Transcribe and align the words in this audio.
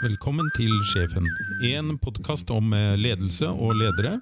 Velkommen 0.00 0.46
til 0.56 0.70
Sjefen, 0.88 1.26
en 1.68 1.90
podkast 2.00 2.48
om 2.54 2.70
eh, 2.72 2.94
ledelse 2.96 3.50
og 3.52 3.74
ledere. 3.76 4.14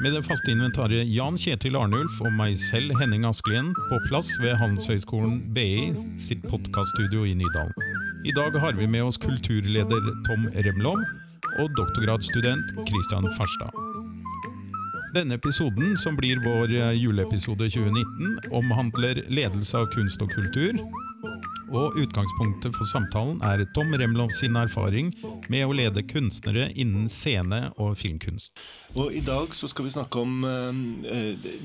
Med 0.00 0.14
det 0.16 0.22
faste 0.24 0.48
inventaret 0.48 1.04
Jan 1.12 1.36
Kjetil 1.36 1.76
Arnulf 1.76 2.22
og 2.24 2.32
meg 2.32 2.56
selv, 2.56 2.94
Henning 2.96 3.26
Askelien, 3.28 3.68
på 3.90 3.98
plass 4.06 4.30
ved 4.40 4.56
Handelshøyskolen 4.62 5.42
BI 5.52 5.92
sitt 6.16 6.40
podkaststudio 6.48 7.26
i 7.28 7.36
Nydalen. 7.36 7.76
I 8.24 8.32
dag 8.32 8.56
har 8.64 8.80
vi 8.80 8.88
med 8.88 9.04
oss 9.04 9.20
kulturleder 9.20 10.08
Tom 10.24 10.48
Remlov 10.56 11.02
og 11.60 11.76
doktorgradsstudent 11.76 12.72
Christian 12.88 13.28
Farstad. 13.36 13.76
Denne 15.12 15.36
episoden, 15.36 15.98
som 16.00 16.16
blir 16.16 16.40
vår 16.48 16.72
eh, 16.72 16.96
juleepisode 16.96 17.68
2019, 17.76 18.54
omhandler 18.56 19.20
ledelse 19.28 19.84
av 19.84 19.92
kunst 19.92 20.24
og 20.24 20.32
kultur, 20.32 20.80
og 21.74 21.96
utgangspunktet 21.98 22.74
for 22.76 22.86
samtalen 22.86 23.40
er 23.46 23.64
Tom 23.74 23.90
Remlov 23.98 24.30
sin 24.34 24.54
erfaring 24.58 25.10
med 25.50 25.66
å 25.66 25.74
lede 25.74 26.04
kunstnere 26.06 26.68
innen 26.70 27.08
scene- 27.10 27.72
og 27.82 27.96
filmkunst. 27.98 28.54
Og 28.94 29.14
I 29.14 29.22
dag 29.26 29.54
så 29.58 29.68
skal 29.70 29.88
vi 29.88 29.94
snakke 29.94 30.22
om 30.22 30.44
uh, 30.46 30.70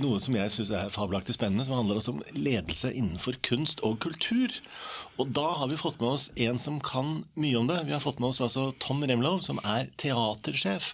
noe 0.01 0.21
som 0.21 0.37
jeg 0.37 0.53
syns 0.55 0.73
er 0.73 0.93
fabelaktig 0.93 1.37
spennende, 1.37 1.67
som 1.67 1.77
handler 1.77 1.99
også 1.99 2.15
om 2.15 2.23
ledelse 2.33 2.91
innenfor 2.93 3.37
kunst 3.45 3.83
og 3.85 3.99
kultur. 4.01 4.57
Og 5.19 5.29
da 5.35 5.45
har 5.61 5.69
vi 5.69 5.77
fått 5.79 5.99
med 6.01 6.15
oss 6.15 6.29
en 6.39 6.59
som 6.63 6.79
kan 6.81 7.19
mye 7.37 7.59
om 7.59 7.69
det. 7.69 7.81
Vi 7.85 7.93
har 7.93 8.03
fått 8.03 8.21
med 8.23 8.31
oss 8.31 8.41
altså 8.41 8.69
Tom 8.81 9.03
Remlov, 9.03 9.43
som 9.45 9.61
er 9.67 9.91
teatersjef 9.99 10.93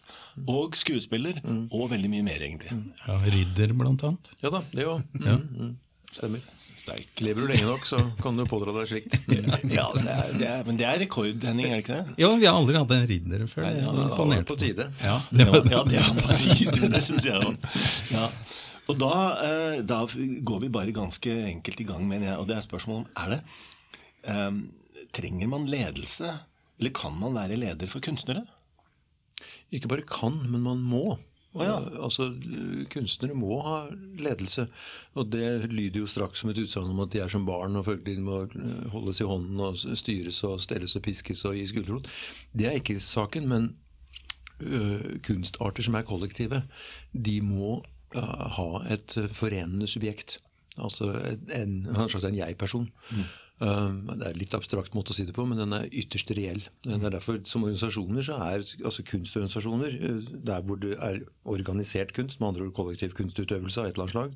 og 0.50 0.76
skuespiller, 0.76 1.40
mm. 1.46 1.68
og 1.72 1.92
veldig 1.94 2.12
mye 2.12 2.26
mer, 2.26 2.44
egentlig. 2.44 2.74
Ja, 3.06 3.20
Ridder, 3.32 3.76
blant 3.78 4.04
annet. 4.04 4.32
Ja 4.44 4.52
da, 4.52 4.64
det 4.76 4.88
òg. 4.90 5.06
Mm. 5.16 5.28
Ja. 5.30 5.74
Mm. 6.16 6.20
Stemmer. 6.20 6.44
Sterk. 6.76 7.22
Lever 7.24 7.42
du 7.42 7.52
lenge 7.52 7.66
nok, 7.68 7.86
så 7.88 7.98
kan 8.24 8.38
du 8.38 8.46
pådra 8.48 8.72
deg 8.78 8.88
slikt. 8.88 9.16
ja, 9.78 9.88
det 9.96 10.12
er, 10.12 10.30
det 10.40 10.48
er, 10.48 10.62
Men 10.68 10.78
det 10.80 10.88
er 10.88 11.02
rekord, 11.04 11.44
Henning, 11.44 11.68
er 11.68 11.80
det 11.80 11.84
ikke 11.84 11.98
det? 11.98 12.16
Ja, 12.24 12.30
vi 12.40 12.48
har 12.48 12.60
aldri 12.60 12.78
hatt 12.80 12.94
en 12.96 13.08
ridder 13.10 13.44
før. 13.52 13.68
Det 13.68 13.88
var 14.16 14.46
på 14.48 14.58
tide. 14.62 14.88
Ja, 15.04 15.18
det 15.32 15.48
var, 15.50 15.60
ja, 15.72 15.84
det 15.90 16.04
var 16.06 16.22
på 16.22 16.40
tide, 16.40 16.92
det 16.94 17.04
syns 17.04 17.28
jeg 17.28 17.50
òg. 17.50 17.60
Ja. 18.14 18.30
Og 18.86 19.00
da, 19.02 19.14
eh, 19.42 19.78
da, 19.88 20.02
går 20.06 20.60
vi 20.62 20.72
bare 20.74 20.96
ganske 20.96 21.36
enkelt 21.50 21.80
i 21.82 21.88
gang, 21.90 22.04
mener 22.08 22.32
jeg. 22.32 22.40
Og 22.40 22.50
det 22.50 22.60
er 22.60 22.66
spørsmålet 22.68 23.06
om 23.06 23.24
er 23.24 23.36
det 23.36 23.40
um, 24.30 24.60
Trenger 25.16 25.50
man 25.50 25.66
ledelse? 25.72 26.32
Eller 26.80 26.94
kan 26.96 27.16
man 27.18 27.36
være 27.38 27.58
leder 27.60 27.90
for 27.90 28.04
kunstnere? 28.04 28.44
Ikke 29.74 29.90
bare 29.92 30.06
kan, 30.08 30.38
men 30.52 30.62
man 30.64 30.84
må. 30.84 31.18
Oh, 31.56 31.64
ja. 31.64 31.76
Altså, 32.04 32.28
Kunstnere 32.92 33.36
må 33.38 33.62
ha 33.64 33.78
ledelse. 34.20 34.68
Og 35.16 35.30
det 35.32 35.70
lyder 35.72 36.02
jo 36.02 36.10
straks 36.10 36.42
som 36.44 36.52
et 36.52 36.60
utsagn 36.60 36.92
om 36.92 37.00
at 37.06 37.14
de 37.14 37.22
er 37.24 37.32
som 37.32 37.46
barn 37.48 37.80
og 37.80 37.88
følgelig 37.88 38.20
må 38.26 38.42
eh, 38.50 38.90
holdes 38.92 39.22
i 39.24 39.30
hånden 39.30 39.62
og 39.64 39.80
styres 39.80 40.42
og 40.44 40.60
stelles 40.64 40.98
og 41.00 41.06
piskes 41.08 41.46
og 41.48 41.56
gis 41.56 41.72
gulrot. 41.76 42.10
Det 42.52 42.68
er 42.68 42.80
ikke 42.82 43.00
saken, 43.00 43.48
men 43.48 43.70
ø, 44.60 45.20
kunstarter 45.24 45.88
som 45.88 45.96
er 45.96 46.08
kollektive, 46.08 46.64
de 47.16 47.40
må 47.42 47.78
ø, 48.16 48.26
ha 48.60 48.70
et 48.92 49.16
forenende 49.32 49.88
subjekt. 49.88 50.42
Altså 50.76 51.14
en, 51.56 51.86
en 51.88 52.26
en 52.28 52.38
jeg-person. 52.42 52.90
Mm. 53.12 53.24
Det 53.60 54.28
er 54.28 54.36
litt 54.36 54.56
abstrakt 54.58 54.96
måte 54.98 55.14
å 55.14 55.16
si 55.16 55.24
det 55.28 55.36
på, 55.36 55.46
men 55.48 55.60
den 55.62 55.76
er 55.78 55.86
ytterst 55.88 56.34
reell. 56.36 56.66
Det 56.84 56.98
er 56.98 57.14
derfor 57.14 57.38
Som 57.48 57.64
organisasjoner 57.64 58.26
så 58.28 58.40
er 58.44 58.66
altså 58.84 59.06
kunstorganisasjoner 59.08 59.96
uh, 60.02 60.32
der 60.50 60.66
hvor 60.66 60.82
det 60.82 60.98
er 61.00 61.22
organisert 61.44 62.12
kunst, 62.18 62.42
med 62.42 62.50
andre 62.50 62.68
ord 62.68 62.76
kollektiv 62.76 63.16
kunstutøvelse 63.16 63.80
av 63.80 63.88
et 63.88 63.96
eller 63.96 64.10
annet 64.10 64.16
slag. 64.18 64.36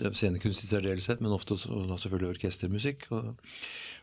Scenekunst 0.00 0.64
i 0.64 0.70
særdeleshet, 0.70 1.20
men 1.20 1.34
ofte 1.34 1.54
også, 1.54 1.98
selvfølgelig 2.04 2.36
orkestermusikk. 2.36 3.06
Og, 3.14 3.36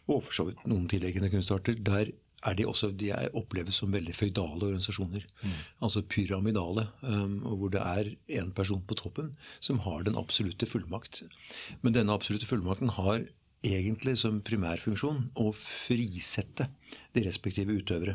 og 0.07 0.23
for 0.23 0.39
så 0.39 0.47
vidt 0.49 0.63
noen 0.69 0.87
tilleggende 0.91 1.31
kunstarter. 1.33 1.79
Der 1.79 2.11
er 2.45 2.53
de 2.53 2.67
også 2.69 2.91
de 2.93 3.09
er, 3.15 3.31
oppleves 3.37 3.79
som 3.81 3.93
veldig 3.93 4.13
føydale 4.15 4.69
organisasjoner. 4.69 5.25
Mm. 5.41 5.55
Altså 5.87 6.03
pyramidale. 6.05 6.87
Um, 7.01 7.39
hvor 7.47 7.71
det 7.73 7.81
er 7.81 8.11
én 8.39 8.53
person 8.53 8.83
på 8.87 8.97
toppen 8.99 9.33
som 9.59 9.81
har 9.87 10.05
den 10.05 10.19
absolutte 10.19 10.69
fullmakt. 10.69 11.23
Men 11.81 11.97
denne 11.97 12.13
absolutte 12.13 12.49
fullmakten 12.49 12.93
har 12.99 13.25
egentlig 13.65 14.17
som 14.21 14.37
primærfunksjon 14.45 15.31
å 15.41 15.49
frisette 15.55 16.67
de 17.15 17.23
respektive 17.25 17.73
utøvere. 17.79 18.13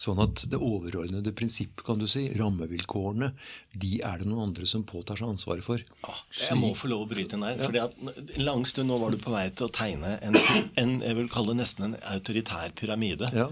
Sånn 0.00 0.18
at 0.22 0.42
det 0.50 0.58
overordnede 0.58 1.32
prinsipp, 1.36 1.84
kan 1.86 2.00
du 2.00 2.06
si, 2.10 2.26
rammevilkårene, 2.36 3.30
de 3.70 3.92
er 4.06 4.20
det 4.20 4.28
noen 4.28 4.48
andre 4.48 4.66
som 4.68 4.84
påtar 4.88 5.20
seg 5.20 5.30
ansvaret 5.30 5.64
for. 5.64 5.82
Ja, 6.02 6.16
jeg 6.42 6.58
må 6.60 6.72
få 6.78 6.90
lov 6.90 7.06
å 7.06 7.10
bryte 7.10 7.38
inn 7.38 7.46
der. 7.46 7.62
Ja. 7.76 7.86
En 8.34 8.44
lang 8.44 8.66
stund 8.68 8.90
nå 8.90 8.98
var 9.00 9.14
du 9.14 9.20
på 9.22 9.32
vei 9.34 9.46
til 9.54 9.68
å 9.68 9.72
tegne 9.74 10.16
en, 10.26 10.38
en 10.80 10.96
jeg 11.06 11.18
vil 11.20 11.30
kalle 11.32 11.54
det 11.54 11.62
nesten 11.62 11.90
en 11.90 11.98
autoritær 12.10 12.74
pyramide. 12.78 13.30
Ja. 13.36 13.50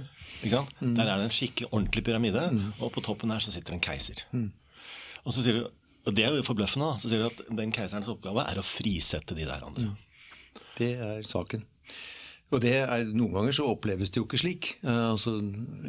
Mm. 0.82 0.94
Der 0.98 1.06
er 1.06 1.14
det 1.16 1.28
en 1.28 1.34
skikkelig 1.34 1.70
ordentlig 1.70 2.04
pyramide, 2.06 2.48
mm. 2.54 2.66
og 2.78 2.92
på 2.94 3.04
toppen 3.06 3.32
her 3.34 3.42
så 3.44 3.54
sitter 3.54 3.76
en 3.76 3.84
keiser. 3.84 4.26
Mm. 4.34 4.50
Og 5.24 5.34
så 5.34 5.44
sier 5.44 5.62
du, 5.62 5.70
og 6.08 6.14
det 6.16 6.24
er 6.24 6.36
jo 6.36 6.44
forbløffende, 6.46 6.92
så 7.02 7.10
sier 7.10 7.22
du 7.22 7.30
at 7.30 7.40
den 7.58 7.72
keiserens 7.74 8.10
oppgave 8.10 8.44
er 8.48 8.60
å 8.60 8.66
frisette 8.66 9.36
de 9.38 9.46
der 9.46 9.64
andre. 9.66 9.92
Det 10.78 10.94
er 10.94 11.26
saken. 11.26 11.64
Og 12.48 12.62
det 12.64 12.72
er, 12.80 13.02
Noen 13.12 13.34
ganger 13.34 13.52
så 13.52 13.66
oppleves 13.68 14.08
det 14.08 14.22
jo 14.22 14.24
ikke 14.24 14.40
slik. 14.40 14.70
Uh, 14.80 15.10
altså, 15.10 15.34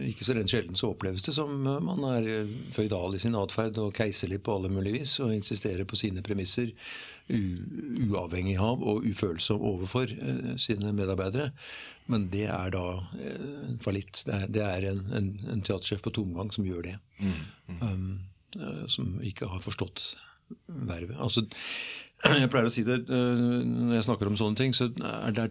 ikke 0.04 0.26
så 0.28 0.36
rent 0.36 0.52
sjelden 0.52 0.80
så 0.80 0.90
oppleves 0.92 1.24
det 1.24 1.34
som 1.38 1.54
uh, 1.64 1.78
man 1.84 2.04
er 2.10 2.28
uh, 2.44 2.58
føydal 2.76 3.16
i 3.16 3.22
sin 3.24 3.38
atferd 3.40 3.80
og 3.80 3.94
keiserlig 3.96 4.42
på 4.44 4.58
alle 4.58 4.72
mulige 4.74 5.00
vis 5.00 5.16
og 5.24 5.32
insisterer 5.36 5.88
på 5.88 6.00
sine 6.00 6.24
premisser, 6.26 6.74
uavhengig 7.30 8.56
av 8.58 8.82
og 8.82 9.04
ufølsom 9.06 9.62
overfor 9.62 10.10
sine 10.58 10.90
medarbeidere. 10.98 11.52
Men 12.10 12.26
det 12.34 12.48
er 12.50 12.72
da 12.74 12.86
eh, 13.22 13.76
fallitt. 13.84 14.24
Det 14.26 14.34
er, 14.34 14.48
det 14.50 14.64
er 14.66 14.88
en, 14.90 15.04
en, 15.14 15.28
en, 15.54 15.62
teatersjef 15.62 16.02
på 16.02 16.14
tomgang 16.18 16.50
som 16.56 16.66
gjør 16.66 16.88
det. 16.88 16.96
Mm, 17.22 17.44
mm. 17.68 17.84
Um, 17.86 18.88
som 18.90 19.12
ikke 19.22 19.46
har 19.52 19.62
forstått 19.62 20.16
vervet. 20.66 21.20
Altså, 21.22 21.46
jeg 22.42 22.50
pleier 22.52 22.68
å 22.68 22.74
si 22.74 22.84
det 22.88 23.02
eh, 23.08 23.44
når 23.64 24.00
jeg 24.00 24.08
snakker 24.10 24.32
om 24.32 24.40
sånne 24.40 24.60
ting, 24.60 24.76
så 24.76 24.90
er 24.92 25.36
det 25.36 25.50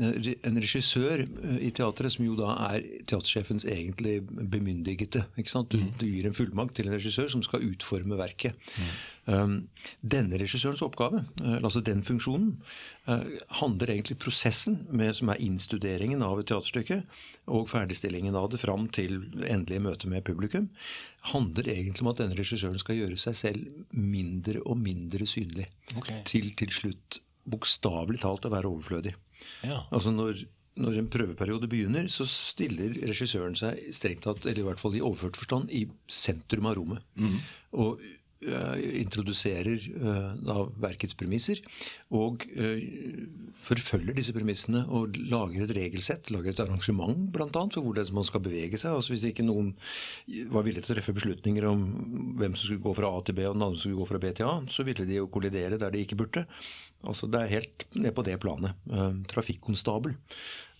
en 0.00 0.58
regissør 0.60 1.22
eh, 1.24 1.58
i 1.68 1.70
teatret 1.74 2.14
som 2.14 2.24
jo 2.26 2.36
da 2.38 2.54
er 2.70 2.84
teatersjefens 3.08 3.66
egentlig 3.68 4.18
bemyndigete. 4.24 5.24
Du, 5.36 5.78
mm. 5.78 5.90
du, 6.00 6.06
gir 6.08 6.28
en 6.28 6.36
fullmakt 6.36 6.76
til 6.78 6.88
en 6.88 6.96
regissør 6.96 7.30
som 7.32 7.44
skal 7.46 7.64
utforme 7.68 8.18
verket. 8.18 8.58
Mm. 8.78 8.94
Um, 9.24 9.54
denne 10.04 10.36
regissørens 10.40 10.82
oppgave, 10.84 11.22
uh, 11.40 11.56
altså 11.62 11.80
den 11.84 12.02
funksjonen, 12.04 12.58
uh, 13.08 13.24
handler 13.60 13.94
egentlig 13.94 14.18
prosessen 14.20 14.82
med, 14.90 15.14
som 15.16 15.32
er 15.32 15.40
innstuderingen 15.44 16.24
av 16.26 16.42
et 16.42 16.50
teaterstykke, 16.50 17.00
og 17.54 17.70
ferdigstillingen 17.72 18.36
av 18.36 18.50
det 18.52 18.60
fram 18.60 18.88
til 18.92 19.22
endelige 19.46 19.84
møte 19.84 20.10
med 20.12 20.26
publikum, 20.28 20.68
handler 21.32 21.70
egentlig 21.72 22.04
om 22.04 22.12
at 22.12 22.20
denne 22.20 22.36
regissøren 22.36 22.80
skal 22.80 23.00
gjøre 23.00 23.20
seg 23.20 23.38
selv 23.38 23.84
mindre 23.96 24.60
og 24.64 24.76
mindre 24.80 25.28
synlig. 25.28 25.70
Okay. 25.96 26.20
Til 26.28 26.52
til 26.58 26.74
slutt 26.74 27.22
bokstavelig 27.48 28.22
talt 28.24 28.46
å 28.48 28.52
være 28.52 28.70
overflødig. 28.70 29.14
Ja. 29.66 29.82
Altså 29.94 30.12
når, 30.14 30.44
når, 30.80 30.98
en 31.00 31.10
prøveperiode 31.12 31.70
begynner, 31.70 32.08
så 32.12 32.26
stiller 32.28 32.96
regissøren 33.04 33.56
seg 33.58 33.80
strengt 33.94 34.24
tatt, 34.26 34.46
eller 34.46 34.64
i 34.64 34.68
hvert 34.68 34.82
fall 34.82 34.98
i 34.98 35.02
overført 35.04 35.38
forstand, 35.40 35.72
i 35.74 35.86
sentrum 36.10 36.70
av 36.70 36.78
rommet. 36.80 37.06
Mm. 37.20 37.40
Og 37.80 38.04
introduserer 38.44 39.84
uh, 39.96 40.32
da 40.36 40.56
verkets 40.82 41.16
premisser. 41.16 41.62
Og 42.14 42.44
uh, 42.58 42.80
forfølger 43.64 44.16
disse 44.16 44.34
premissene 44.36 44.84
og 44.92 45.16
lager 45.16 45.64
et 45.64 45.74
regelsett, 45.76 46.32
lager 46.34 46.52
et 46.52 46.62
arrangement 46.64 47.16
bl.a. 47.32 47.48
for 47.48 47.80
hvordan 47.80 48.12
man 48.16 48.28
skal 48.28 48.44
bevege 48.44 48.80
seg. 48.80 48.96
Altså 48.98 49.14
Hvis 49.14 49.28
ikke 49.30 49.46
noen 49.46 49.72
var 50.52 50.66
villig 50.66 50.84
til 50.84 50.92
å 50.92 50.98
treffe 50.98 51.16
beslutninger 51.16 51.68
om 51.70 51.86
hvem 52.40 52.56
som 52.56 52.68
skulle 52.68 52.84
gå 52.84 52.96
fra 52.98 53.12
A 53.14 53.22
til 53.24 53.38
B, 53.38 53.46
og 53.48 53.56
den 53.56 53.66
andre 53.66 53.78
som 53.78 53.88
skulle 53.88 54.02
gå 54.02 54.10
fra 54.12 54.22
B 54.22 54.34
til 54.34 54.50
A, 54.50 54.58
så 54.68 54.86
ville 54.86 55.08
de 55.08 55.20
jo 55.20 55.30
kollidere 55.32 55.80
der 55.80 55.94
de 55.94 56.04
ikke 56.04 56.18
burde. 56.20 56.44
Altså 57.04 57.28
Det 57.30 57.40
er 57.40 57.56
helt 57.58 57.86
ned 57.94 58.14
på 58.16 58.24
det 58.26 58.38
planet. 58.40 58.76
Eh, 58.90 59.10
trafikkonstabel. 59.28 60.16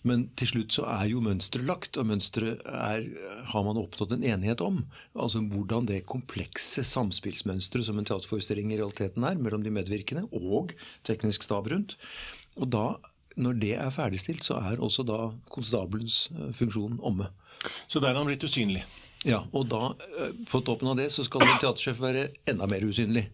Men 0.05 0.27
til 0.37 0.51
slutt 0.51 0.75
så 0.75 0.85
er 0.85 1.07
jo 1.09 1.23
mønsteret 1.25 1.65
lagt, 1.65 1.97
og 1.97 2.05
mønsteret 2.11 2.61
har 2.65 3.65
man 3.65 3.79
oppnådd 3.81 4.13
en 4.13 4.27
enighet 4.35 4.61
om. 4.61 4.83
Altså 5.17 5.41
hvordan 5.41 5.87
det 5.89 6.03
komplekse 6.09 6.85
samspillsmønsteret 6.85 7.87
som 7.87 7.97
en 7.99 8.05
teaterforestilling 8.05 8.73
i 8.73 8.79
realiteten 8.79 9.25
er, 9.25 9.39
mellom 9.41 9.65
de 9.65 9.73
medvirkende 9.73 10.27
og 10.29 10.75
teknisk 11.07 11.47
stab 11.47 11.71
rundt. 11.73 11.97
Og 12.55 12.69
da, 12.71 12.85
når 13.35 13.57
det 13.63 13.73
er 13.81 13.93
ferdigstilt, 13.93 14.45
så 14.45 14.59
er 14.61 14.83
også 14.83 15.05
da 15.07 15.31
konstabelens 15.51 16.27
eh, 16.35 16.51
funksjon 16.55 16.99
omme. 17.01 17.31
Så 17.89 17.99
der 17.99 18.13
er 18.13 18.19
han 18.19 18.29
blitt 18.29 18.45
usynlig? 18.45 18.85
Ja, 19.25 19.41
og 19.57 19.71
da, 19.71 19.95
eh, 20.21 20.35
på 20.51 20.61
toppen 20.65 20.91
av 20.91 20.99
det, 20.99 21.09
så 21.13 21.25
skal 21.25 21.47
en 21.47 21.57
teatersjef 21.57 21.97
være 22.03 22.27
enda 22.51 22.69
mer 22.69 22.85
usynlig. 22.85 23.25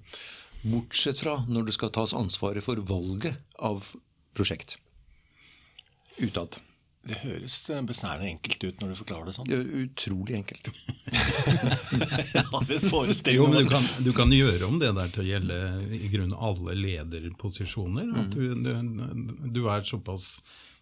Bortsett 0.61 1.19
fra 1.19 1.41
når 1.49 1.67
det 1.67 1.75
skal 1.75 1.91
tas 1.93 2.15
ansvaret 2.17 2.63
for 2.63 2.79
valget 2.87 3.35
av 3.59 3.91
prosjekt. 4.37 4.77
Utad. 6.21 6.59
Det 7.01 7.15
høres 7.23 7.55
besnærende 7.89 8.27
enkelt 8.29 8.61
ut 8.61 8.81
når 8.81 8.91
du 8.91 8.95
forklarer 8.99 9.25
det 9.25 9.33
sånn. 9.33 9.47
Det 9.49 9.57
er 9.57 9.85
utrolig 9.87 10.35
enkelt. 10.37 10.67
jo, 13.33 13.47
men 13.49 13.57
du 13.57 13.65
kan, 13.71 13.85
du 14.05 14.11
kan, 14.13 14.29
gjøre 14.37 14.67
om 14.67 14.77
det 14.81 14.91
der 14.99 15.09
til 15.15 15.23
å 15.23 15.29
gjelde 15.31 15.57
i 15.97 16.09
grunnen 16.13 16.35
alle 16.37 16.73
lederposisjoner. 16.77 18.05
At 18.21 18.29
du, 18.35 18.53
du, 18.53 18.69
du, 19.49 19.61
er 19.73 19.81
såpass 19.87 20.25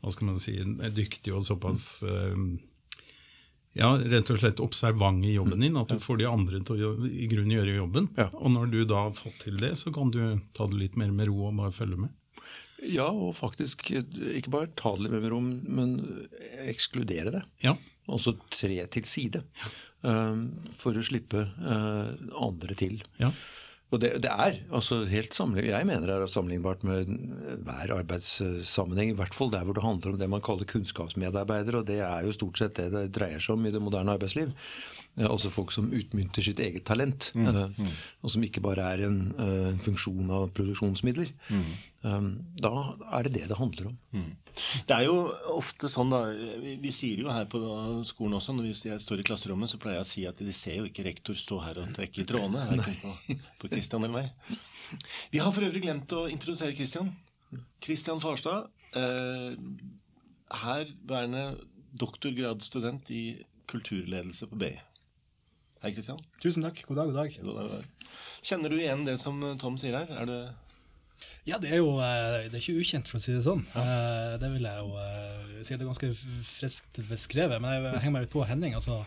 hva 0.03 0.09
skal 0.12 0.27
man 0.33 0.39
si, 0.44 0.56
dyktig 0.95 1.31
og 1.36 1.44
såpass 1.47 2.03
uh, 2.03 2.35
ja, 3.80 3.89
rett 3.95 4.31
og 4.33 4.39
slett 4.42 4.59
observant 4.63 5.24
i 5.24 5.38
jobben 5.38 5.62
din. 5.63 5.80
At 5.80 5.89
du 5.94 6.00
får 6.03 6.15
de 6.19 6.25
andre 6.27 6.59
til 6.68 6.83
å 6.83 6.85
i 7.07 7.31
grunnen 7.31 7.56
gjøre 7.62 7.80
jobben. 7.80 8.06
Ja. 8.19 8.27
Og 8.35 8.51
når 8.57 8.65
du 8.75 8.80
da 8.89 8.97
har 9.07 9.15
fått 9.15 9.39
til 9.45 9.56
det, 9.62 9.71
så 9.80 9.88
kan 9.95 10.12
du 10.12 10.19
ta 10.51 10.68
det 10.68 10.77
litt 10.83 10.95
mer 11.00 11.12
med 11.15 11.31
ro 11.31 11.47
og 11.47 11.56
bare 11.63 11.71
følge 11.75 11.97
med. 12.03 12.12
Ja, 12.88 13.10
og 13.12 13.36
faktisk 13.40 13.90
ikke 13.92 14.54
bare 14.54 14.72
ta 14.80 14.94
det 15.00 15.12
med 15.12 15.28
rom, 15.31 15.50
men 15.68 15.96
ekskludere 16.64 17.34
det. 17.36 17.44
Ja. 17.66 17.76
Altså 18.10 18.36
tre 18.50 18.86
til 18.94 19.06
side. 19.06 19.44
eh, 20.04 20.44
for 20.80 20.98
å 20.98 21.06
slippe 21.06 21.48
eh, 21.48 22.14
andre 22.40 22.78
til. 22.80 23.02
ja. 23.22 23.34
Og 23.90 23.98
det, 24.04 24.12
det 24.22 24.30
er 24.30 24.60
altså 24.70 25.00
helt 25.10 25.34
jeg 25.34 25.88
mener 25.90 26.06
det 26.06 26.14
er 26.14 26.30
sammenlignbart 26.30 26.84
med 26.86 27.10
hver 27.66 27.96
arbeidssammenheng. 27.96 29.16
I 29.16 29.18
hvert 29.18 29.34
fall 29.34 29.50
der 29.50 29.66
hvor 29.66 29.74
det 29.74 29.81
handler 29.81 30.14
om 30.14 30.20
det 30.22 30.30
man 30.30 30.44
kaller 30.46 30.70
kunnskapsmedarbeidere. 30.70 31.81
Og 31.81 31.88
det 31.90 31.98
er 32.06 32.22
jo 32.22 32.36
stort 32.36 32.62
sett 32.62 32.78
det 32.78 32.92
det 32.94 33.08
dreier 33.18 33.42
seg 33.42 33.56
om 33.58 33.66
i 33.66 33.74
det 33.74 33.81
moderne 33.81 34.14
arbeidsliv. 34.14 34.54
Eh, 35.17 35.25
Altså 35.27 35.50
folk 35.51 35.71
som 35.71 35.89
utmynter 35.91 36.41
sitt 36.44 36.59
eget 36.59 36.85
talent. 36.85 37.31
eh, 37.35 37.69
Og 38.23 38.29
som 38.31 38.41
ikke 38.44 38.61
bare 38.61 38.79
er 38.94 39.06
en, 39.07 39.33
eh, 39.38 39.69
en 39.73 39.79
funksjon 39.79 40.29
av 40.31 40.50
produksjonsmidler. 40.53 41.31
Eh, 41.51 42.21
Da 42.61 42.95
er 43.13 43.23
det 43.23 43.33
det 43.33 43.47
det 43.50 43.57
handler 43.57 43.88
om. 43.88 43.97
Det 44.88 44.91
er 44.95 45.03
jo 45.06 45.31
ofte 45.56 45.88
sånn, 45.89 46.09
da 46.09 46.25
Vi, 46.81 46.91
sier 46.91 47.17
jo 47.19 47.29
her 47.29 47.45
på 47.45 47.59
skolen 48.06 48.33
også, 48.35 48.56
når 48.56 48.63
vi- 48.63 48.89
jeg 48.89 49.00
står 49.00 49.19
i 49.19 49.23
klasserommet, 49.23 49.69
så 49.69 49.77
pleier 49.79 49.95
jeg 49.97 50.01
å 50.01 50.06
si 50.06 50.25
at 50.25 50.38
de 50.38 50.51
ser 50.53 50.75
jo 50.77 50.83
ikke 50.85 51.03
rektor 51.06 51.33
stå 51.35 51.61
her 51.63 51.77
og 51.79 51.94
trekke 51.95 52.19
i 52.21 52.25
trådene. 52.25 52.67
Verken 52.67 52.95
på, 53.01 53.39
på 53.59 53.69
Christian 53.69 54.03
eller 54.03 54.13
meg. 54.13 54.31
Vi 55.31 55.38
har 55.39 55.51
for 55.51 55.61
øvrig 55.61 55.81
glemt 55.83 56.07
å 56.07 56.29
introdusere 56.31 56.75
Christian. 56.75 57.15
Christian 57.81 58.19
Farstad. 58.19 58.69
Eh, 58.95 59.56
herværende 60.51 61.59
doktorgradsstudent 62.00 63.09
i 63.11 63.44
kulturledelse 63.69 64.47
på 64.50 64.57
BI. 64.57 64.71
Hei, 65.80 65.94
Kristian. 65.96 66.20
Tusen 66.44 66.64
takk. 66.66 66.81
God 66.90 66.98
dag, 67.00 67.12
god 67.44 67.60
dag. 67.72 67.86
Kjenner 68.44 68.72
du 68.74 68.80
igjen 68.81 69.06
det 69.08 69.18
som 69.22 69.40
Tom 69.62 69.78
sier 69.80 69.96
her? 69.96 70.10
Er 70.24 70.28
det 70.28 70.40
Ja, 71.48 71.58
det 71.60 71.72
er 71.74 71.80
jo 71.81 71.94
eh, 72.04 72.48
det 72.52 72.58
er 72.60 72.62
ikke 72.62 72.80
ukjent, 72.81 73.08
for 73.10 73.20
å 73.20 73.24
si 73.24 73.31
det 73.36 73.44
sånn. 73.46 73.64
Ja. 73.74 74.36
Det 74.40 74.50
vil 74.54 74.68
jeg 74.68 74.84
jo 74.84 75.00
eh, 75.00 75.62
si. 75.64 75.76
Det 75.76 75.84
er 75.86 75.88
ganske 75.90 76.10
friskt 76.50 77.00
beskrevet. 77.08 77.62
Men 77.64 77.78
jeg 77.88 78.02
henger 78.04 78.16
meg 78.18 78.26
litt 78.26 78.34
på 78.36 78.44
Henning. 78.48 78.76
altså 78.76 79.00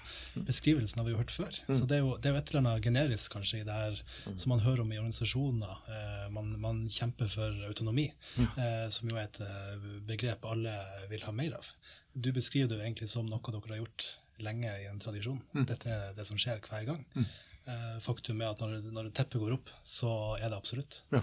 Beskrivelsen 0.49 1.01
har 1.03 1.07
vi 1.09 1.13
jo 1.15 1.21
hørt 1.21 1.33
før. 1.35 1.61
Så 1.69 1.85
det 1.89 1.99
er 1.99 2.03
jo, 2.07 2.15
det 2.17 2.31
er 2.31 2.37
jo 2.37 2.41
et 2.43 2.53
eller 2.55 2.63
annet 2.65 2.89
generisk 2.89 3.37
kanskje 3.37 3.61
i 3.61 3.67
det 3.69 3.77
her 3.83 4.01
som 4.33 4.53
man 4.55 4.65
hører 4.65 4.85
om 4.87 4.93
i 4.97 5.01
organisasjoner. 5.01 5.77
Eh, 5.93 6.27
Man, 6.33 6.55
man 6.65 6.83
kjemper 6.89 7.29
for 7.29 7.65
autonomi, 7.69 8.09
eh, 8.41 8.89
som 8.93 9.13
jo 9.13 9.21
er 9.21 9.29
et 9.29 9.43
eh, 9.45 9.89
begrep 10.09 10.49
alle 10.49 10.73
vil 11.13 11.25
ha 11.29 11.37
mer 11.37 11.59
av. 11.61 11.69
Du 12.17 12.33
beskriver 12.33 12.69
det 12.73 12.81
jo 12.81 12.85
egentlig 12.89 13.13
som 13.13 13.29
noe 13.29 13.53
dere 13.53 13.75
har 13.77 13.85
gjort 13.85 14.09
lenge 14.43 14.71
i 14.81 14.89
en 14.91 15.01
tradisjon. 15.03 15.41
Dette 15.69 15.91
er 15.91 16.15
det 16.17 16.27
som 16.29 16.39
skjer 16.41 16.63
hver 16.65 16.87
gang. 16.89 17.03
Eh, 17.19 17.99
Faktum 18.03 18.41
er 18.43 18.53
at 18.53 18.63
når, 18.63 18.79
når 18.95 19.11
teppet 19.15 19.43
går 19.43 19.57
opp, 19.59 19.71
så 19.87 20.13
er 20.39 20.49
det 20.49 20.59
absolutt. 20.59 21.03
Ja. 21.15 21.23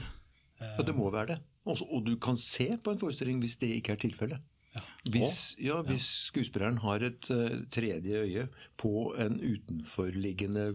Og 0.75 0.85
det 0.87 0.95
må 0.95 1.09
være 1.11 1.35
det. 1.35 1.39
Også, 1.69 1.85
og 1.87 2.05
du 2.07 2.15
kan 2.19 2.37
se 2.39 2.73
på 2.83 2.93
en 2.93 2.99
forestilling 2.99 3.39
hvis 3.43 3.57
det 3.61 3.71
ikke 3.79 3.95
er 3.95 4.01
tilfellet. 4.01 4.45
Ja. 4.75 4.83
Hvis, 5.09 5.37
ja, 5.57 5.79
hvis 5.87 6.05
skuespilleren 6.29 6.77
har 6.83 7.01
et 7.05 7.29
uh, 7.33 7.63
tredje 7.73 8.21
øye 8.21 8.45
på 8.77 9.13
en 9.17 9.39
utenforliggende 9.39 10.73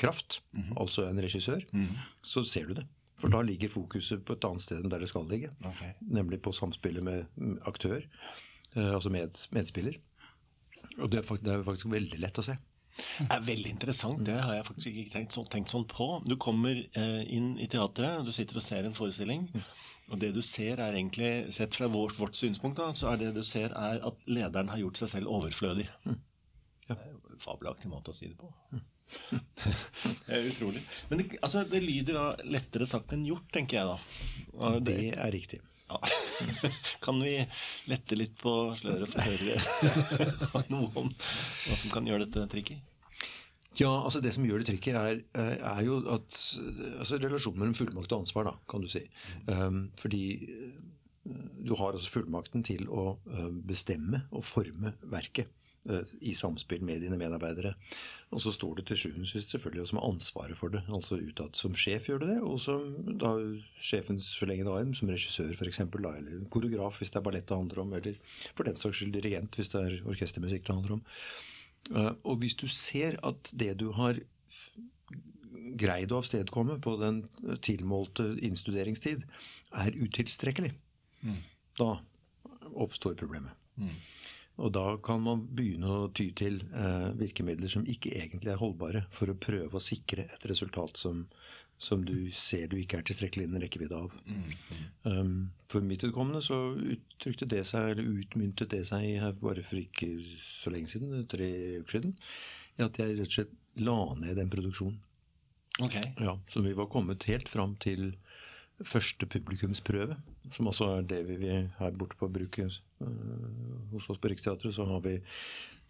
kraft, 0.00 0.40
altså 0.78 1.08
en 1.08 1.20
regissør, 1.20 1.64
så 2.22 2.44
ser 2.46 2.70
du 2.70 2.78
det. 2.78 2.86
For 3.20 3.32
da 3.32 3.42
ligger 3.44 3.72
fokuset 3.72 4.22
på 4.24 4.36
et 4.36 4.46
annet 4.48 4.64
sted 4.64 4.80
enn 4.80 4.92
der 4.92 5.02
det 5.02 5.10
skal 5.10 5.26
ligge. 5.28 5.50
Okay. 5.60 5.92
Nemlig 6.00 6.40
på 6.44 6.54
samspillet 6.56 7.04
med 7.04 7.26
mm, 7.36 7.58
aktør, 7.68 8.00
eh, 8.74 8.94
altså 8.94 9.12
med, 9.12 9.36
medspiller. 9.52 9.98
Og 11.00 11.10
det 11.12 11.22
er, 11.22 11.26
faktisk, 11.26 11.46
det 11.46 11.54
er 11.54 11.66
faktisk 11.66 11.92
veldig 11.92 12.20
lett 12.22 12.40
å 12.40 12.46
se. 12.46 12.56
Det 13.00 13.28
er 13.32 13.44
veldig 13.46 13.70
interessant. 13.70 14.22
Det 14.26 14.36
har 14.36 14.56
jeg 14.58 14.66
faktisk 14.66 14.90
ikke 14.90 15.12
tenkt, 15.14 15.36
så, 15.36 15.44
tenkt 15.48 15.72
sånn 15.72 15.86
på. 15.88 16.08
Du 16.28 16.36
kommer 16.40 16.76
eh, 16.76 17.22
inn 17.32 17.54
i 17.62 17.68
teatret, 17.70 18.24
du 18.26 18.32
sitter 18.34 18.60
og 18.60 18.66
ser 18.66 18.88
en 18.88 18.96
forestilling. 18.96 19.46
Og 20.10 20.18
det 20.20 20.32
du 20.34 20.40
ser 20.42 20.82
er 20.82 20.96
egentlig, 20.98 21.52
sett 21.54 21.76
fra 21.78 21.88
vårt, 21.90 22.16
vårt 22.18 22.38
synspunkt, 22.38 22.80
da, 22.80 22.90
så 22.96 23.12
er 23.12 23.20
det 23.22 23.32
du 23.36 23.44
ser 23.46 23.74
er 23.78 24.02
at 24.06 24.24
lederen 24.30 24.72
har 24.72 24.82
gjort 24.82 25.00
seg 25.00 25.12
selv 25.12 25.30
overflødig. 25.30 25.86
Det 26.90 26.96
er 26.96 27.12
jo 27.12 27.20
en 27.30 27.42
fabelaktig 27.44 27.90
måte 27.92 28.10
å 28.10 28.16
si 28.16 28.32
det 28.32 28.38
på. 28.40 28.50
det 30.26 30.34
er 30.34 30.48
utrolig. 30.50 30.82
Men 31.10 31.22
det, 31.22 31.28
altså, 31.38 31.62
det 31.70 31.82
lyder 31.84 32.18
da 32.18 32.26
lettere 32.56 32.88
sagt 32.90 33.14
enn 33.14 33.26
gjort, 33.26 33.46
tenker 33.54 33.80
jeg 33.80 33.92
da. 33.92 33.98
Det, 34.50 34.82
Det 34.90 35.12
er 35.14 35.34
riktig. 35.34 35.62
Ja. 35.90 36.00
Kan 37.04 37.20
vi 37.24 37.36
lette 37.90 38.18
litt 38.18 38.38
på 38.40 38.54
sløret 38.78 39.10
for 39.10 39.20
å 39.20 39.26
høre 39.26 40.64
noe 40.74 40.90
om 41.02 41.10
hva 41.10 41.76
som 41.76 41.92
kan 41.92 42.08
gjøre 42.08 42.26
dette 42.26 42.46
tricky? 42.52 42.78
Ja, 43.78 43.90
altså 44.02 44.20
Det 44.22 44.32
som 44.34 44.44
gjør 44.46 44.62
det 44.62 44.70
trykket, 44.72 44.96
er, 44.98 45.20
eh, 45.38 45.58
er 45.62 45.84
jo 45.86 46.00
at 46.10 46.38
altså 46.98 47.20
Relasjonen 47.20 47.62
mellom 47.62 47.76
fullmakt 47.78 48.12
og 48.12 48.24
ansvar, 48.24 48.50
da, 48.50 48.54
kan 48.68 48.82
du 48.82 48.90
si. 48.90 49.04
Um, 49.46 49.84
fordi 50.00 50.24
eh, 50.42 50.80
du 51.62 51.76
har 51.78 51.94
altså 51.94 52.10
fullmakten 52.16 52.64
til 52.66 52.88
å 52.90 53.12
eh, 53.30 53.48
bestemme 53.70 54.24
og 54.34 54.44
forme 54.48 54.96
verket 55.12 55.52
i 56.20 56.34
samspill 56.36 56.82
med 56.84 57.00
dine 57.00 57.16
medarbeidere. 57.16 57.70
Og 58.30 58.40
så 58.44 58.52
står 58.52 58.74
det 58.76 58.84
til 58.90 58.98
sjuende 59.00 59.24
og 59.24 59.30
sist 59.30 59.54
selvfølgelig 59.54 59.86
som 59.88 59.96
med 59.96 60.08
ansvaret 60.10 60.58
for 60.58 60.68
det. 60.74 60.82
Altså 60.92 61.16
utad 61.16 61.56
som 61.56 61.72
sjef 61.74 62.08
gjør 62.10 62.20
du 62.20 62.26
det, 62.28 62.40
og 62.44 62.58
som 62.60 62.82
da 63.18 63.30
sjefens 63.80 64.28
forlengede 64.38 64.74
arm, 64.76 64.92
som 64.94 65.08
regissør 65.08 65.54
f.eks., 65.56 65.80
eller 65.80 66.44
koreograf 66.52 66.98
hvis 67.00 67.14
det 67.14 67.16
er 67.22 67.24
ballett 67.24 67.48
det 67.48 67.56
handler 67.56 67.80
om, 67.80 67.94
eller 67.96 68.18
for 68.54 68.68
den 68.68 68.76
saks 68.76 69.00
skyld 69.00 69.14
dirigent 69.16 69.56
hvis 69.56 69.72
det 69.72 69.80
er 69.80 69.96
orkestermusikk 70.04 70.66
det 70.68 70.74
handler 70.76 70.98
om. 70.98 71.02
Eh, 71.96 72.12
Og 72.28 72.36
hvis 72.44 72.54
du 72.60 72.66
ser 72.68 73.16
at 73.24 73.50
det 73.56 73.72
du 73.80 73.90
har 73.96 74.20
greid 75.80 76.12
å 76.12 76.20
avstedkomme 76.20 76.76
på 76.82 76.96
den 77.00 77.22
tilmålte 77.64 78.34
innstuderingstid, 78.44 79.24
er 79.72 79.96
utilstrekkelig, 79.96 80.72
da 81.78 81.92
oppstår 82.74 83.14
problemet. 83.16 83.52
Og 84.60 84.72
da 84.76 84.84
kan 85.04 85.22
man 85.24 85.46
begynne 85.56 85.88
å 85.88 86.10
ty 86.12 86.30
til 86.36 86.60
eh, 86.76 87.08
virkemidler 87.16 87.72
som 87.72 87.86
ikke 87.88 88.12
egentlig 88.18 88.52
er 88.52 88.60
holdbare, 88.60 89.06
for 89.14 89.32
å 89.32 89.38
prøve 89.40 89.78
å 89.78 89.82
sikre 89.82 90.26
et 90.28 90.44
resultat 90.50 91.00
som, 91.00 91.22
som 91.80 92.04
du 92.04 92.28
ser 92.34 92.68
du 92.68 92.76
ikke 92.80 93.00
er 93.00 93.06
tilstrekkelig 93.08 93.48
innen 93.48 93.64
rekkevidde 93.64 93.96
av. 93.96 94.16
Um, 95.08 95.50
for 95.72 95.86
mitt 95.86 96.04
vedkommende 96.04 96.42
så 96.44 96.58
uttrykte 96.76 97.48
det 97.48 97.64
seg, 97.70 97.94
eller 97.94 98.20
utmyntet 98.20 98.72
det 98.74 98.82
seg 98.90 99.22
bare 99.40 99.64
for 99.64 99.80
ikke 99.80 100.12
så 100.44 100.74
lenge 100.74 100.92
siden, 100.92 101.22
tre 101.30 101.50
uker 101.80 101.96
siden, 101.96 102.18
i 102.76 102.84
at 102.84 103.00
jeg 103.00 103.16
rett 103.16 103.30
og 103.30 103.38
slett 103.38 103.56
la 103.80 104.00
ned 104.18 104.36
den 104.36 104.52
produksjonen. 104.52 105.00
Ok. 105.80 105.96
Ja, 106.20 106.34
så 106.50 106.60
vi 106.60 106.74
var 106.76 106.90
kommet 106.92 107.24
helt 107.30 107.48
fram 107.48 107.78
til 107.80 108.10
første 108.86 109.26
publikumsprøve, 109.26 110.16
som 110.52 110.66
også 110.70 110.88
er 110.96 111.06
det 111.08 111.20
vi 111.28 111.36
vi 111.40 111.52
her 111.78 111.96
borte 111.98 112.16
på 112.18 112.28
bruket 112.28 112.80
øh, 113.00 113.08
hos 113.92 114.10
oss 114.10 114.18
på 114.18 114.28
Riksteatret, 114.28 114.74
så 114.74 114.84
har 114.84 115.00
vi 115.00 115.18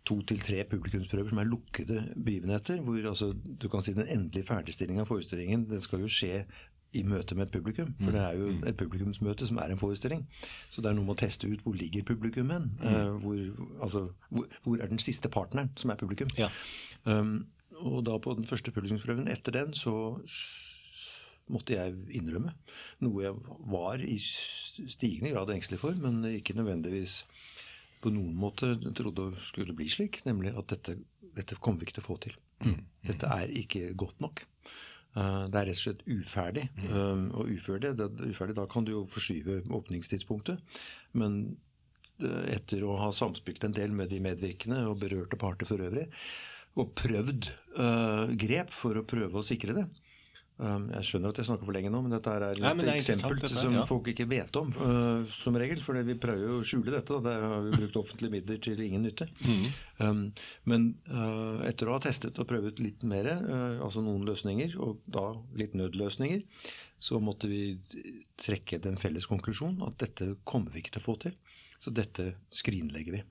to 0.04 0.22
til 0.22 0.40
tre 0.40 0.64
publikumsprøver 0.64 1.28
som 1.28 1.38
er 1.38 1.44
lukkede 1.44 2.14
begivenheter, 2.24 2.80
hvor 2.80 3.08
altså, 3.08 3.34
du 3.62 3.68
kan 3.68 3.82
si 3.82 3.92
den 3.92 4.08
endelige 4.08 4.46
ferdigstillingen 4.46 5.00
av 5.04 5.06
forestillingen 5.06 5.66
den 5.70 5.80
skal 5.80 6.00
jo 6.00 6.08
skje 6.08 6.44
i 6.92 7.02
møte 7.06 7.36
med 7.38 7.46
et 7.46 7.52
publikum. 7.54 7.92
For 8.00 8.10
det 8.10 8.20
er 8.20 8.38
jo 8.38 8.48
et 8.66 8.76
publikumsmøte 8.76 9.46
som 9.46 9.60
er 9.62 9.70
en 9.70 9.78
forestilling. 9.78 10.24
Så 10.70 10.82
det 10.82 10.90
er 10.90 10.96
noe 10.98 11.06
med 11.06 11.14
å 11.14 11.20
teste 11.22 11.46
ut 11.46 11.62
hvor 11.62 11.76
ligger 11.78 12.02
publikum 12.06 12.50
hen. 12.50 12.72
Eh, 12.82 13.12
hvor, 13.22 13.38
altså, 13.82 14.08
hvor, 14.28 14.48
hvor 14.64 14.82
er 14.82 14.90
den 14.90 14.98
siste 14.98 15.30
partneren 15.30 15.70
som 15.78 15.92
er 15.92 16.00
publikum. 16.00 16.32
Ja. 16.38 16.48
Um, 17.04 17.46
og 17.78 18.02
da 18.08 18.18
på 18.18 18.34
den 18.36 18.48
første 18.48 18.74
publikumsprøven 18.74 19.30
etter 19.30 19.54
den 19.54 19.76
så 19.78 19.94
måtte 21.50 21.76
jeg 21.76 21.96
innrømme 22.16 22.54
noe 23.04 23.24
jeg 23.24 23.56
var 23.72 24.02
i 24.04 24.16
stigende 24.20 25.34
grad 25.34 25.52
engstelig 25.54 25.80
for, 25.82 25.96
men 25.98 26.22
ikke 26.30 26.56
nødvendigvis 26.58 27.22
på 28.00 28.12
noen 28.14 28.36
måte 28.38 28.72
trodde 28.96 29.30
skulle 29.40 29.76
bli 29.76 29.88
slik, 29.92 30.22
nemlig 30.24 30.54
at 30.56 30.70
dette, 30.72 30.96
dette 31.36 31.58
kommer 31.60 31.82
vi 31.82 31.88
ikke 31.88 31.98
til 31.98 32.06
å 32.06 32.08
få 32.08 32.20
til. 32.24 32.38
Dette 33.06 33.32
er 33.32 33.52
ikke 33.62 33.90
godt 33.98 34.22
nok. 34.24 34.44
Uh, 35.16 35.48
det 35.50 35.58
er 35.58 35.66
rett 35.70 35.78
og 35.78 35.82
slett 35.82 36.04
uferdig. 36.06 36.68
Um, 36.92 37.26
og 37.34 37.50
uferdig, 37.50 37.94
det, 37.98 38.10
uferdig, 38.30 38.56
da 38.60 38.66
kan 38.70 38.86
du 38.86 38.94
jo 38.94 39.06
forskyve 39.10 39.62
åpningstidspunktet. 39.74 40.60
Men 41.18 41.40
eh, 42.22 42.54
etter 42.54 42.84
å 42.86 42.98
ha 43.00 43.10
samspilt 43.14 43.64
en 43.66 43.74
del 43.74 43.94
med 43.96 44.12
de 44.12 44.20
medvirkende 44.22 44.84
og 44.86 45.00
berørte 45.02 45.40
parter 45.40 45.68
for 45.68 45.82
øvrig, 45.82 46.06
og 46.78 46.92
prøvd 46.98 47.50
eh, 47.50 48.36
grep 48.38 48.70
for 48.74 49.00
å 49.00 49.06
prøve 49.08 49.40
å 49.40 49.46
sikre 49.46 49.74
det. 49.80 49.88
Um, 50.60 50.90
jeg 50.92 51.06
skjønner 51.08 51.32
at 51.32 51.38
jeg 51.40 51.48
snakker 51.48 51.64
for 51.64 51.72
lenge 51.72 51.90
nå, 51.92 52.02
men 52.04 52.12
dette 52.12 52.32
er 52.36 52.44
et 52.50 52.58
Nei, 52.60 52.72
er 52.84 52.90
eksempel 52.92 53.38
dette, 53.40 53.54
som 53.56 53.78
ja. 53.78 53.84
folk 53.88 54.10
ikke 54.12 54.26
vet 54.28 54.58
om, 54.60 54.68
Uh, 54.76 55.24
som 55.32 55.56
regel. 55.56 55.80
For 55.84 55.96
vi 56.04 56.16
prøver 56.20 56.44
jo 56.44 56.58
å 56.60 56.66
skjule 56.66 56.92
dette. 56.92 57.16
Da. 57.16 57.20
Det 57.24 57.48
har 57.52 57.64
vi 57.64 57.72
brukt 57.78 57.96
offentlige 58.00 58.34
midler 58.34 58.60
til 58.62 58.82
ingen 58.84 59.06
nytte. 59.06 59.28
Mm. 59.40 59.64
Um, 60.04 60.22
men 60.68 60.86
uh, 61.08 61.64
etter 61.68 61.88
å 61.88 61.96
ha 61.96 62.04
testet 62.04 62.38
og 62.40 62.48
prøvd 62.50 62.82
litt 62.84 63.06
mer, 63.08 63.30
uh, 63.40 63.80
altså 63.86 64.04
noen 64.04 64.26
løsninger, 64.28 64.76
og 64.84 65.00
da 65.08 65.30
litt 65.56 65.76
nødløsninger, 65.80 66.44
så 67.00 67.20
måtte 67.24 67.48
vi 67.48 67.62
trekke 68.40 68.82
den 68.84 69.00
felles 69.00 69.28
konklusjon 69.30 69.80
at 69.86 69.96
dette 70.02 70.34
kommer 70.44 70.74
vi 70.74 70.84
ikke 70.84 70.98
til 70.98 71.04
å 71.04 71.08
få 71.08 71.16
til. 71.24 71.38
Så 71.80 71.92
dette 71.96 72.34
skrinlegger 72.52 73.16
vi. 73.16 73.22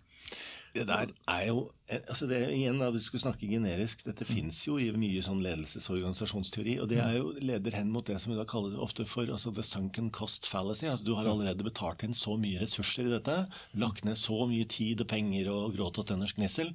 Det 0.76 0.86
der 0.90 1.12
er 1.28 1.46
jo 1.50 1.70
altså 1.90 2.28
det 2.30 2.40
igjen 2.54 2.78
da, 2.82 2.90
Vi 2.94 3.02
skulle 3.02 3.24
snakke 3.24 3.50
generisk. 3.50 4.04
Dette 4.06 4.26
mm. 4.28 4.30
fins 4.30 4.62
jo 4.68 4.78
i 4.82 4.90
mye 4.94 5.24
sånn 5.26 5.42
ledelses- 5.42 5.90
og 5.90 6.88
det 6.92 7.00
er 7.02 7.18
jo 7.18 7.32
leder 7.42 7.76
hen 7.80 7.92
mot 7.94 8.06
det 8.06 8.20
som 8.22 8.34
vi 8.34 8.38
da 8.38 8.46
kaller 8.50 8.76
det 8.76 8.84
ofte 8.84 9.06
for 9.10 9.30
altså 9.30 9.54
the 9.56 9.66
sunken 9.66 10.12
cost 10.14 10.46
fallacy. 10.46 10.86
altså 10.86 11.06
Du 11.06 11.16
har 11.18 11.26
allerede 11.26 11.66
betalt 11.66 12.04
inn 12.06 12.14
så 12.14 12.38
mye 12.38 12.62
ressurser 12.62 13.10
i 13.10 13.14
dette. 13.16 13.38
Lagt 13.74 14.06
ned 14.06 14.20
så 14.20 14.46
mye 14.50 14.68
tid 14.70 15.02
og 15.02 15.10
penger 15.10 15.50
og 15.54 15.76
gråt 15.78 16.02
og 16.02 16.10
tenners 16.12 16.36
gnissel. 16.38 16.74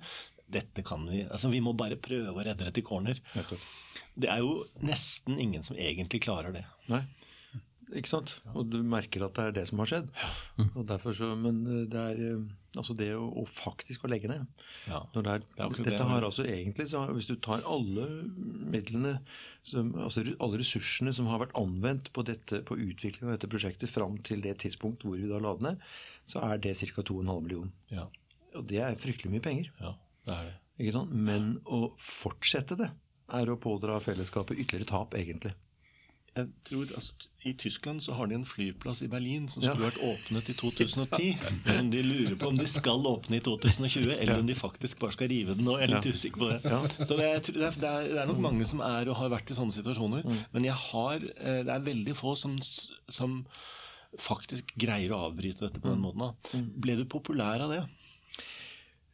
Dette 0.51 0.85
kan 0.85 1.07
vi 1.09 1.25
altså 1.25 1.49
Vi 1.51 1.63
må 1.65 1.73
bare 1.73 1.97
prøve 1.97 2.35
å 2.35 2.45
redde 2.45 2.67
det 2.67 2.75
til 2.77 2.87
corner. 2.87 3.21
Det 4.15 4.31
er 4.31 4.43
jo 4.43 4.65
nesten 4.83 5.39
ingen 5.41 5.63
som 5.67 5.79
egentlig 5.79 6.25
klarer 6.27 6.55
det. 6.55 6.65
Nei. 6.91 7.05
Ikke 7.93 8.11
sant? 8.11 8.33
Og 8.55 8.69
du 8.73 8.79
merker 8.87 9.25
at 9.27 9.37
det 9.37 9.45
er 9.45 9.57
det 9.59 9.65
som 9.69 9.81
har 9.83 9.91
skjedd. 9.91 10.11
Og 10.79 10.93
så, 11.17 11.31
men 11.39 11.61
eh, 11.69 11.83
det 11.91 12.01
er 12.01 12.23
eh, 12.31 12.45
altså 12.79 12.97
det 12.97 13.11
å, 13.17 13.27
å 13.41 13.45
faktisk 13.49 14.07
å 14.07 14.11
legge 14.11 14.31
ned. 14.31 14.47
Ja, 14.89 15.03
det 15.15 15.23
er, 15.23 15.45
det 15.59 15.87
dette 15.91 16.09
har 16.09 16.27
altså 16.27 16.47
egentlig, 16.49 16.89
så 16.91 17.05
Hvis 17.13 17.29
du 17.31 17.37
tar 17.45 17.65
alle 17.69 18.07
midlene, 18.73 19.19
som, 19.67 19.93
altså 20.01 20.25
alle 20.39 20.61
ressursene 20.63 21.13
som 21.15 21.29
har 21.31 21.43
vært 21.45 21.57
anvendt 21.61 22.13
på, 22.17 22.25
dette, 22.27 22.63
på 22.67 22.79
utvikling 22.81 23.29
av 23.29 23.37
dette 23.37 23.51
prosjektet 23.53 23.93
fram 23.93 24.19
til 24.27 24.45
det 24.45 24.57
tidspunkt 24.65 25.05
hvor 25.07 25.21
vi 25.21 25.31
da 25.31 25.41
la 25.43 25.55
det 25.59 25.69
ned, 25.69 25.89
så 26.31 26.45
er 26.49 26.63
det 26.65 26.77
ca. 26.81 27.05
2,5 27.05 27.33
millioner. 27.45 27.75
Ja. 27.93 28.09
Og 28.55 28.69
det 28.71 28.81
er 28.87 29.01
fryktelig 29.01 29.35
mye 29.35 29.45
penger. 29.45 29.73
Ja, 29.83 29.97
det 30.29 30.39
er 30.39 30.53
det. 30.53 31.05
Men 31.11 31.59
å 31.71 31.87
fortsette 32.01 32.79
det 32.79 32.91
er 33.35 33.51
å 33.51 33.61
pådra 33.61 34.01
fellesskapet 34.03 34.59
ytterligere 34.59 34.91
tap, 34.91 35.15
egentlig 35.19 35.55
jeg 36.35 36.49
tror 36.67 36.89
altså, 36.99 37.29
I 37.47 37.53
Tyskland 37.59 38.01
så 38.03 38.15
har 38.19 38.27
de 38.27 38.35
en 38.35 38.47
flyplass 38.49 39.05
i 39.05 39.09
Berlin 39.11 39.45
som 39.49 39.63
skulle 39.63 39.87
ja. 39.87 39.91
vært 39.93 40.01
åpnet 40.03 40.49
i 40.51 40.57
2010. 40.59 41.29
Men 41.69 41.91
de 41.93 42.01
lurer 42.03 42.35
på 42.41 42.49
om 42.51 42.59
de 42.59 42.67
skal 42.71 43.07
åpne 43.07 43.39
i 43.39 43.45
2020, 43.45 44.17
eller 44.17 44.43
om 44.43 44.49
de 44.49 44.57
faktisk 44.59 44.99
bare 45.05 45.15
skal 45.15 45.31
rive 45.31 45.55
den 45.55 45.69
nå. 45.69 45.77
Jeg 45.79 45.87
er 45.87 45.95
litt 45.95 46.09
usikker 46.11 46.43
på 46.43 46.51
det. 46.51 47.07
Så 47.07 47.19
det 47.21 47.29
er, 47.29 47.39
det, 47.47 47.69
er, 47.69 47.79
det 47.79 48.19
er, 48.19 48.27
nok 48.31 48.43
mange 48.43 48.67
som 48.67 48.83
er 48.83 49.13
og 49.13 49.21
har 49.21 49.31
vært 49.37 49.55
i 49.55 49.59
sånne 49.61 49.77
situasjoner. 49.77 50.27
Mm. 50.27 50.43
Men 50.57 50.69
jeg 50.71 50.79
har, 50.89 51.29
eh, 51.39 51.61
det 51.69 51.77
er 51.77 51.87
veldig 51.87 52.19
få 52.19 52.35
som, 52.41 52.59
som 52.63 53.43
faktisk 54.19 54.75
greier 54.79 55.15
å 55.15 55.29
avbryte 55.29 55.69
dette 55.69 55.79
på 55.79 55.93
den 55.93 56.03
mm. 56.03 56.09
måten. 56.09 56.35
Mm. 56.51 56.73
Ble 56.83 56.99
du 56.99 57.07
populær 57.11 57.63
av 57.63 57.77
det? 57.77 57.85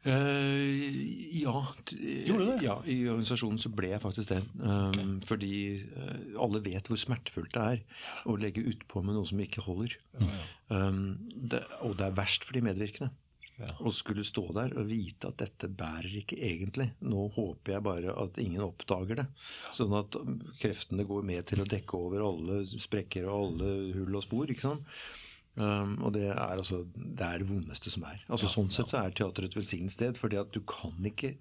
Uh, 0.01 1.41
ja. 1.43 1.53
Gjorde 1.93 2.45
du 2.45 2.51
det? 2.51 2.61
Ja, 2.65 2.79
I 2.89 3.03
organisasjonen 3.13 3.61
så 3.61 3.73
ble 3.75 3.93
jeg 3.93 4.03
faktisk 4.03 4.33
det. 4.33 4.41
Um, 4.57 4.89
okay. 4.89 5.09
Fordi 5.29 5.55
uh, 5.93 6.45
alle 6.47 6.63
vet 6.65 6.89
hvor 6.89 7.01
smertefullt 7.01 7.53
det 7.57 7.65
er 7.75 7.83
å 8.25 8.37
legge 8.41 8.65
utpå 8.71 9.05
med 9.05 9.19
noe 9.19 9.29
som 9.29 9.43
ikke 9.45 9.65
holder. 9.67 9.99
Ja, 10.17 10.31
ja. 10.31 10.47
Um, 10.89 11.03
det, 11.35 11.65
og 11.85 11.99
det 12.01 12.09
er 12.09 12.17
verst 12.17 12.49
for 12.49 12.57
de 12.57 12.65
medvirkende. 12.65 13.13
Ja. 13.61 13.69
Å 13.85 13.91
skulle 13.93 14.25
stå 14.25 14.47
der 14.57 14.73
og 14.81 14.87
vite 14.89 15.29
at 15.29 15.43
dette 15.43 15.69
bærer 15.69 16.15
ikke 16.23 16.39
egentlig. 16.41 16.87
Nå 17.05 17.27
håper 17.35 17.75
jeg 17.75 17.85
bare 17.85 18.15
at 18.23 18.39
ingen 18.41 18.65
oppdager 18.65 19.21
det. 19.21 19.27
Sånn 19.77 19.93
at 19.99 20.17
kreftene 20.63 21.05
går 21.09 21.27
med 21.29 21.45
til 21.51 21.61
å 21.61 21.69
dekke 21.69 22.01
over 22.01 22.25
alle 22.25 22.63
sprekker 22.71 23.29
og 23.29 23.35
alle 23.43 23.75
hull 23.99 24.17
og 24.17 24.25
spor. 24.25 24.49
ikke 24.49 24.65
sant? 24.65 24.97
Um, 25.59 25.97
og 26.07 26.15
det 26.15 26.29
er 26.31 26.39
altså 26.39 26.85
det 26.95 27.27
er 27.27 27.43
det 27.43 27.49
vondeste 27.51 27.91
som 27.93 28.07
er. 28.09 28.23
Altså 28.29 28.47
ja, 28.47 28.53
Sånn 28.55 28.71
sett 28.73 28.93
så 28.93 29.01
er 29.03 29.15
teater 29.17 29.49
et 29.49 29.57
velsignet 29.59 29.93
sted, 29.93 30.19
fordi 30.21 30.39
at 30.41 30.53
du 30.55 30.63
kan 30.69 30.95
ikke 31.11 31.35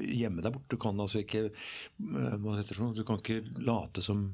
gjemme 0.00 0.42
deg 0.42 0.54
bort. 0.54 0.68
Du 0.72 0.78
kan 0.80 0.98
altså 1.00 1.22
ikke 1.22 1.48
uh, 1.50 2.36
hva 2.40 2.58
heter 2.58 2.76
det, 2.76 2.92
du 2.98 3.06
kan 3.06 3.20
ikke 3.20 3.42
late 3.62 4.04
som 4.04 4.28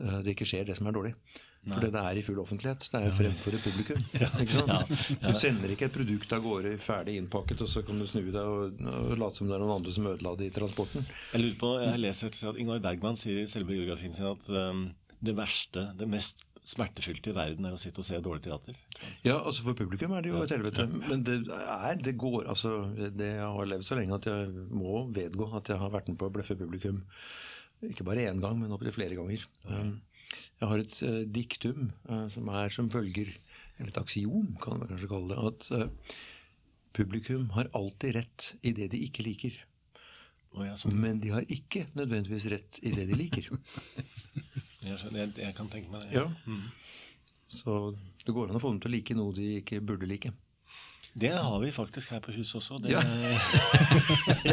uh, 0.00 0.18
det 0.24 0.36
ikke 0.36 0.48
skjer 0.48 0.68
det 0.70 0.78
som 0.78 0.88
er 0.90 0.96
dårlig. 0.96 1.14
Nei. 1.60 1.74
For 1.74 1.84
det 1.84 2.00
er 2.00 2.16
i 2.16 2.22
full 2.24 2.38
offentlighet. 2.40 2.86
Det 2.88 3.00
er 3.04 3.12
fremfor 3.12 3.56
et 3.58 3.64
publikum. 3.66 4.04
ja, 4.22 4.28
ja, 4.64 4.78
du 5.26 5.34
sender 5.36 5.74
ikke 5.74 5.90
et 5.90 5.92
produkt 5.92 6.30
av 6.32 6.40
gårde 6.44 6.72
ferdig 6.80 7.18
innpakket, 7.20 7.66
og 7.66 7.68
så 7.68 7.82
kan 7.84 8.00
du 8.00 8.06
snu 8.08 8.22
deg 8.30 8.38
og, 8.40 8.78
og 8.80 9.12
late 9.20 9.36
som 9.36 9.50
det 9.50 9.58
er 9.58 9.60
noen 9.60 9.74
andre 9.74 9.92
som 9.92 10.08
ødela 10.08 10.32
det 10.40 10.48
i 10.48 10.54
transporten. 10.56 11.04
Jeg 11.34 11.42
lurer 11.42 11.58
på, 11.60 11.74
jeg 11.82 11.92
har 11.92 12.00
lest 12.00 12.24
at 12.30 12.62
Ingvar 12.62 12.80
Bergman 12.86 13.20
sier 13.20 13.42
i 13.42 13.50
selve 13.50 13.74
biografien 13.74 14.16
sin 14.16 14.30
at 14.30 14.48
um, 14.48 14.86
det 15.20 15.36
verste, 15.36 15.84
det 16.00 16.08
mest 16.08 16.46
smertefylte 16.66 17.32
i 17.32 17.36
verden 17.36 17.66
er 17.66 17.74
å 17.74 17.80
sitte 17.80 18.02
og 18.02 18.06
se 18.06 18.18
dårlig 18.22 18.44
teater. 18.44 18.76
Ja, 19.24 19.38
altså 19.38 19.64
for 19.64 19.78
publikum 19.78 20.12
er 20.16 20.24
det 20.24 20.32
jo 20.32 20.42
et 20.44 20.52
helvete. 20.52 20.86
Men 20.90 21.24
det 21.26 21.38
er, 21.48 21.96
det 22.00 22.16
går 22.20 22.50
altså 22.52 22.74
det 22.96 23.30
Jeg 23.32 23.48
har 23.56 23.70
levd 23.70 23.86
så 23.86 23.96
lenge 23.98 24.18
at 24.18 24.28
jeg 24.28 24.66
må 24.68 25.06
vedgå 25.14 25.48
at 25.56 25.72
jeg 25.72 25.80
har 25.80 25.92
vært 25.94 26.10
med 26.12 26.20
på 26.20 26.28
å 26.28 26.34
bløffe 26.34 26.58
publikum. 26.60 27.00
Ikke 27.88 28.04
bare 28.04 28.28
én 28.28 28.42
gang, 28.42 28.58
men 28.60 28.72
opptil 28.76 28.92
flere 28.92 29.16
ganger. 29.16 29.46
Um, 29.70 29.96
jeg 30.60 30.68
har 30.68 30.82
et 30.82 30.98
uh, 31.06 31.22
diktum 31.38 31.88
uh, 32.10 32.26
som 32.32 32.50
er 32.52 32.70
som 32.70 32.90
følger 32.92 33.32
Eller 33.80 33.88
et 33.90 33.98
aksiom, 33.98 34.52
kan 34.60 34.76
man 34.76 34.90
kanskje 34.90 35.08
kalle 35.08 35.32
det. 35.32 35.40
At 35.48 35.70
uh, 35.72 36.16
publikum 36.92 37.48
har 37.56 37.72
alltid 37.72 38.18
rett 38.18 38.52
i 38.60 38.74
det 38.76 38.90
de 38.92 39.00
ikke 39.06 39.24
liker. 39.24 39.56
Sånn. 40.50 40.96
Men 40.98 41.20
de 41.22 41.30
har 41.30 41.46
ikke 41.46 41.86
nødvendigvis 41.94 42.48
rett 42.50 42.80
i 42.82 42.90
det 42.92 43.06
de 43.06 43.16
liker. 43.16 43.48
Jeg, 44.80 44.98
jeg, 45.12 45.32
jeg, 45.36 45.54
kan 45.56 45.68
tenke 45.72 45.92
meg 45.92 46.06
det. 46.06 46.14
Ja. 46.20 46.26
Mm. 46.46 46.68
Så 47.50 47.80
det 48.24 48.32
går 48.32 48.50
an 48.50 48.56
å 48.56 48.62
få 48.62 48.70
dem 48.72 48.80
til 48.80 48.92
å 48.92 48.94
like 48.94 49.16
noe 49.18 49.34
de 49.36 49.48
ikke 49.60 49.82
burde 49.84 50.08
like. 50.08 50.32
Det 51.12 51.32
har 51.34 51.58
vi 51.60 51.72
faktisk 51.74 52.12
her 52.14 52.20
på 52.22 52.32
huset 52.32 52.60
også. 52.60 52.78
Det, 52.78 52.92
ja. 52.92 53.00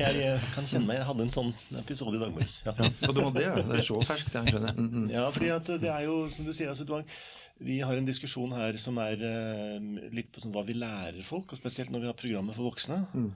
jeg, 0.00 0.14
jeg, 0.22 0.38
kan 0.54 0.64
kjenne 0.64 0.88
meg 0.88 0.96
Jeg 0.96 1.08
hadde 1.10 1.26
en 1.26 1.34
sånn 1.34 1.50
episode 1.82 2.16
i 2.16 2.22
dag 2.22 2.32
morges. 2.32 2.62
Ja. 2.64 2.72
ja. 2.80 2.88
det, 3.12 3.26
det, 3.36 3.44
er 3.76 3.84
så 3.84 4.00
ferskt, 4.08 4.38
jeg 4.38 4.54
skjønner. 4.54 4.72
Mm, 4.78 4.88
-hmm. 4.94 5.10
Ja, 5.12 5.26
fordi 5.34 5.52
at 5.52 5.68
det 5.82 5.92
er 5.92 6.06
jo, 6.08 6.16
som 6.32 6.48
du 6.48 6.52
sier, 6.56 6.72
altså, 6.72 7.02
vi 7.58 7.80
har 7.80 7.96
en 7.96 8.08
diskusjon 8.08 8.52
her 8.56 8.76
som 8.80 8.98
er 9.02 9.20
uh, 9.20 10.08
litt 10.14 10.32
på 10.32 10.40
sånn, 10.40 10.54
hva 10.54 10.64
vi 10.64 10.78
lærer 10.78 11.22
folk, 11.26 11.52
og 11.52 11.60
spesielt 11.60 11.90
når 11.90 12.00
vi 12.00 12.06
har 12.06 12.16
programmet 12.16 12.56
for 12.56 12.70
voksne. 12.70 13.02
Mm. 13.12 13.32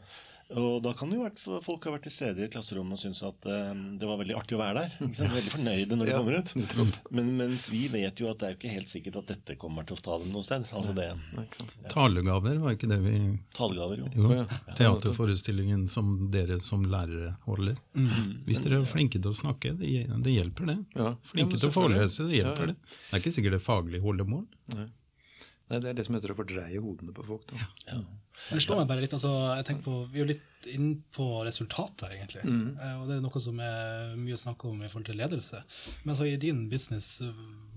Og 0.52 0.82
da 0.84 0.92
kan 0.96 1.12
jo 1.14 1.24
folk 1.64 1.86
ha 1.86 1.94
vært 1.94 2.04
til 2.06 2.12
stede 2.12 2.42
i 2.42 2.44
et 2.46 2.52
klasserom 2.52 2.90
og 2.92 3.00
synes 3.00 3.22
at 3.24 3.46
um, 3.48 3.82
det 4.00 4.08
var 4.08 4.18
veldig 4.20 4.36
artig 4.36 4.56
å 4.56 4.60
være 4.60 4.82
der. 4.82 4.96
Ikke 5.06 5.18
sant? 5.18 5.32
Veldig 5.32 5.52
fornøyde 5.54 5.98
når 5.98 6.08
de 6.08 6.12
ja, 6.12 6.20
kommer 6.20 6.38
ut. 6.38 7.02
Men, 7.16 7.30
mens 7.38 7.68
vi 7.72 7.82
vet 7.92 8.20
jo 8.20 8.28
at 8.30 8.40
det 8.40 8.48
er 8.48 8.54
jo 8.54 8.58
ikke 8.60 8.74
helt 8.74 8.92
sikkert 8.92 9.18
at 9.22 9.32
dette 9.32 9.56
kommer 9.60 9.88
til 9.88 9.96
å 9.96 10.02
ta 10.04 10.18
dem 10.20 10.32
noe 10.34 10.44
sted. 10.46 10.66
Altså 10.76 10.94
det, 10.96 11.08
ja. 11.08 11.88
Talegaver, 11.92 12.60
var 12.62 12.76
ikke 12.76 12.90
det 12.92 13.00
vi 13.04 13.16
Talegaver, 13.56 14.04
jo. 14.04 14.12
jo. 14.12 14.46
Teaterforestillingen 14.78 15.86
som 15.92 16.14
dere 16.32 16.60
som 16.62 16.84
lærere 16.84 17.36
holder. 17.48 17.78
Mm. 17.96 18.42
Hvis 18.48 18.62
dere 18.64 18.82
er 18.82 18.88
flinke 18.90 19.20
til 19.22 19.32
å 19.32 19.36
snakke, 19.36 19.76
det, 19.80 19.94
det 20.24 20.36
hjelper 20.36 20.74
det. 20.74 20.80
Flinke 21.32 21.60
til 21.60 21.70
å 21.70 21.74
forelese, 21.74 22.28
det 22.28 22.42
hjelper 22.42 22.74
det. 22.74 22.80
Det 22.82 23.14
er 23.16 23.24
ikke 23.24 23.36
sikkert 23.38 23.56
det 23.56 23.62
er 23.62 23.70
faglig 23.72 24.02
holdemål. 24.04 24.44
Nei. 24.76 24.90
Nei, 25.72 25.80
Det 25.80 25.90
er 25.90 25.98
det 25.98 26.04
som 26.06 26.16
heter 26.18 26.34
å 26.34 26.36
fordreie 26.36 26.80
hodene 26.84 27.14
på 27.16 27.24
folk. 27.24 27.46
Da. 27.48 27.66
Ja. 27.88 28.00
Det 28.50 28.62
slår 28.62 28.82
meg 28.82 28.90
bare 28.90 29.04
litt, 29.04 29.14
altså, 29.16 29.30
jeg 29.56 29.68
tenker 29.68 29.86
på, 29.86 29.98
Vi 30.12 30.20
er 30.20 30.26
jo 30.26 30.32
litt 30.32 30.66
inne 30.72 31.02
på 31.16 31.28
resultater, 31.46 32.12
egentlig. 32.12 32.44
Mm. 32.44 32.74
Eh, 32.76 32.96
og 33.00 33.08
Det 33.08 33.16
er 33.16 33.22
noe 33.24 33.42
som 33.44 33.60
er 33.64 34.16
mye 34.20 34.40
snakk 34.40 34.66
om 34.68 34.82
i 34.82 34.90
forhold 34.92 35.08
til 35.08 35.20
ledelse. 35.20 35.62
Men 36.04 36.18
så 36.18 36.28
i 36.28 36.36
din 36.40 36.66
business, 36.70 37.14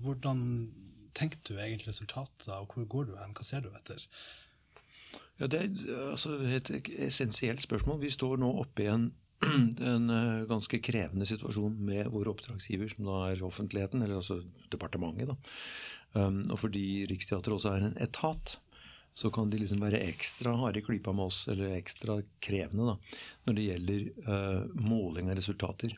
hvordan 0.04 0.42
tenker 1.16 1.40
du 1.48 1.54
egentlig 1.56 1.88
resultater, 1.88 2.52
og 2.60 2.74
hvor 2.74 2.88
går 2.92 3.08
du 3.08 3.14
hen? 3.16 3.32
Hva 3.36 3.46
ser 3.46 3.64
du 3.64 3.70
etter? 3.72 4.04
Ja, 5.40 5.46
Det 5.46 5.60
er 5.60 6.10
altså, 6.12 6.36
et 6.44 6.70
essensielt 7.08 7.64
spørsmål. 7.64 8.00
Vi 8.00 8.12
står 8.12 8.36
nå 8.40 8.52
oppe 8.60 8.84
i 8.84 8.90
en, 8.92 9.10
en 9.92 10.10
eh, 10.10 10.44
ganske 10.48 10.80
krevende 10.84 11.26
situasjon 11.28 11.74
med 11.84 12.08
vår 12.12 12.30
oppdragsgiver, 12.32 12.92
som 12.92 13.08
da 13.08 13.18
er 13.30 13.42
offentligheten, 13.46 14.02
eller 14.02 14.20
altså 14.20 14.40
departementet. 14.72 15.32
da. 15.32 15.36
Um, 16.16 16.40
og 16.48 16.62
fordi 16.62 17.04
Riksteatret 17.10 17.52
også 17.52 17.74
er 17.74 17.90
en 17.90 17.98
etat, 18.00 18.56
så 19.16 19.30
kan 19.32 19.48
de 19.48 19.58
liksom 19.62 19.80
være 19.80 20.02
ekstra 20.10 20.52
harde 20.60 20.80
i 20.82 20.84
klypa 20.84 21.12
med 21.16 21.30
oss, 21.30 21.42
eller 21.48 21.76
ekstra 21.78 22.18
krevende, 22.44 22.90
da, 22.90 23.20
når 23.48 23.56
det 23.56 23.66
gjelder 23.66 24.02
uh, 24.28 24.66
måling 24.76 25.30
av 25.32 25.38
resultater. 25.38 25.94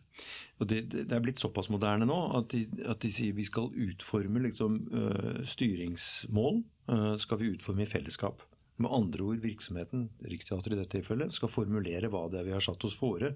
Og 0.58 0.70
det, 0.70 0.84
det, 0.92 1.08
er 1.10 1.22
blitt 1.22 1.42
såpass 1.42 1.70
moderne 1.70 2.06
nå 2.06 2.18
at 2.38 2.50
de, 2.54 2.64
at 2.86 3.02
de 3.02 3.10
sier 3.14 3.34
vi 3.34 3.46
skal 3.46 3.70
utforme 3.88 4.42
liksom, 4.46 4.78
uh, 4.94 5.40
styringsmål. 5.46 6.62
Uh, 6.90 7.14
skal 7.20 7.42
vi 7.42 7.50
utforme 7.56 7.82
i 7.84 7.90
fellesskap. 7.90 8.46
Med 8.78 8.92
andre 8.94 9.24
ord 9.26 9.40
virksomheten, 9.42 10.08
Riksteatret 10.22 10.74
i 10.74 10.78
dette 10.78 10.96
tilfellet, 10.96 11.34
skal 11.34 11.50
formulere 11.50 12.10
hva 12.12 12.26
det 12.30 12.40
er 12.40 12.46
vi 12.46 12.54
har 12.54 12.64
satt 12.64 12.84
oss 12.86 12.98
fore 12.98 13.32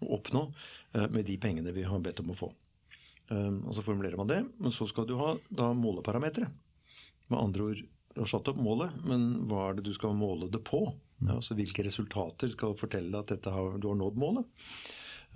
å 0.00 0.12
oppnå 0.16 0.46
med 1.12 1.26
de 1.28 1.36
pengene 1.40 1.74
vi 1.76 1.84
har 1.84 2.00
bedt 2.00 2.22
om 2.24 2.32
å 2.32 2.38
få. 2.38 2.48
Um, 3.28 3.64
og 3.66 3.74
Så 3.74 3.82
formulerer 3.82 4.18
man 4.18 4.30
det, 4.30 4.40
men 4.62 4.74
så 4.74 4.86
skal 4.86 5.06
du 5.08 5.16
ha 5.18 5.34
da 5.50 5.72
måleparametere. 5.74 6.48
Med 7.32 7.40
andre 7.40 7.70
ord, 7.70 7.80
du 8.14 8.22
har 8.22 8.30
satt 8.30 8.48
opp 8.52 8.60
målet, 8.62 8.94
men 9.04 9.26
hva 9.50 9.68
er 9.68 9.78
det 9.78 9.88
du 9.88 9.92
skal 9.96 10.14
måle 10.16 10.48
det 10.52 10.62
på? 10.64 10.86
Ja, 11.24 11.34
altså 11.38 11.56
Hvilke 11.58 11.84
resultater 11.84 12.52
skal 12.52 12.76
fortelle 12.78 13.18
at 13.18 13.48
har, 13.50 13.76
du 13.80 13.88
har 13.90 13.98
nådd 13.98 14.20
målet? 14.20 14.46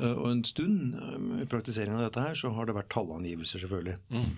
Uh, 0.00 0.14
og 0.16 0.26
en 0.30 0.42
stund 0.48 0.94
um, 0.96 1.30
i 1.42 1.46
praktiseringen 1.50 1.98
av 1.98 2.08
dette 2.08 2.24
her, 2.24 2.36
så 2.38 2.52
har 2.56 2.68
det 2.68 2.76
vært 2.76 2.90
tallangivelser, 2.94 3.62
selvfølgelig. 3.62 3.96
Mm. 4.14 4.30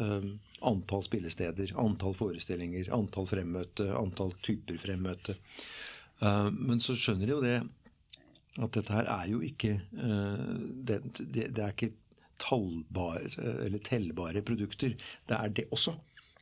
Um, 0.00 0.28
antall 0.64 1.04
spillesteder, 1.04 1.74
antall 1.80 2.16
forestillinger, 2.16 2.88
antall 2.94 3.28
fremmøte, 3.28 3.90
antall 3.98 4.32
typer 4.44 4.80
fremmøte. 4.80 5.36
Men 6.24 6.78
så 6.80 6.94
skjønner 6.96 7.26
de 7.26 7.32
jo 7.34 7.40
det 7.42 7.56
at 8.62 8.76
dette 8.76 8.94
her 8.94 9.08
er 9.10 9.26
jo 9.28 9.40
ikke 9.44 9.72
det, 9.92 11.00
det, 11.18 11.48
det, 11.52 11.58
er 11.58 11.74
ikke 11.74 11.90
tallbare 12.40 13.26
eller 13.66 13.82
tellbare 13.84 14.40
produkter. 14.46 14.94
Det 15.28 15.36
er 15.36 15.52
det 15.58 15.66
også. 15.74 15.96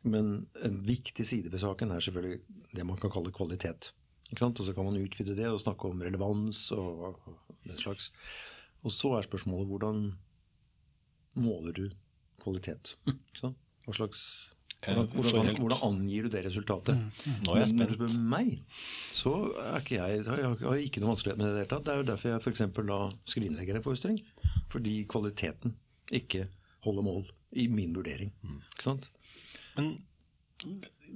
Men 0.05 0.47
en 0.63 0.79
viktig 0.87 1.27
side 1.27 1.51
ved 1.51 1.65
saken 1.65 1.91
er 1.91 2.05
selvfølgelig 2.05 2.39
det 2.77 2.87
man 2.87 3.01
kan 3.01 3.11
kalle 3.11 3.35
kvalitet. 3.35 3.91
Og 4.33 4.65
så 4.65 4.73
kan 4.73 4.85
man 4.85 5.01
utvide 5.03 5.37
det 5.37 5.49
og 5.49 5.61
snakke 5.61 5.89
om 5.89 6.01
relevans 6.01 6.71
og 6.73 7.19
den 7.65 7.77
slags. 7.77 8.13
Og 8.83 8.95
så 8.95 9.13
er 9.17 9.27
spørsmålet 9.27 9.71
hvordan 9.71 10.01
måler 11.43 11.77
du 11.77 11.85
kvalitet? 12.43 12.97
Hva 13.41 13.95
slags 13.95 14.25
hvordan, 14.83 15.07
hvordan, 15.15 15.57
hvordan, 15.61 15.83
angir 15.87 16.25
du 16.27 16.33
det 16.35 16.41
resultatet? 16.45 16.99
Mm. 16.99 17.35
Nå 17.47 17.53
er 17.55 17.61
jeg 17.61 17.69
spent. 17.71 17.93
Men 18.01 18.17
med 18.17 18.25
meg 18.33 18.81
så 19.15 19.35
er 19.63 19.77
ikke 19.79 20.01
jeg, 20.01 20.25
jeg 20.27 20.57
har 20.65 20.81
ikke 20.83 21.03
noe 21.03 21.13
vanskelighet 21.13 21.39
med 21.39 21.55
det. 21.55 21.67
Det, 21.71 21.79
det 21.87 21.93
er 21.93 22.01
jo 22.01 22.07
derfor 22.09 22.33
jeg 22.33 22.43
f.eks. 22.43 22.65
la 22.89 22.99
skrinlegger 23.31 23.79
en 23.79 23.85
forestilling. 23.85 24.19
Fordi 24.75 24.97
kvaliteten 25.13 25.77
ikke 26.11 26.49
holder 26.83 27.07
mål, 27.07 27.31
i 27.53 27.69
min 27.71 27.95
vurdering. 27.95 28.33
Mm. 28.43 28.59
Ikke 28.73 28.89
sant? 28.89 29.07
Men 29.77 29.95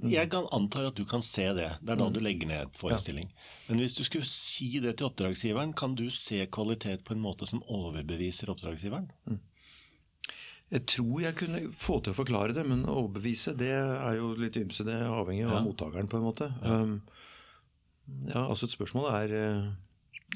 jeg 0.05 0.29
kan 0.29 0.45
antar 0.53 0.91
at 0.91 0.97
du 0.97 1.05
kan 1.09 1.23
se 1.25 1.47
det. 1.57 1.69
Det 1.81 1.93
er 1.93 1.99
da 1.99 2.07
mm. 2.07 2.13
du 2.13 2.19
legger 2.21 2.49
ned 2.49 2.73
forestilling. 2.77 3.31
Men 3.67 3.81
hvis 3.81 3.97
du 3.97 4.03
skulle 4.05 4.27
si 4.29 4.69
det 4.83 4.97
til 4.97 5.09
oppdragsgiveren, 5.09 5.73
kan 5.77 5.95
du 5.97 6.05
se 6.13 6.43
kvalitet 6.53 7.05
på 7.07 7.15
en 7.15 7.23
måte 7.23 7.49
som 7.49 7.63
overbeviser 7.65 8.51
oppdragsgiveren? 8.53 9.09
Mm. 9.25 9.39
Jeg 10.67 10.83
tror 10.91 11.21
jeg 11.23 11.37
kunne 11.39 11.61
få 11.71 12.01
til 12.03 12.11
å 12.11 12.17
forklare 12.17 12.55
det, 12.55 12.65
men 12.67 12.83
overbevise 12.91 13.55
det 13.57 13.71
er 13.71 14.17
jo 14.19 14.33
litt 14.35 14.59
ymse. 14.59 14.83
Det 14.83 14.97
er 14.97 15.07
avhengig 15.07 15.45
av 15.47 15.61
ja. 15.61 15.63
mottakeren, 15.63 16.09
på 16.11 16.19
en 16.19 16.25
måte. 16.27 16.49
Ja. 16.59 16.81
Um, 16.83 16.97
ja, 18.27 18.43
altså 18.43 18.67
et 18.67 18.75
spørsmål 18.75 19.07
er, 19.13 19.35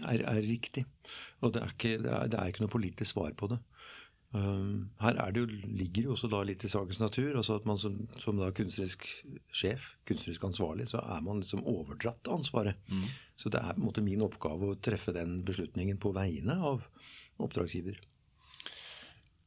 er, 0.07 0.23
er 0.23 0.41
riktig. 0.47 0.85
Og 1.43 1.53
det 1.53 1.65
er, 1.65 1.75
ikke, 1.75 1.97
det, 1.99 2.13
er, 2.15 2.31
det 2.31 2.39
er, 2.39 2.51
ikke, 2.51 2.63
noe 2.63 2.73
politisk 2.73 3.13
svar 3.13 3.35
på 3.37 3.51
det. 3.51 3.59
Um, 4.31 4.91
her 5.01 5.17
jo, 5.35 5.43
ligger 5.45 6.05
jo 6.05 6.13
også 6.13 6.29
da 6.31 6.39
litt 6.47 6.63
i 6.63 6.69
sakens 6.71 7.01
natur. 7.01 7.35
altså 7.35 7.57
at 7.59 7.65
man 7.67 7.77
Som, 7.77 8.07
som 8.17 8.37
da 8.39 8.51
kunstnerisk 8.51 9.07
sjef, 9.51 9.95
kunstnerisk 10.07 10.43
ansvarlig, 10.47 10.87
så 10.87 11.01
er 11.03 11.21
man 11.21 11.41
liksom 11.41 11.65
overdratt 11.67 12.27
ansvaret. 12.31 12.75
Mm. 12.87 13.09
Så 13.35 13.49
det 13.49 13.59
er 13.59 13.73
på 13.73 13.81
en 13.81 13.89
måte 13.89 14.05
min 14.05 14.23
oppgave 14.23 14.71
å 14.71 14.79
treffe 14.79 15.11
den 15.11 15.41
beslutningen 15.43 15.99
på 15.99 16.13
vegne 16.15 16.55
av 16.55 16.87
oppdragsgiver. 17.41 17.99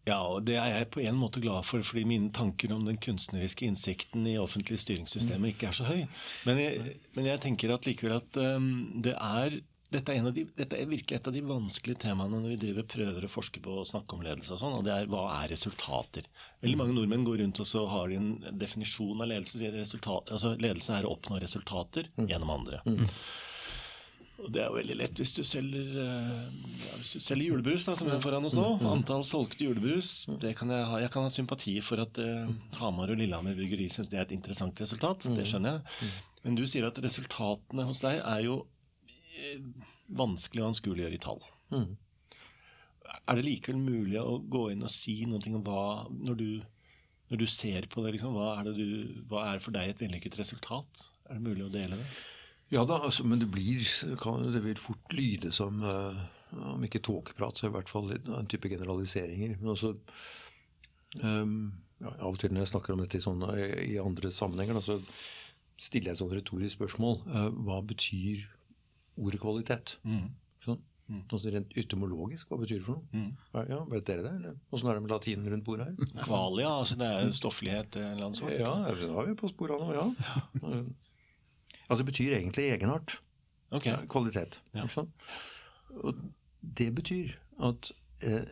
Ja, 0.05 0.19
og 0.21 0.45
det 0.45 0.59
er 0.61 0.69
jeg 0.69 0.91
på 0.93 1.01
en 1.01 1.17
måte 1.17 1.41
glad 1.41 1.65
for, 1.65 1.81
fordi 1.81 2.05
mine 2.05 2.29
tanker 2.35 2.75
om 2.75 2.85
den 2.85 2.99
kunstneriske 3.01 3.65
innsikten 3.65 4.27
i 4.29 4.37
offentlige 4.37 4.83
styringssystemet 4.83 5.55
ikke 5.55 5.71
er 5.71 5.79
så 5.79 5.87
høy. 5.89 6.03
Men 6.45 6.61
jeg, 6.61 6.97
men 7.17 7.29
jeg 7.31 7.41
tenker 7.41 7.73
at 7.73 7.89
likevel 7.89 8.19
at 8.19 8.37
um, 8.37 9.01
det 9.01 9.15
er 9.17 9.63
dette 9.95 10.15
er, 10.15 10.27
de, 10.35 10.45
dette 10.59 10.79
er, 10.79 10.91
virkelig 10.91 11.19
et 11.19 11.31
av 11.31 11.35
de 11.37 11.43
vanskelige 11.47 12.03
temaene 12.05 12.41
når 12.41 12.55
vi 12.55 12.61
driver 12.67 12.89
prøver 12.95 13.27
å 13.27 13.31
forske 13.31 13.63
på 13.65 13.79
å 13.81 13.87
snakke 13.89 14.17
om 14.17 14.27
ledelse. 14.27 14.53
og 14.57 14.63
sånn, 14.63 14.77
og 14.81 14.85
det 14.87 14.95
er 14.95 15.09
Hva 15.13 15.25
er 15.39 15.51
resultater? 15.55 16.29
Veldig 16.65 16.81
mange 16.81 16.97
nordmenn 16.99 17.27
går 17.27 17.41
rundt 17.45 17.63
og 17.63 17.71
så 17.71 17.87
har 17.91 18.11
de 18.11 18.21
en 18.21 18.59
definisjon 18.61 19.21
av 19.21 19.31
ledelse. 19.31 19.61
sier 19.61 19.75
resultat, 19.75 20.31
altså 20.35 20.55
Ledelse 20.61 20.99
er 20.99 21.09
å 21.09 21.15
oppnå 21.15 21.41
resultater 21.43 22.11
mm. 22.17 22.29
gjennom 22.31 22.55
andre. 22.59 22.83
Mm. 22.87 23.05
Og 24.45 24.51
Det 24.53 24.61
er 24.61 24.67
jo 24.67 24.77
veldig 24.77 24.97
lett 24.99 25.21
hvis 25.21 25.33
du 25.37 25.43
selger, 25.47 25.95
eh, 26.03 26.45
ja, 26.83 26.97
hvis 26.99 27.15
du 27.15 27.23
selger 27.23 27.53
julebrus, 27.53 27.87
da, 27.87 27.95
som 27.97 28.11
er 28.11 28.21
foran 28.23 28.45
oss 28.45 28.57
nå. 28.59 28.67
Mm, 28.75 28.83
mm. 28.83 28.91
Antall 28.91 29.25
solgte 29.29 29.65
julebrus. 29.69 30.27
Det 30.43 30.53
kan 30.59 30.73
jeg, 30.75 30.85
ha, 30.91 31.01
jeg 31.05 31.13
kan 31.15 31.25
ha 31.25 31.33
sympati 31.33 31.79
for 31.85 32.03
at 32.03 32.19
eh, 32.21 32.51
Hamar 32.81 33.15
og 33.15 33.21
Lillehammer 33.21 33.57
bryggeri 33.57 33.87
syns 33.93 34.11
det 34.13 34.19
er 34.19 34.27
et 34.27 34.37
interessant 34.37 34.83
resultat. 34.83 35.29
Det 35.39 35.47
skjønner 35.49 35.79
jeg. 35.79 36.13
Men 36.45 36.59
du 36.59 36.67
sier 36.69 36.85
at 36.91 36.99
resultatene 37.01 37.87
hos 37.89 38.03
deg 38.05 38.21
er 38.21 38.45
jo 38.45 38.59
vanskelig 40.15 40.63
å 40.63 40.71
anskueliggjøre 40.73 41.19
i 41.19 41.23
tall. 41.23 41.43
Er 43.25 43.39
det 43.39 43.47
likevel 43.47 43.81
mulig 43.81 44.21
å 44.21 44.39
gå 44.39 44.69
inn 44.73 44.85
og 44.85 44.93
si 44.93 45.21
noe 45.29 45.43
om 45.53 45.65
hva 45.65 45.83
når 46.13 46.39
du, 46.41 46.49
når 47.33 47.43
du 47.43 47.47
ser 47.51 47.89
på 47.93 48.05
det, 48.05 48.15
liksom, 48.17 48.37
hva, 48.37 48.55
er 48.59 48.69
det 48.69 48.75
du, 48.79 49.21
hva 49.31 49.49
er 49.53 49.63
for 49.65 49.77
deg 49.77 49.93
et 49.93 50.03
vellykket 50.05 50.39
resultat? 50.41 51.07
Er 51.29 51.39
det 51.39 51.45
mulig 51.45 51.67
å 51.67 51.73
dele 51.73 52.01
det? 52.01 52.09
Ja 52.73 52.83
da, 52.89 52.99
altså, 53.07 53.27
men 53.29 53.43
det 53.43 53.51
blir, 53.53 53.85
kan, 54.21 54.49
det 54.53 54.65
vil 54.65 54.81
fort 54.81 55.13
lyde 55.15 55.53
som 55.55 55.83
uh, 55.85 56.17
Om 56.75 56.85
ikke 56.87 57.03
tåkeprat, 57.05 57.59
så 57.59 57.69
i 57.69 57.75
hvert 57.75 57.91
fall 57.91 58.13
en 58.15 58.49
type 58.51 58.71
generaliseringer. 58.71 59.57
Men 59.61 59.73
også 59.73 59.95
um, 61.21 61.73
ja, 62.01 62.13
Av 62.15 62.31
og 62.31 62.39
til 62.41 62.55
når 62.55 62.65
jeg 62.65 62.73
snakker 62.73 62.95
om 62.95 63.03
dette 63.03 63.19
i, 63.19 63.25
sånne, 63.25 63.57
i 63.85 63.97
andre 63.99 64.31
sammenhenger, 64.33 64.79
da, 64.79 64.85
så 64.85 65.01
stiller 65.81 66.13
jeg 66.13 66.23
et 66.23 66.37
retorisk 66.39 66.79
spørsmål. 66.79 67.19
Uh, 67.27 67.49
hva 67.67 67.81
betyr 67.83 68.47
ordet 69.21 69.41
kvalitet? 69.43 69.97
Mm. 70.07 70.27
Sånn? 70.65 70.81
Mm. 71.05 71.21
Altså 71.29 71.53
rent 71.53 71.75
etymologisk, 71.77 72.49
hva 72.49 72.59
betyr 72.63 72.81
det 72.81 72.87
for 72.87 72.99
noe? 73.01 73.09
Mm. 73.13 73.67
Ja, 73.69 73.81
Vet 73.91 74.07
dere 74.09 74.25
det? 74.25 74.33
eller 74.39 74.55
Åssen 74.73 74.89
er 74.89 74.97
det 74.97 75.05
med 75.05 75.13
latinen 75.13 75.51
rundt 75.53 75.67
bordet 75.67 75.91
her? 75.91 76.13
Kvalia, 76.25 76.71
altså 76.81 76.97
det 77.01 77.11
er 77.11 77.35
stofflighet 77.37 77.99
eller 78.01 78.23
noe 78.25 78.39
sånt? 78.39 78.55
Ja, 78.57 78.73
det 78.89 79.11
har 79.13 79.29
vi 79.29 79.37
på 79.39 79.51
sporene 79.53 79.85
nå, 79.85 79.93
ja. 79.99 80.07
ja. 80.63 80.81
Altså 81.85 82.01
det 82.01 82.09
betyr 82.09 82.39
egentlig 82.39 82.71
egenart. 82.73 83.19
Okay. 83.75 83.97
Kvalitet. 84.09 84.61
Ja. 84.73 84.87
Og 86.01 86.21
det 86.79 86.89
betyr 86.97 87.35
at 87.69 87.91
eh, 88.25 88.47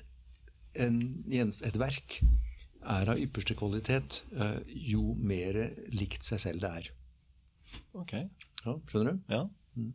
en, 0.82 0.98
et 1.30 1.78
verk 1.80 2.18
er 2.82 3.10
av 3.12 3.20
ypperste 3.20 3.54
kvalitet 3.58 4.22
eh, 4.34 4.58
jo 4.92 5.14
mer 5.18 5.58
likt 5.94 6.26
seg 6.26 6.42
selv 6.42 6.64
det 6.64 6.72
er. 6.80 6.90
Ok. 7.96 8.14
Ja, 8.66 8.76
skjønner 8.90 9.14
du? 9.14 9.22
Ja. 9.32 9.42
Mm. 9.78 9.92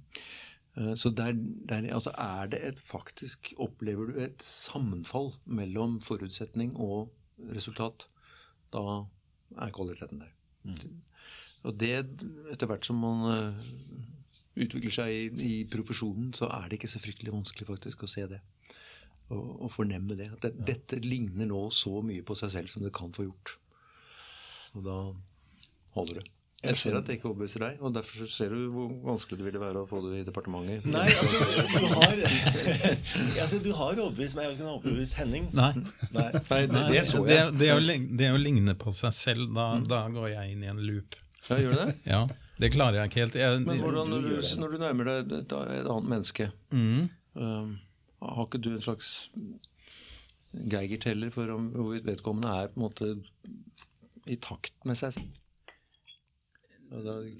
Eh, 0.77 0.93
så 0.95 1.09
der, 1.09 1.33
der, 1.69 1.93
altså 1.93 2.13
er 2.17 2.49
det 2.51 2.61
et 2.67 2.79
faktisk 2.79 3.53
Opplever 3.57 4.11
du 4.11 4.19
et 4.21 4.43
sammenfall 4.43 5.33
mellom 5.45 6.01
forutsetning 6.05 6.75
og 6.77 7.11
resultat, 7.53 8.07
da 8.73 8.83
er 9.57 9.73
kvaliteten 9.73 10.21
der. 10.21 10.33
Mm. 10.63 11.01
Og 11.63 11.79
det, 11.79 11.93
etter 12.51 12.69
hvert 12.69 12.85
som 12.85 12.99
man 13.01 13.23
uh, 13.25 13.67
utvikler 14.57 14.93
seg 14.93 15.13
i, 15.13 15.25
i, 15.45 15.55
profesjonen, 15.69 16.31
så 16.37 16.49
er 16.53 16.67
det 16.67 16.79
ikke 16.79 16.91
så 16.91 17.01
fryktelig 17.01 17.33
vanskelig 17.33 17.67
faktisk 17.69 18.03
å 18.03 18.09
se 18.11 18.25
det. 18.29 18.41
Og, 19.33 19.45
og 19.67 19.71
fornemme 19.73 20.17
det. 20.17 20.29
At 20.33 20.45
det, 20.45 20.53
ja. 20.57 20.67
dette 20.71 21.01
ligner 21.03 21.49
nå 21.49 21.67
så 21.75 22.01
mye 22.05 22.25
på 22.25 22.37
seg 22.39 22.53
selv 22.53 22.71
som 22.73 22.85
det 22.85 22.93
kan 22.95 23.13
få 23.15 23.27
gjort. 23.27 23.57
Og 24.77 24.85
da 24.85 24.97
holder 25.97 26.21
det. 26.21 26.27
Jeg 26.65 26.77
ser 26.81 26.95
at 26.97 27.05
det 27.05 27.19
ikke 27.19 27.27
overbeviser 27.29 27.61
deg, 27.61 27.81
og 27.85 27.91
derfor 27.93 28.29
ser 28.33 28.49
du 28.49 28.63
hvor 28.73 28.87
vanskelig 29.05 29.37
det 29.37 29.45
ville 29.45 29.59
være 29.61 29.83
å 29.83 29.85
få 29.85 29.99
det 30.07 30.23
i 30.23 30.25
departementet. 30.25 30.87
Nei, 30.89 31.03
altså, 31.05 31.37
du 31.69 31.85
har, 31.91 32.23
altså, 33.43 33.59
du 33.61 33.69
har 33.77 34.01
overbevist 34.01 34.37
meg. 34.39 34.47
Jeg 34.47 34.49
har 34.49 34.55
ikke 34.55 34.71
overbevist 34.71 35.19
Henning. 35.19 35.45
Nei. 35.53 35.69
Nei. 36.15 36.25
Nei 36.49 36.59
det, 36.71 36.81
det, 36.95 37.05
så 37.05 37.21
jeg. 37.29 37.53
Det, 37.53 37.69
det, 37.77 37.99
det, 38.23 38.31
å 38.33 38.41
ligne 38.41 38.73
på 38.81 38.95
seg 39.03 39.13
selv, 39.13 39.53
da, 39.53 39.69
mm. 39.77 39.87
da 39.93 40.01
går 40.17 40.27
jeg 40.33 40.55
inn 40.55 40.65
i 40.65 40.73
en 40.73 40.81
loop. 40.81 41.21
Ja, 41.45 41.61
gjør 41.61 41.77
du 41.77 41.79
det? 41.83 41.87
ja, 42.15 42.25
Det 42.65 42.73
klarer 42.73 43.03
jeg 43.03 43.13
ikke 43.13 43.23
helt. 43.27 43.41
Jeg, 43.45 43.63
Men 43.69 43.85
hvordan, 43.85 44.13
når, 44.15 44.25
du, 44.25 44.51
når 44.65 44.73
du 44.73 44.81
nærmer 44.87 45.13
deg 45.13 45.39
et, 45.43 45.57
et 45.77 45.93
annet 45.93 46.11
menneske, 46.17 46.51
mm. 46.73 47.09
um, 47.37 47.73
har 48.33 48.45
ikke 48.49 48.65
du 48.65 48.73
en 48.73 48.85
slags 48.89 49.17
Geiger-teller 50.57 51.29
for 51.29 51.53
om 51.53 51.69
hvorvidt 51.75 52.09
vedkommende 52.09 52.63
er 52.63 52.71
på 52.73 52.81
en 52.81 52.89
måte 52.89 53.15
i 54.25 54.41
takt 54.41 54.73
med 54.89 54.97
seg 54.97 55.19
selv? 55.21 55.35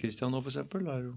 Kristian 0.02 0.34
nå, 0.34 0.42
for 0.44 0.52
eksempel, 0.52 0.88
er 0.92 1.10
jo 1.10 1.16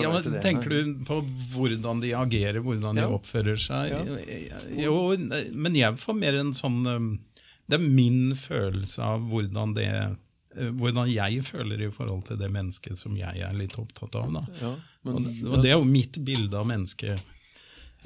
ja, 0.00 0.08
men 0.08 0.38
Tenker 0.40 0.72
du 0.72 0.92
på 1.04 1.18
hvordan 1.52 1.98
de 2.00 2.14
agerer, 2.16 2.62
hvordan 2.64 2.96
de 2.96 3.04
oppfører 3.12 3.58
seg? 3.60 3.90
Ja. 3.92 4.60
Jo, 4.86 4.94
men 5.52 5.76
jeg 5.76 5.98
får 6.00 6.16
mer 6.16 6.38
en 6.40 6.54
sånn 6.56 6.78
um, 6.88 7.10
Det 7.68 7.76
er 7.76 7.84
min 7.84 8.32
følelse 8.40 9.04
av 9.04 9.26
hvordan 9.28 9.74
det 9.76 9.90
Eh, 10.56 10.70
hvordan 10.76 11.08
jeg 11.10 11.42
føler 11.46 11.86
i 11.86 11.90
forhold 11.92 12.26
til 12.28 12.40
det 12.40 12.50
mennesket 12.52 12.98
som 12.98 13.16
jeg 13.16 13.44
er 13.44 13.54
litt 13.56 13.78
opptatt 13.80 14.16
av. 14.20 14.40
Ja, 14.60 14.72
men, 15.06 15.14
og, 15.16 15.28
og, 15.48 15.60
det 15.64 15.72
er 15.72 15.78
jo 15.78 15.88
mitt 15.88 16.18
bilde 16.24 16.58
av 16.58 16.68
mennesket, 16.68 17.22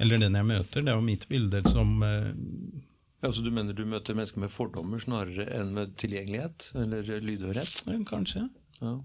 eller 0.01 0.21
den 0.21 0.37
jeg 0.37 0.47
møter. 0.47 0.85
Det 0.85 0.93
er 0.93 0.99
jo 0.99 1.07
mitt 1.07 1.27
bilde 1.29 1.63
som 1.67 1.97
uh, 2.05 2.31
ja, 3.23 3.31
Så 3.33 3.43
du 3.43 3.51
mener 3.51 3.75
du 3.75 3.83
møter 3.89 4.15
mennesker 4.17 4.45
med 4.45 4.53
fordommer 4.53 5.01
snarere 5.03 5.49
enn 5.57 5.73
med 5.75 5.97
tilgjengelighet? 5.99 6.71
Eller 6.77 7.11
lydhørhet? 7.23 7.83
Kanskje. 8.07 8.47
Ja. 8.79 8.97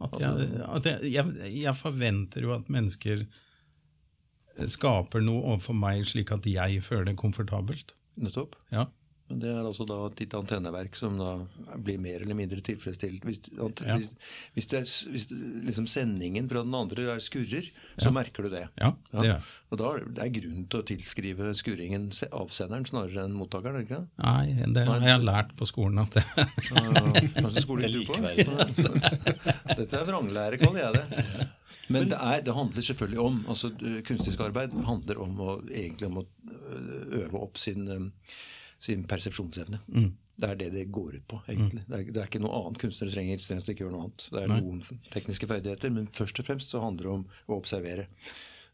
Altså- 0.00 0.94
jeg, 1.02 1.12
jeg, 1.12 1.52
jeg, 1.62 1.74
forventer 1.76 2.44
jo 2.46 2.54
at 2.54 2.68
mennesker 2.70 3.24
skaper 4.70 5.22
noe 5.22 5.42
overfor 5.42 5.76
meg 5.78 6.04
slik 6.06 6.32
at 6.34 6.46
jeg 6.46 6.82
føler 6.82 7.10
det 7.10 7.18
komfortabelt. 7.18 7.94
Nettopp. 8.18 8.56
Ja. 8.74 8.88
Men 9.28 9.40
det 9.42 9.48
er 9.52 9.60
altså 9.60 9.84
da 9.88 9.98
ditt 10.16 10.32
antenneverk 10.36 10.96
som 10.96 11.18
da 11.20 11.34
blir 11.76 11.98
mer 12.00 12.22
eller 12.24 12.36
mindre 12.38 12.62
tilfredsstilt. 12.64 13.26
Hvis, 13.28 13.42
ja. 13.52 13.98
hvis, 13.98 14.14
hvis, 14.56 14.68
er, 14.72 14.86
hvis 15.12 15.26
liksom 15.66 15.88
sendingen 15.90 16.48
fra 16.48 16.62
den 16.64 16.76
andre 16.76 17.10
er 17.12 17.20
skurrer, 17.20 17.68
så 18.00 18.12
merker 18.14 18.48
du 18.48 18.54
det. 18.56 18.64
Ja, 18.80 18.94
det 19.12 19.34
er. 19.34 19.50
Og 19.68 19.80
da 19.82 19.90
er 19.98 20.06
det 20.16 20.28
grunn 20.38 20.64
til 20.72 20.80
å 20.80 20.86
tilskrive 20.88 21.52
skurringen 21.58 22.08
avsenderen 22.32 22.88
snarere 22.88 23.26
enn 23.26 23.36
mottakeren? 23.36 23.84
ikke 23.84 24.00
det? 24.00 24.08
Nei, 24.24 24.72
det 24.78 24.86
har 24.88 25.04
jeg 25.04 25.24
lært 25.28 25.52
på 25.60 25.68
skolen. 25.68 26.00
at 26.06 26.16
det 26.16 26.24
Kanskje 27.36 27.66
skolen 27.66 27.92
du 27.92 28.00
på? 28.08 28.16
Dette 29.78 29.92
er 29.92 30.08
vranglære, 30.08 30.60
kaller 30.62 30.86
jeg 30.86 30.96
det. 30.96 31.48
Men 31.92 32.08
det, 32.08 32.16
er, 32.16 32.40
det, 32.44 32.52
handler 32.56 32.84
selvfølgelig 32.84 33.20
om 33.20 33.36
altså 33.48 33.70
Kunstisk 34.04 34.40
arbeid 34.44 34.74
handler 34.84 35.20
om 35.24 35.40
å, 35.40 35.54
egentlig 35.68 36.08
om 36.08 36.22
å 36.22 36.24
øve 37.16 37.40
opp 37.40 37.60
sin 37.60 37.88
sin 38.78 39.04
persepsjonsevne. 39.10 39.80
Mm. 39.88 40.10
Det 40.38 40.50
er 40.52 40.58
det 40.60 40.68
det 40.74 40.84
går 40.94 41.16
ut 41.18 41.26
på, 41.30 41.40
egentlig. 41.50 41.82
Det, 41.88 41.94
er, 41.96 42.04
det, 42.12 42.20
er, 42.20 42.28
ikke 42.30 42.42
noe 42.42 42.60
annet. 42.60 42.78
Kunstnere 42.82 43.10
trenger 43.10 43.40
strengt 43.42 43.70
ikke 43.72 43.84
gjør 43.86 43.96
noe 43.96 44.04
annet. 44.06 44.26
Det 44.30 44.42
er 44.44 44.52
noen 44.52 44.84
tekniske 45.10 45.48
ferdigheter, 45.50 45.90
men 45.94 46.06
først 46.14 46.38
og 46.38 46.46
fremst 46.46 46.74
så 46.74 46.82
handler 46.84 47.08
det 47.08 47.14
om 47.16 47.24
å 47.48 47.58
observere. 47.58 48.06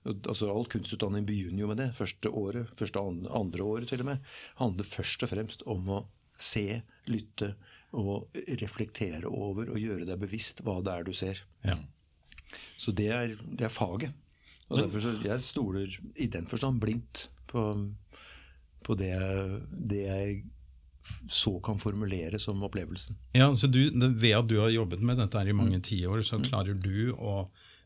Altså 0.04 0.50
All 0.52 0.68
kunstutdanning 0.68 1.24
begynner 1.24 1.64
jo 1.64 1.70
med 1.70 1.80
det. 1.80 1.88
Første 1.96 2.28
året, 2.36 2.68
første 2.76 3.00
andre 3.00 3.64
året 3.64 3.88
til 3.88 4.04
og 4.04 4.10
med, 4.10 4.28
handler 4.60 4.88
først 4.88 5.24
og 5.24 5.32
fremst 5.32 5.64
om 5.70 5.88
å 5.88 6.02
se, 6.36 6.82
lytte 7.08 7.54
og 7.94 8.36
reflektere 8.60 9.30
over 9.30 9.70
og 9.70 9.80
gjøre 9.80 10.08
deg 10.08 10.20
bevisst 10.20 10.60
hva 10.66 10.80
det 10.84 10.92
er 10.92 11.06
du 11.06 11.14
ser. 11.16 11.40
Ja. 11.64 11.78
Så 12.76 12.92
det 12.92 13.08
er, 13.14 13.36
det 13.40 13.70
er 13.70 13.72
faget. 13.72 14.12
Og 14.68 14.80
derfor 14.80 15.04
så 15.04 15.14
jeg 15.22 15.44
stoler 15.44 15.96
i 16.20 16.26
den 16.32 16.48
forstand 16.50 16.80
blindt 16.82 17.28
på, 17.50 17.62
på 18.84 18.96
det, 18.98 19.14
det 19.70 20.02
jeg 20.04 20.42
så 21.28 21.58
kan 21.60 21.78
formulere 21.78 22.38
som 22.40 22.62
opplevelsen. 22.64 23.16
Ja, 23.36 23.50
så 23.54 23.68
du, 23.68 23.90
Ved 23.92 24.36
at 24.38 24.48
du 24.48 24.58
har 24.60 24.72
jobbet 24.72 25.02
med 25.04 25.18
dette 25.20 25.38
her 25.38 25.50
i 25.50 25.56
mange 25.56 25.76
mm. 25.80 25.84
tiår, 25.84 26.22
så 26.24 26.38
mm. 26.40 26.46
klarer 26.48 26.78
du 26.80 27.12
å 27.12 27.44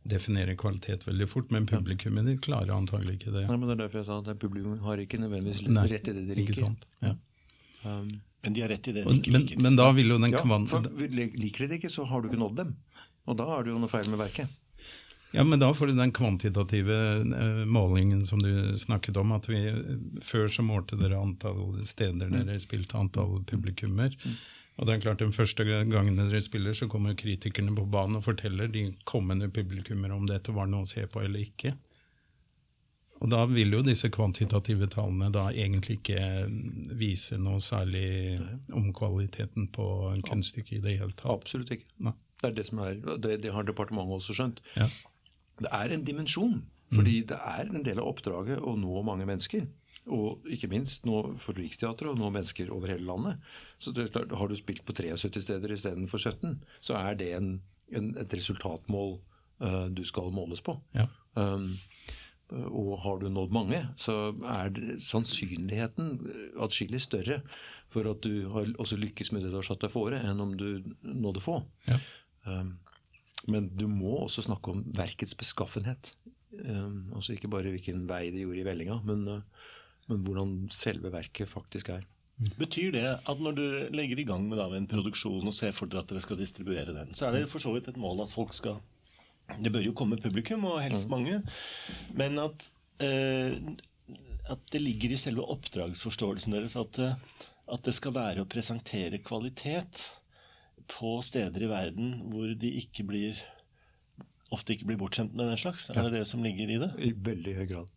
definere 0.09 0.55
kvalitet 0.57 1.05
veldig 1.07 1.27
fort, 1.29 1.51
men 1.51 1.67
publikummet 1.67 2.29
ditt 2.29 2.41
klarer 2.47 2.73
antagelig 2.77 3.19
ikke 3.19 3.35
det. 3.35 3.45
Nei, 3.49 3.57
men 3.57 3.69
Det 3.69 3.75
er 3.75 3.83
derfor 3.83 4.01
jeg 4.01 4.09
sa 4.09 4.21
at 4.23 4.41
publikum 4.41 4.79
har 4.87 5.03
ikke 5.03 5.21
nødvendigvis 5.21 5.67
Nei, 5.67 5.85
rett 5.91 6.09
i 6.09 6.15
det 6.15 6.23
de 6.23 6.39
liker. 6.39 6.45
Ikke 6.47 6.61
sant? 6.61 6.87
Ja. 7.05 7.17
Um, 7.83 8.09
men 8.47 8.55
de 8.55 8.63
har 8.63 8.71
rett 8.73 8.89
i 8.89 8.95
det 8.95 9.05
de 9.05 9.19
ikke 9.19 9.35
men, 9.35 9.45
liker. 9.45 9.61
Men 9.67 9.77
da 9.79 9.91
vil 9.97 10.15
jo 10.15 10.21
den 10.23 10.33
ja, 10.33 10.45
for 10.71 10.89
Liker 11.19 11.67
de 11.67 11.69
det 11.73 11.81
ikke, 11.81 11.93
så 11.93 12.07
har 12.09 12.23
du 12.23 12.31
ikke 12.31 12.41
nådd 12.41 12.57
dem. 12.63 12.73
Og 13.29 13.37
da 13.37 13.51
er 13.59 13.67
det 13.67 13.75
jo 13.75 13.83
noe 13.83 13.93
feil 13.93 14.09
med 14.09 14.23
verket. 14.23 14.55
Ja, 15.31 15.45
men 15.45 15.61
da 15.61 15.69
får 15.77 15.91
du 15.91 15.99
den 15.99 16.13
kvantitative 16.13 16.99
uh, 17.21 17.65
målingen 17.69 18.23
som 18.27 18.41
du 18.43 18.77
snakket 18.79 19.17
om. 19.21 19.33
at 19.33 19.49
vi 19.49 19.61
Før 20.25 20.49
så 20.49 20.65
målte 20.65 20.97
dere 20.97 21.21
antall 21.21 21.83
steder 21.85 22.31
dere 22.31 22.57
mm. 22.57 22.63
spilte, 22.65 22.97
antall 22.97 23.43
publikummer. 23.45 24.15
Mm. 24.25 24.39
Og 24.79 24.87
det 24.87 24.95
er 24.95 25.03
klart 25.03 25.19
Den 25.19 25.35
første 25.35 25.65
gangen 25.67 26.17
dere 26.17 26.41
spiller, 26.41 26.73
så 26.73 26.89
kommer 26.89 27.19
kritikerne 27.19 27.75
på 27.77 27.85
banen 27.85 28.21
og 28.21 28.25
forteller 28.25 28.71
de 28.73 28.93
kommende 29.05 29.51
publikummer 29.51 30.15
om 30.15 30.27
dette 30.27 30.55
var 30.55 30.71
noe 30.71 30.87
å 30.87 30.89
se 30.89 31.05
på 31.11 31.25
eller 31.25 31.45
ikke. 31.45 31.75
Og 33.19 33.33
da 33.33 33.43
vil 33.51 33.75
jo 33.75 33.83
disse 33.83 34.11
kvantitative 34.15 34.87
tallene 34.93 35.33
da 35.35 35.49
egentlig 35.51 35.99
ikke 35.99 36.21
vise 36.99 37.39
noe 37.43 37.59
særlig 37.63 38.39
om 38.71 38.93
kvaliteten 38.95 39.67
på 39.75 39.89
en 40.13 40.23
kunststykke 40.23 40.79
i 40.79 40.83
det 40.85 40.99
hele 41.01 41.15
tatt. 41.19 41.33
Absolutt 41.35 41.75
ikke. 41.75 41.91
Ne? 42.07 42.15
Det 42.39 42.53
er 42.53 42.55
det 42.55 42.67
som 42.69 42.79
er, 42.85 43.01
det, 43.19 43.41
det 43.43 43.51
har 43.51 43.67
departementet 43.67 44.21
også 44.21 44.37
skjønt. 44.39 44.63
Ja. 44.79 44.87
Det 45.63 45.71
er 45.75 45.95
en 45.95 46.05
dimensjon. 46.07 46.59
Fordi 46.95 47.21
det 47.29 47.37
er 47.37 47.69
en 47.69 47.85
del 47.85 48.01
av 48.01 48.09
oppdraget 48.09 48.63
å 48.65 48.75
nå 48.81 49.03
mange 49.07 49.27
mennesker. 49.29 49.67
Og 50.09 50.47
ikke 50.49 50.71
minst 50.73 51.05
nå 51.05 51.21
for 51.37 51.59
Riksteatret 51.59 52.15
og 52.15 52.21
nå 52.21 52.31
mennesker 52.33 52.71
over 52.73 52.95
hele 52.95 53.05
landet. 53.05 53.43
Så 53.79 53.93
det, 53.93 54.09
Har 54.15 54.49
du 54.49 54.57
spilt 54.57 54.85
på 54.89 54.97
73 54.97 55.43
steder 55.45 55.75
istedenfor 55.75 56.19
17, 56.19 56.63
så 56.81 56.97
er 56.97 57.19
det 57.21 57.35
en, 57.37 57.51
en, 57.93 58.15
et 58.17 58.35
resultatmål 58.35 59.19
uh, 59.61 59.87
du 59.93 60.05
skal 60.09 60.33
måles 60.33 60.65
på. 60.65 60.79
Ja. 60.97 61.11
Um, 61.35 61.75
og 62.49 62.95
har 63.05 63.19
du 63.21 63.29
nådd 63.29 63.53
mange, 63.53 63.83
så 64.01 64.33
er 64.49 64.73
sannsynligheten 65.05 66.15
atskillig 66.57 67.03
større 67.05 67.43
for 67.93 68.09
at 68.09 68.23
du 68.25 68.49
har 68.49 68.71
også 68.81 68.97
lykkes 68.97 69.35
med 69.35 69.45
det 69.45 69.53
du 69.53 69.59
har 69.59 69.69
satt 69.69 69.85
deg 69.85 69.93
fore, 69.93 70.23
enn 70.25 70.41
om 70.41 70.57
du 70.57 70.81
nådde 71.05 71.45
få. 71.45 71.61
Ja. 71.91 72.01
Um, 72.49 72.79
men 73.47 73.69
du 73.79 73.87
må 73.91 74.17
også 74.25 74.45
snakke 74.49 74.73
om 74.73 74.83
verkets 74.97 75.37
beskaffenhet. 75.39 76.13
Um, 76.59 77.13
altså 77.15 77.35
Ikke 77.35 77.51
bare 77.53 77.71
hvilken 77.71 78.07
vei 78.09 78.29
det 78.35 78.43
gjorde 78.43 78.63
i 78.63 78.67
vellinga, 78.67 79.01
men, 79.07 79.27
uh, 79.29 79.75
men, 80.09 80.23
hvordan 80.27 80.55
selve 80.75 81.13
verket 81.13 81.51
faktisk 81.51 81.93
er. 81.95 82.07
Betyr 82.59 82.93
det 82.95 83.07
at 83.09 83.41
når 83.43 83.57
du 83.57 83.65
legger 83.95 84.21
i 84.23 84.27
gang 84.27 84.45
med 84.47 84.61
da, 84.61 84.69
en 84.75 84.89
produksjon 84.91 85.47
og 85.51 85.55
ser 85.55 85.75
for 85.75 85.91
dere 85.91 86.05
at 86.05 86.13
dere 86.13 86.23
skal 86.23 86.39
distribuere 86.39 86.95
den, 86.95 87.11
så 87.19 87.29
er 87.29 87.37
det 87.37 87.51
for 87.51 87.63
så 87.63 87.75
vidt 87.75 87.91
et 87.91 87.99
mål 87.99 88.23
at 88.25 88.35
folk 88.35 88.55
skal 88.55 88.79
Det 89.49 89.73
bør 89.73 89.81
jo 89.81 89.95
komme 89.97 90.19
publikum, 90.21 90.67
og 90.69 90.83
helst 90.85 91.09
mange, 91.09 91.39
men 92.13 92.37
at, 92.39 92.67
uh, 93.01 93.55
at 94.53 94.67
det 94.73 94.83
ligger 94.83 95.15
i 95.15 95.21
selve 95.21 95.47
oppdragsforståelsen 95.55 96.53
deres 96.53 96.77
at, 96.77 97.01
uh, 97.01 97.47
at 97.73 97.85
det 97.85 97.95
skal 97.97 98.15
være 98.15 98.45
å 98.45 98.51
presentere 98.51 99.23
kvalitet 99.25 100.05
på 100.89 101.19
steder 101.27 101.65
i 101.65 101.71
verden 101.71 102.19
hvor 102.33 102.51
de 102.59 102.73
ikke 102.81 103.07
blir 103.09 103.39
ofte 104.55 104.75
ikke 104.75 104.89
blir 104.89 105.01
bortskjemt 105.01 105.35
med 105.37 105.51
den 105.51 105.61
slags? 105.61 105.91
Er 105.93 106.09
det 106.09 106.21
det 106.21 106.27
som 106.31 106.45
ligger 106.45 106.71
i 106.73 106.81
det? 106.81 106.91
I 107.05 107.13
veldig 107.13 107.55
høy 107.61 107.67
grad. 107.73 107.95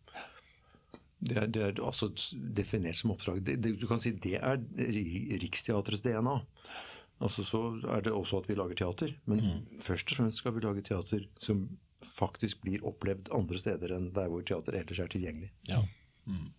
Det 1.22 1.36
er, 1.38 1.46
det 1.54 1.62
er 1.62 1.84
altså 1.86 2.10
definert 2.32 2.98
som 2.98 3.12
oppdrag. 3.14 3.44
Det, 3.46 3.60
det, 3.62 3.76
du 3.80 3.86
kan 3.86 4.02
si 4.02 4.10
det 4.18 4.34
er 4.40 4.58
Riksteatrets 5.42 6.02
DNA. 6.04 6.34
Altså 7.22 7.44
Så 7.46 7.60
er 7.94 8.02
det 8.02 8.12
også 8.12 8.42
at 8.42 8.48
vi 8.50 8.56
lager 8.58 8.80
teater. 8.82 9.14
Men 9.30 9.44
mm. 9.44 9.80
først 9.80 10.12
og 10.12 10.18
fremst 10.18 10.42
skal 10.42 10.56
vi 10.56 10.64
lage 10.64 10.82
teater 10.88 11.28
som 11.40 11.68
faktisk 12.02 12.64
blir 12.64 12.82
opplevd 12.88 13.30
andre 13.36 13.60
steder 13.62 13.94
enn 13.94 14.10
der 14.16 14.26
hvor 14.32 14.42
teater 14.42 14.74
ellers 14.74 14.98
er 14.98 15.12
tilgjengelig. 15.12 15.52
Ja. 15.70 15.84
Mm. 16.26 16.50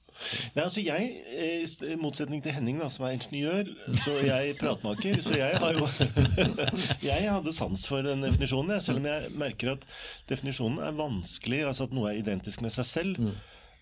Nei, 0.56 0.64
altså 0.64 0.84
jeg, 0.84 1.10
eh, 1.34 1.64
I 1.90 1.98
motsetning 2.00 2.44
til 2.44 2.56
Henning, 2.56 2.80
da, 2.82 2.90
som 2.94 3.08
er 3.08 3.16
ingeniør, 3.18 3.72
så 4.04 4.16
jeg 4.24 4.58
pratmaker. 4.60 5.20
Så 5.26 5.38
jeg 5.40 5.58
har 5.60 5.78
jo 5.78 5.88
Jeg 7.10 7.30
hadde 7.30 7.56
sans 7.56 7.88
for 7.90 8.06
den 8.06 8.24
definisjonen, 8.26 8.80
selv 8.84 9.02
om 9.02 9.10
jeg 9.10 9.34
merker 9.38 9.74
at 9.76 9.88
definisjonen 10.30 10.84
er 10.86 10.96
vanskelig. 10.98 11.64
Altså 11.70 11.88
at 11.90 11.98
noe 11.98 12.12
er 12.12 12.22
identisk 12.22 12.64
med 12.66 12.74
seg 12.76 12.90
selv. 12.90 13.20
Mm. 13.20 13.34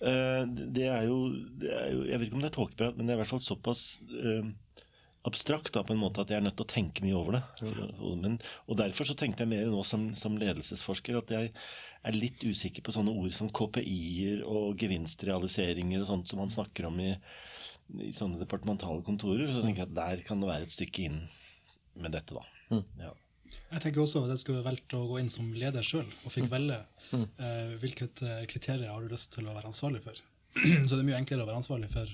Eh, 0.02 0.44
det, 0.50 0.88
er 0.90 1.06
jo, 1.06 1.20
det, 1.62 1.70
er 1.70 1.92
jo, 1.94 2.06
Jeg 2.10 2.18
vet 2.18 2.30
ikke 2.30 2.40
om 2.40 2.46
det 2.46 2.52
er 2.52 2.58
tåkeprat, 2.58 2.98
men 2.98 3.06
det 3.06 3.14
er 3.14 3.20
i 3.20 3.22
hvert 3.22 3.34
fall 3.36 3.44
såpass 3.46 3.84
uh, 4.10 4.48
abstrakt 5.30 5.76
da, 5.76 5.84
på 5.86 5.94
en 5.94 6.02
måte 6.02 6.24
at 6.24 6.32
jeg 6.34 6.40
er 6.40 6.46
nødt 6.48 6.58
til 6.58 6.66
å 6.66 6.72
tenke 6.72 7.06
mye 7.06 7.18
over 7.20 7.38
det. 7.38 7.44
Men, 8.24 8.40
og 8.66 8.80
Derfor 8.82 9.06
så 9.08 9.18
tenkte 9.18 9.46
jeg 9.46 9.52
mer 9.54 9.70
nå 9.70 9.84
som, 9.86 10.10
som 10.18 10.40
ledelsesforsker 10.42 11.20
at 11.20 11.34
jeg 11.36 11.52
er 12.02 12.18
litt 12.18 12.42
usikker 12.42 12.84
på 12.86 12.94
sånne 12.96 13.14
ord 13.14 13.34
som 13.36 13.50
KPI-er 13.54 14.46
og 14.48 14.80
gevinstrealiseringer 14.82 16.02
og 16.02 16.10
sånt 16.10 16.32
som 16.32 16.42
man 16.42 16.54
snakker 16.54 16.88
om 16.90 16.98
i, 17.04 17.12
i, 18.00 18.10
sånne 18.16 18.42
departementale 18.42 19.04
kontorer. 19.06 19.52
Så 19.54 19.62
tenker 19.62 19.84
jeg 19.84 19.92
at 19.92 20.00
der 20.00 20.24
kan 20.26 20.42
det 20.42 20.50
være 20.50 20.68
et 20.68 20.76
stykke 20.78 21.06
inn 21.10 21.20
med 22.02 22.16
dette, 22.16 22.38
da. 22.38 22.46
Mm. 22.72 22.86
Ja. 23.04 23.14
Jeg 23.52 23.84
tenker 23.84 24.02
også 24.06 24.24
at 24.24 24.32
jeg 24.32 24.42
skulle 24.46 24.64
valgt 24.64 24.94
å 24.96 25.04
gå 25.10 25.20
inn 25.20 25.30
som 25.32 25.50
leder 25.54 25.84
sjøl 25.84 26.08
og 26.08 26.32
fikk 26.32 26.48
mm. 26.48 26.52
velge 26.54 26.78
mm. 27.12 27.26
eh, 27.28 27.74
hvilket 27.84 28.14
kriterium 28.16 28.52
kriterier 28.54 28.94
har 28.94 29.04
du 29.04 29.12
lyst 29.12 29.34
til 29.36 29.48
å 29.48 29.56
være 29.56 29.72
ansvarlig 29.74 30.04
for. 30.06 30.22
Så 30.88 30.96
det 30.96 31.02
er 31.02 31.08
mye 31.10 31.20
enklere 31.20 31.44
å 31.44 31.50
være 31.50 31.60
ansvarlig 31.60 31.92
for 31.92 32.10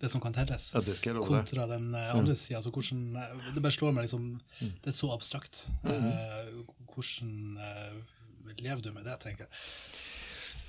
det 0.00 0.10
som 0.12 0.20
kan 0.20 0.34
telles, 0.34 0.72
ja, 0.74 0.80
kontra 1.24 1.64
den 1.70 1.94
uh, 1.94 2.10
andre 2.12 2.34
mm. 2.34 2.40
sida. 2.40 2.58
Altså 2.58 3.52
det 3.54 3.62
bare 3.64 3.72
slår 3.72 3.94
meg 3.96 4.04
liksom 4.04 4.26
mm. 4.36 4.72
Det 4.84 4.90
er 4.92 4.96
så 4.96 5.08
abstrakt. 5.14 5.62
Uh, 5.86 6.66
hvordan 6.92 7.56
uh, 7.56 8.15
lever 8.58 8.82
du 8.84 8.92
med 8.92 9.04
det, 9.08 9.18
tenker 9.22 9.46
jeg. 9.46 9.64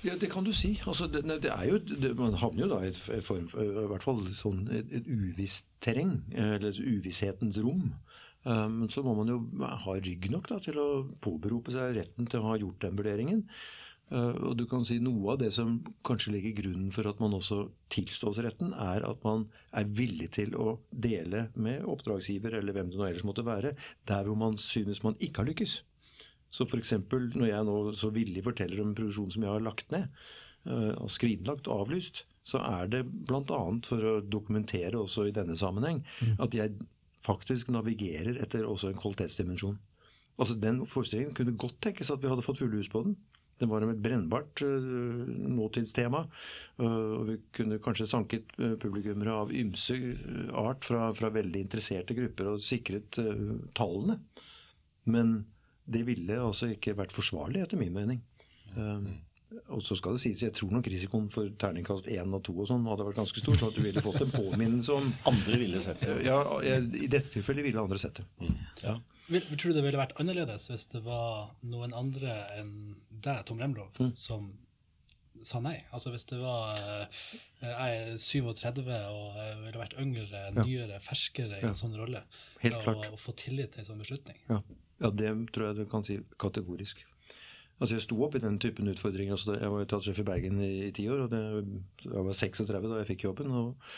Ja, 0.06 0.14
Det 0.14 0.30
kan 0.30 0.44
du 0.46 0.52
si. 0.54 0.76
Altså, 0.86 1.08
det, 1.10 1.24
det 1.26 1.50
er 1.50 1.64
jo, 1.66 1.78
det, 1.78 2.12
man 2.18 2.36
havner 2.38 2.66
jo 2.66 2.70
da 2.70 2.82
i 2.86 2.92
et 2.92 3.24
form, 3.26 3.48
i 3.58 3.88
hvert 3.90 4.04
fall 4.06 4.20
sånn, 4.36 4.68
et, 4.70 4.92
et 4.94 5.08
uvisst 5.10 5.66
terreng, 5.82 6.20
eller 6.34 6.70
et 6.70 6.78
uvisshetens 6.78 7.58
rom. 7.64 7.90
Men 8.48 8.86
um, 8.86 8.86
så 8.88 9.02
må 9.02 9.12
man 9.18 9.28
jo 9.28 9.40
ha 9.60 9.98
rygg 9.98 10.30
nok 10.30 10.46
da, 10.48 10.60
til 10.62 10.78
å 10.80 10.88
påberope 11.24 11.74
seg 11.74 11.96
retten 11.98 12.28
til 12.30 12.40
å 12.40 12.52
ha 12.52 12.56
gjort 12.60 12.84
den 12.84 12.96
vurderingen. 12.96 13.42
Uh, 14.08 14.32
og 14.48 14.54
du 14.56 14.64
kan 14.70 14.86
si 14.88 14.96
Noe 15.04 15.34
av 15.34 15.40
det 15.42 15.50
som 15.52 15.74
kanskje 16.06 16.32
ligger 16.36 16.54
grunnen 16.62 16.92
for 16.94 17.10
at 17.10 17.18
man 17.20 17.34
også 17.36 17.66
tilstås 17.92 18.38
retten, 18.46 18.70
er 18.72 19.04
at 19.04 19.26
man 19.26 19.48
er 19.76 19.90
villig 19.98 20.30
til 20.38 20.54
å 20.56 20.78
dele 20.88 21.48
med 21.58 21.84
oppdragsgiver, 21.84 22.56
eller 22.60 22.76
hvem 22.76 22.94
det 22.94 23.00
nå 23.00 23.08
ellers 23.10 23.26
måtte 23.28 23.44
være, 23.44 23.74
der 24.08 24.24
hvor 24.30 24.38
man 24.46 24.56
synes 24.62 25.02
man 25.04 25.18
ikke 25.20 25.42
har 25.42 25.50
lykkes. 25.50 25.80
Så 26.50 26.64
f.eks. 26.64 26.94
når 27.12 27.48
jeg 27.50 27.66
nå 27.68 27.78
så 27.96 28.10
villig 28.14 28.44
forteller 28.46 28.80
om 28.82 28.90
en 28.90 28.98
produksjon 28.98 29.32
som 29.34 29.44
jeg 29.44 29.52
har 29.52 29.64
lagt 29.64 29.92
ned, 29.94 30.08
eh, 30.68 30.92
og 30.96 31.10
skrinlagt 31.12 31.68
og 31.68 31.84
avlyst, 31.84 32.24
så 32.48 32.62
er 32.64 32.88
det 32.92 33.02
bl.a. 33.04 33.62
for 33.84 34.06
å 34.08 34.14
dokumentere 34.24 34.96
også 35.00 35.28
i 35.28 35.34
denne 35.36 35.56
sammenheng 35.58 36.00
mm. 36.22 36.38
at 36.44 36.56
jeg 36.56 36.78
faktisk 37.24 37.72
navigerer 37.74 38.38
etter 38.40 38.64
også 38.64 38.92
en 38.92 39.00
kvalitetsdimensjon. 39.00 39.76
Altså 40.38 40.54
Den 40.54 40.84
forestillingen 40.86 41.34
kunne 41.36 41.58
godt 41.58 41.80
tenkes 41.84 42.12
at 42.14 42.22
vi 42.22 42.30
hadde 42.30 42.44
fått 42.46 42.60
fulle 42.62 42.78
hus 42.78 42.88
på 42.92 43.02
den. 43.04 43.18
Den 43.58 43.70
var 43.72 43.82
et 43.82 44.02
brennbart 44.02 44.62
uh, 44.62 45.26
nåtidstema. 45.50 46.22
Uh, 46.78 47.18
og 47.18 47.24
vi 47.26 47.36
kunne 47.58 47.80
kanskje 47.82 48.06
sanket 48.06 48.54
uh, 48.62 48.76
publikummere 48.78 49.34
av 49.34 49.50
ymse 49.50 49.98
art 50.54 50.86
fra, 50.86 51.08
fra, 51.18 51.32
veldig 51.34 51.64
interesserte 51.66 52.14
grupper 52.16 52.52
og 52.52 52.62
sikret 52.62 53.18
tallene. 53.74 54.20
Men 55.10 55.40
det 55.88 56.04
ville 56.06 56.36
altså 56.42 56.70
ikke 56.74 56.96
vært 56.98 57.14
forsvarlig, 57.16 57.64
etter 57.64 57.80
min 57.80 57.94
mening. 57.94 58.20
Um, 58.76 59.08
og 59.72 59.80
så 59.80 59.96
skal 59.96 60.12
det 60.14 60.20
sies, 60.20 60.42
Jeg 60.44 60.52
tror 60.52 60.72
nok 60.74 60.86
risikoen 60.92 61.30
for 61.32 61.48
terningkast 61.60 62.08
1 62.12 62.34
og 62.36 62.42
2 62.44 62.54
og 62.62 62.66
sånn 62.68 62.88
hadde 62.90 63.06
vært 63.06 63.20
ganske 63.22 63.40
stor. 63.40 63.56
sånn 63.56 63.70
at 63.72 63.78
du 63.78 63.84
ville 63.86 64.04
fått 64.04 64.20
en 64.20 64.34
påminnelse 64.34 64.96
om 64.98 65.08
Andre 65.30 65.60
ville 65.62 65.80
sett 65.80 66.04
det. 66.04 66.18
Ja, 66.26 66.42
I 66.60 67.08
dette 67.08 67.32
tilfellet 67.32 67.64
ville 67.64 67.80
andre 67.80 68.00
sett 68.00 68.20
det. 68.20 68.26
Mm. 68.42 68.58
Ja. 68.84 68.98
Vil, 69.28 69.44
tror 69.56 69.72
du 69.72 69.78
det 69.78 69.84
ville 69.84 70.00
vært 70.00 70.16
annerledes 70.20 70.68
hvis 70.70 70.86
det 70.92 71.00
var 71.04 71.50
noen 71.68 71.96
andre 71.96 72.36
enn 72.58 72.72
deg, 73.08 73.44
Tom 73.48 73.60
Remlov, 73.60 73.92
mm. 73.96 74.12
som 74.16 74.50
sa 75.44 75.60
nei. 75.64 75.76
Altså 75.94 76.12
Hvis 76.12 76.26
det 76.28 76.40
var 76.40 76.76
eh, 76.76 77.24
jeg 77.62 77.98
er 78.02 78.20
37 78.20 78.80
og 78.84 79.38
jeg 79.38 79.56
ville 79.64 79.80
vært 79.80 79.96
yngre, 80.02 80.44
nyere, 80.60 81.00
ferskere 81.04 81.60
i 81.60 81.68
en 81.68 81.78
sånn 81.78 81.96
rolle, 81.98 82.24
Helt 82.62 82.84
og, 82.84 83.04
og 83.12 83.20
få 83.22 83.32
tillit 83.38 83.72
til 83.74 83.84
en 83.84 83.90
sånn 83.92 84.04
beslutning. 84.04 84.40
Ja. 84.50 84.60
Ja, 84.98 85.10
det 85.14 85.30
tror 85.54 85.68
jeg 85.68 85.78
du 85.78 85.86
kan 85.90 86.04
si 86.06 86.18
kategorisk. 86.40 87.04
Altså 87.78 87.94
Jeg 87.94 88.04
sto 88.08 88.16
opp 88.26 88.34
i 88.34 88.42
den 88.42 88.58
typen 88.58 88.90
utfordringer. 88.90 89.36
Altså, 89.36 89.54
jeg 89.54 89.70
var 89.70 89.84
teatersjef 89.84 90.22
i 90.24 90.26
Bergen 90.26 90.62
i, 90.64 90.72
i 90.88 90.94
ti 90.94 91.06
år, 91.10 91.26
og 91.26 91.30
det, 91.30 91.42
jeg 92.02 92.24
var 92.26 92.40
36 92.40 92.88
da 92.90 92.98
jeg 92.98 93.10
fikk 93.12 93.28
jobben. 93.28 93.52
Og, 93.54 93.92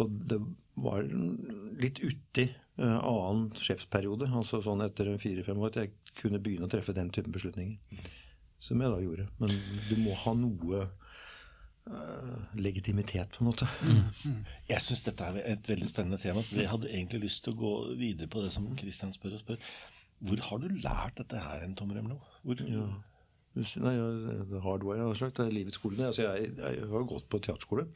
og 0.00 0.14
det 0.30 0.38
var 0.80 1.04
litt 1.82 2.00
uti 2.00 2.46
uh, 2.80 3.00
annen 3.02 3.50
sjefsperiode, 3.58 4.30
altså 4.32 4.62
sånn 4.64 4.84
etter 4.86 5.10
fire-fem 5.20 5.60
år, 5.60 5.74
at 5.74 5.82
jeg 5.82 6.16
kunne 6.22 6.40
begynne 6.40 6.68
å 6.68 6.72
treffe 6.72 6.96
den 6.96 7.12
typen 7.12 7.34
beslutninger. 7.34 7.76
Som 8.62 8.80
jeg 8.82 8.94
da 8.94 9.02
gjorde. 9.04 9.28
Men 9.42 9.52
du 9.90 10.00
må 10.00 10.16
ha 10.18 10.32
noe 10.34 10.80
eh, 10.82 12.40
legitimitet, 12.58 13.36
på 13.36 13.44
en 13.44 13.50
måte. 13.52 13.68
Jeg 14.72 14.82
syns 14.82 15.04
dette 15.06 15.28
er 15.28 15.38
et 15.52 15.70
veldig 15.70 15.86
spennende 15.86 16.18
tema. 16.18 16.42
Så 16.42 16.58
jeg 16.58 16.66
hadde 16.72 16.90
egentlig 16.90 17.28
lyst 17.28 17.44
til 17.44 17.54
å 17.54 17.60
gå 17.60 17.70
videre 18.00 18.26
på 18.32 18.42
det 18.42 18.50
som 18.56 18.66
Kristian 18.80 19.14
spør 19.14 19.36
og 19.36 19.44
spør. 19.44 19.70
Hvor 20.24 20.42
har 20.48 20.62
du 20.62 20.68
lært 20.82 21.20
dette 21.20 21.38
her, 21.38 21.62
en 21.64 21.76
Tom 21.78 21.92
Remlo? 21.94 22.18
Hvor, 22.42 22.58
Nei, 23.58 23.94
ja, 23.96 24.04
the 24.46 24.60
jeg 24.60 25.02
har 25.02 25.18
sagt. 25.18 25.38
Det 25.38 25.46
er 25.46 25.54
livets 25.54 25.78
skole. 25.80 25.98
Altså, 26.06 26.28
jeg, 26.28 26.52
jeg 26.58 26.90
har 26.90 27.06
gått 27.10 27.28
på 27.30 27.40
teaterskole 27.42 27.88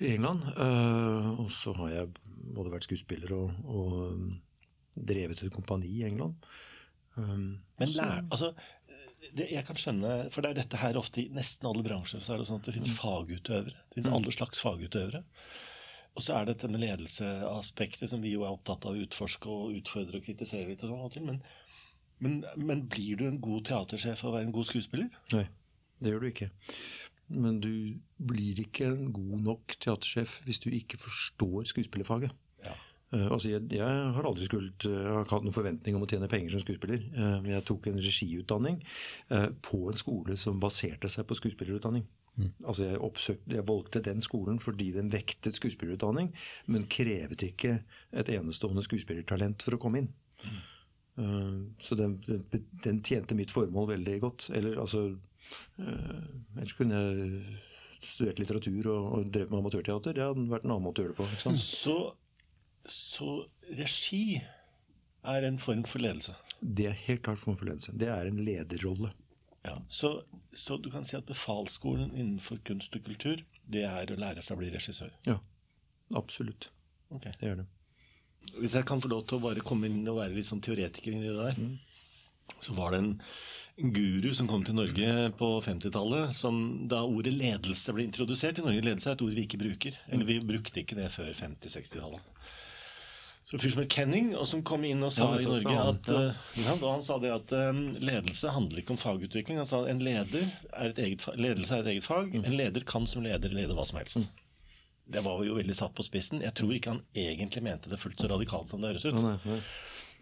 i 0.00 0.14
England. 0.16 0.44
eh, 0.56 1.30
og 1.40 1.48
så 1.52 1.72
har 1.78 1.94
jeg 1.94 2.10
både 2.56 2.72
vært 2.72 2.88
skuespiller 2.88 3.32
og, 3.36 3.54
og 3.68 3.94
um, 4.10 4.26
drevet 4.96 5.42
et 5.44 5.54
kompani 5.54 5.88
i 6.00 6.04
England. 6.08 6.36
Um, 7.16 7.60
Men 7.80 7.94
lær, 7.96 8.22
altså, 8.30 8.52
det, 9.36 9.48
jeg 9.52 9.64
kan 9.68 9.78
skjønne, 9.80 10.14
for 10.32 10.44
det 10.44 10.52
er 10.52 10.60
dette 10.62 10.80
her 10.80 10.98
ofte 11.00 11.22
i 11.22 11.28
nesten 11.34 11.68
alle 11.70 11.84
bransjer 11.86 12.22
så 12.24 12.34
er 12.34 12.40
det 12.40 12.48
sånn 12.48 12.62
at 12.62 12.68
det 12.68 12.76
finnes 12.78 12.96
fagutøvere. 12.96 13.84
Det 13.88 14.00
finnes 14.00 14.14
alle 14.16 14.34
slags 14.34 14.62
fagutøvere. 14.64 15.22
Og 16.18 16.24
så 16.24 16.34
er 16.36 16.46
det 16.46 16.56
dette 16.56 16.70
med 16.72 16.82
ledelsesaspektet 16.82 18.10
som 18.10 18.22
vi 18.22 18.34
jo 18.34 18.42
er 18.44 18.54
opptatt 18.54 18.86
av 18.88 18.96
å 18.96 19.04
utforske 19.04 19.50
og 19.50 19.76
utfordre 19.78 20.18
og 20.18 20.26
kritisere 20.26 20.68
litt. 20.68 20.82
og 20.84 21.12
sånn 21.14 21.28
men, 21.28 21.38
men, 22.18 22.40
men 22.56 22.82
blir 22.90 23.20
du 23.20 23.28
en 23.28 23.40
god 23.42 23.68
teatersjef 23.70 24.24
av 24.24 24.32
å 24.32 24.34
være 24.38 24.48
en 24.48 24.56
god 24.56 24.68
skuespiller? 24.68 25.08
Nei, 25.36 25.46
det 26.02 26.12
gjør 26.12 26.26
du 26.26 26.30
ikke. 26.32 26.50
Men 27.30 27.60
du 27.62 27.72
blir 28.18 28.58
ikke 28.64 28.90
en 28.90 29.10
god 29.14 29.42
nok 29.46 29.76
teatersjef 29.78 30.40
hvis 30.46 30.62
du 30.64 30.70
ikke 30.74 30.98
forstår 30.98 31.70
skuespillerfaget. 31.70 32.34
Ja. 32.66 32.74
Uh, 33.14 33.26
altså 33.34 33.50
jeg, 33.50 33.66
jeg 33.74 34.02
har 34.16 34.26
aldri 34.26 34.46
skult, 34.46 34.86
uh, 34.86 34.94
jeg 34.94 35.14
har 35.14 35.30
hatt 35.30 35.46
noen 35.46 35.54
forventning 35.54 35.96
om 35.98 36.04
å 36.06 36.08
tjene 36.10 36.30
penger 36.30 36.56
som 36.56 36.64
skuespiller. 36.64 37.06
Uh, 37.14 37.46
jeg 37.46 37.66
tok 37.70 37.86
en 37.90 38.02
regiutdanning 38.02 38.82
eh, 39.34 39.48
på 39.66 39.84
en 39.90 39.98
skole 39.98 40.36
som 40.38 40.60
baserte 40.62 41.10
seg 41.10 41.26
på 41.26 41.38
skuespillerutdanning. 41.38 42.04
Altså 42.64 42.86
jeg, 42.86 43.00
oppsøkte, 43.04 43.54
jeg 43.58 43.66
valgte 43.68 44.02
den 44.04 44.22
skolen 44.24 44.60
fordi 44.62 44.90
den 44.94 45.10
vektet 45.12 45.58
skuespillerutdanning, 45.58 46.30
men 46.70 46.86
krevet 46.90 47.42
ikke 47.44 47.80
et 48.16 48.30
enestående 48.32 48.84
skuespillertalent 48.86 49.64
for 49.66 49.76
å 49.76 49.80
komme 49.82 50.04
inn. 50.04 50.12
Eh, 51.20 51.58
så 51.82 51.98
den, 51.98 52.16
den, 52.26 52.68
den 52.84 53.02
tjente 53.04 53.36
mitt 53.38 53.52
formål 53.54 53.90
veldig 53.94 54.16
godt. 54.22 54.48
Eller 54.56 54.78
altså 54.80 55.08
uh, 55.10 56.22
Ellers 56.56 56.76
kunne 56.78 57.02
jeg 57.02 57.42
studert 58.00 58.40
litteratur 58.40 58.88
og, 58.88 59.10
og 59.18 59.32
drevet 59.34 59.52
med 59.52 59.60
amatørteater. 59.60 60.16
Det 60.16 60.24
hadde 60.24 60.48
vært 60.52 60.64
en 60.66 60.74
annen 60.74 60.86
måte 60.86 61.02
å 61.02 61.08
gjøre 61.08 61.16
det 61.16 61.20
på. 61.20 61.56
Så, 61.60 61.96
så 62.88 63.32
regi 63.76 64.40
er 65.20 65.44
en 65.44 65.58
form 65.60 65.84
for 65.88 66.02
ledelse. 66.02 66.36
Det 66.60 66.88
er 66.88 67.02
helt 67.06 67.24
klart 67.26 67.42
form 67.42 67.58
for 67.60 67.68
ledelse. 67.68 67.92
Det 67.96 68.08
er 68.08 68.30
en 68.30 68.40
lederrolle. 68.44 69.12
Ja, 69.66 69.76
så, 69.92 70.22
så 70.56 70.78
du 70.80 70.88
kan 70.92 71.04
si 71.04 71.18
at 71.18 71.28
befalsskolen 71.28 72.14
innenfor 72.14 72.62
kunst 72.64 72.96
og 72.96 73.04
kultur, 73.04 73.42
det 73.68 73.84
er 73.88 74.12
å 74.12 74.18
lære 74.20 74.44
seg 74.44 74.56
å 74.56 74.62
bli 74.62 74.70
regissør. 74.72 75.12
Ja, 75.28 75.36
absolutt. 76.16 76.70
Okay. 77.10 77.34
Det 77.40 77.50
gjør 77.50 77.62
det. 77.62 77.68
Hvis 78.56 78.74
jeg 78.78 78.86
kan 78.88 79.02
få 79.04 79.10
lov 79.12 79.26
til 79.28 79.36
å 79.36 79.44
bare 79.44 79.64
komme 79.64 79.90
inn 79.90 80.00
og 80.08 80.22
være 80.22 80.38
litt 80.38 80.48
sånn 80.48 80.62
teoretiker 80.64 81.12
inni 81.12 81.28
det 81.28 81.50
der, 81.50 81.58
så 82.60 82.74
var 82.74 82.94
det 82.94 83.02
en 83.02 83.12
en 83.80 83.92
guru 83.92 84.34
som 84.34 84.48
kom 84.48 84.64
til 84.64 84.76
Norge 84.76 85.30
på 85.38 85.48
50-tallet, 85.64 86.34
som 86.36 86.56
da 86.90 87.00
ordet 87.06 87.32
ledelse 87.32 87.94
ble 87.96 88.04
introdusert 88.04 88.60
i 88.60 88.64
Norge. 88.64 88.82
Ledelse 88.84 89.08
er 89.12 89.16
et 89.16 89.22
ord 89.24 89.36
vi 89.36 89.44
ikke 89.46 89.60
bruker. 89.62 89.96
Eller 90.12 90.28
vi 90.28 90.40
brukte 90.44 90.82
ikke 90.82 90.98
det 90.98 91.08
før 91.14 91.30
50-60-tallet. 91.38 92.42
Så 93.50 93.58
fyr 93.58 93.72
som 93.74 93.80
het 93.82 93.90
Kenning, 93.90 94.28
og 94.38 94.46
som 94.46 94.60
kom 94.62 94.84
inn 94.86 95.02
og 95.02 95.10
sa 95.10 95.26
Ja, 95.32 95.40
i 95.42 95.46
Norge 95.48 95.72
ja, 95.74 95.86
at 95.90 96.10
eh, 96.14 96.36
ja, 96.62 96.74
og 96.76 96.84
Han 96.86 97.02
sa 97.02 97.16
det 97.18 97.32
at 97.34 97.54
um, 97.56 97.80
ledelse 97.98 98.52
handler 98.54 98.82
ikke 98.82 98.94
om 98.94 99.00
fagutvikling. 99.00 99.58
Han 99.58 99.66
sa 99.66 99.80
en 99.90 100.02
leder 100.06 100.44
er 100.70 100.92
et 100.92 101.00
eget, 101.02 101.26
ledelse 101.34 101.74
er 101.74 101.82
et 101.82 101.96
eget 101.96 102.06
fag. 102.06 102.30
Mm. 102.30 102.44
En 102.46 102.56
leder 102.60 102.86
kan 102.86 103.08
som 103.10 103.26
leder 103.26 103.50
lede 103.50 103.74
hva 103.74 103.86
som 103.88 103.98
helst. 103.98 104.28
Det 105.10 105.24
var 105.26 105.42
jo 105.42 105.56
veldig 105.58 105.74
satt 105.74 105.96
på 105.98 106.06
spissen. 106.06 106.44
Jeg 106.46 106.54
tror 106.54 106.76
ikke 106.76 106.94
han 106.94 107.02
egentlig 107.18 107.64
mente 107.66 107.90
det 107.90 107.98
fullt 107.98 108.22
så 108.22 108.30
radikalt 108.30 108.70
som 108.70 108.84
det 108.84 108.92
høres 108.92 109.08
ut. 109.08 109.18
Nei, 109.18 109.34
nei. 109.42 109.58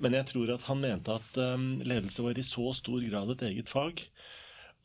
Men 0.00 0.16
jeg 0.16 0.30
tror 0.32 0.54
at 0.54 0.64
han 0.70 0.80
mente 0.80 1.20
at 1.20 1.40
um, 1.52 1.70
ledelse 1.84 2.24
var 2.24 2.38
i 2.38 2.46
så 2.46 2.72
stor 2.80 3.04
grad 3.10 3.34
et 3.34 3.48
eget 3.50 3.68
fag 3.68 4.06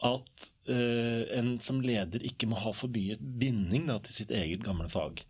at 0.03 0.45
uh, 0.69 1.21
en 1.37 1.53
som 1.63 1.79
leder 1.83 2.25
ikke 2.27 2.49
må 2.51 2.57
ha 2.59 2.73
for 2.75 2.91
mye 2.91 3.15
binding 3.19 3.85
da, 3.87 3.99
til 4.03 4.17
sitt 4.17 4.33
eget 4.35 4.65
gamle 4.65 4.89
fag. 4.91 5.21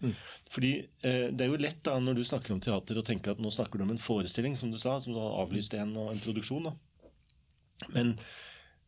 Fordi 0.53 0.71
uh, 1.05 1.27
det 1.29 1.45
er 1.45 1.51
jo 1.51 1.61
lett 1.61 1.83
da 1.85 1.99
når 2.01 2.17
du 2.17 2.23
snakker 2.25 2.55
om 2.55 2.63
teater 2.63 2.97
og 2.97 3.05
tenker 3.09 3.35
at 3.35 3.43
nå 3.43 3.51
snakker 3.53 3.77
du 3.77 3.85
om 3.85 3.93
en 3.93 4.01
forestilling, 4.01 4.57
som 4.57 4.73
du 4.73 4.79
sa, 4.81 4.97
som 5.03 5.13
du 5.13 5.21
har 5.21 5.37
avlyst 5.43 5.75
en, 5.77 5.93
og 5.99 6.13
en 6.13 6.23
produksjon. 6.23 6.71
da. 6.71 6.75
Men, 7.93 8.15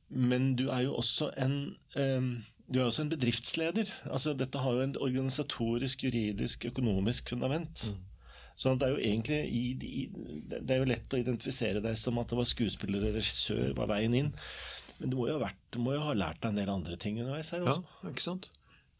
men 0.09 0.53
du 0.57 0.69
er 0.73 0.87
jo 0.87 0.97
også 1.01 1.31
en 1.41 1.57
um, 1.99 2.35
du 2.65 2.79
er 2.79 2.87
også 2.87 3.03
en 3.03 3.11
bedriftsleder. 3.13 3.91
Altså, 4.09 4.33
dette 4.33 4.57
har 4.57 4.73
jo 4.73 4.81
en 4.81 4.97
organisatorisk, 4.97 6.03
juridisk, 6.07 6.65
økonomisk 6.65 7.29
fundament. 7.29 7.91
Mm. 7.91 7.99
Så 8.55 8.71
det 8.79 8.87
er 8.87 8.93
jo 8.95 9.03
egentlig 9.03 9.39
i, 9.51 9.63
i, 9.83 10.03
Det 10.47 10.71
er 10.71 10.79
jo 10.79 10.87
lett 10.89 11.13
å 11.13 11.19
identifisere 11.19 11.83
deg 11.83 11.97
som 11.99 12.17
at 12.21 12.31
det 12.31 12.39
var 12.39 12.47
skuespiller 12.47 13.03
og 13.03 13.17
regissør 13.19 13.75
var 13.77 13.91
veien 13.91 14.15
inn. 14.15 14.31
Men 14.99 15.11
du 15.11 15.17
må 15.19 15.27
jo 15.27 15.35
ha, 15.37 15.41
vært, 15.47 15.61
du 15.75 15.79
må 15.83 15.93
jo 15.95 16.01
ha 16.05 16.13
lært 16.15 16.41
deg 16.43 16.53
en 16.53 16.59
del 16.61 16.69
andre 16.71 16.97
ting 17.01 17.17
underveis 17.19 17.49
her 17.51 17.65
også. 17.67 17.83
Ja, 18.03 18.11
ikke 18.13 18.23
sant? 18.23 18.49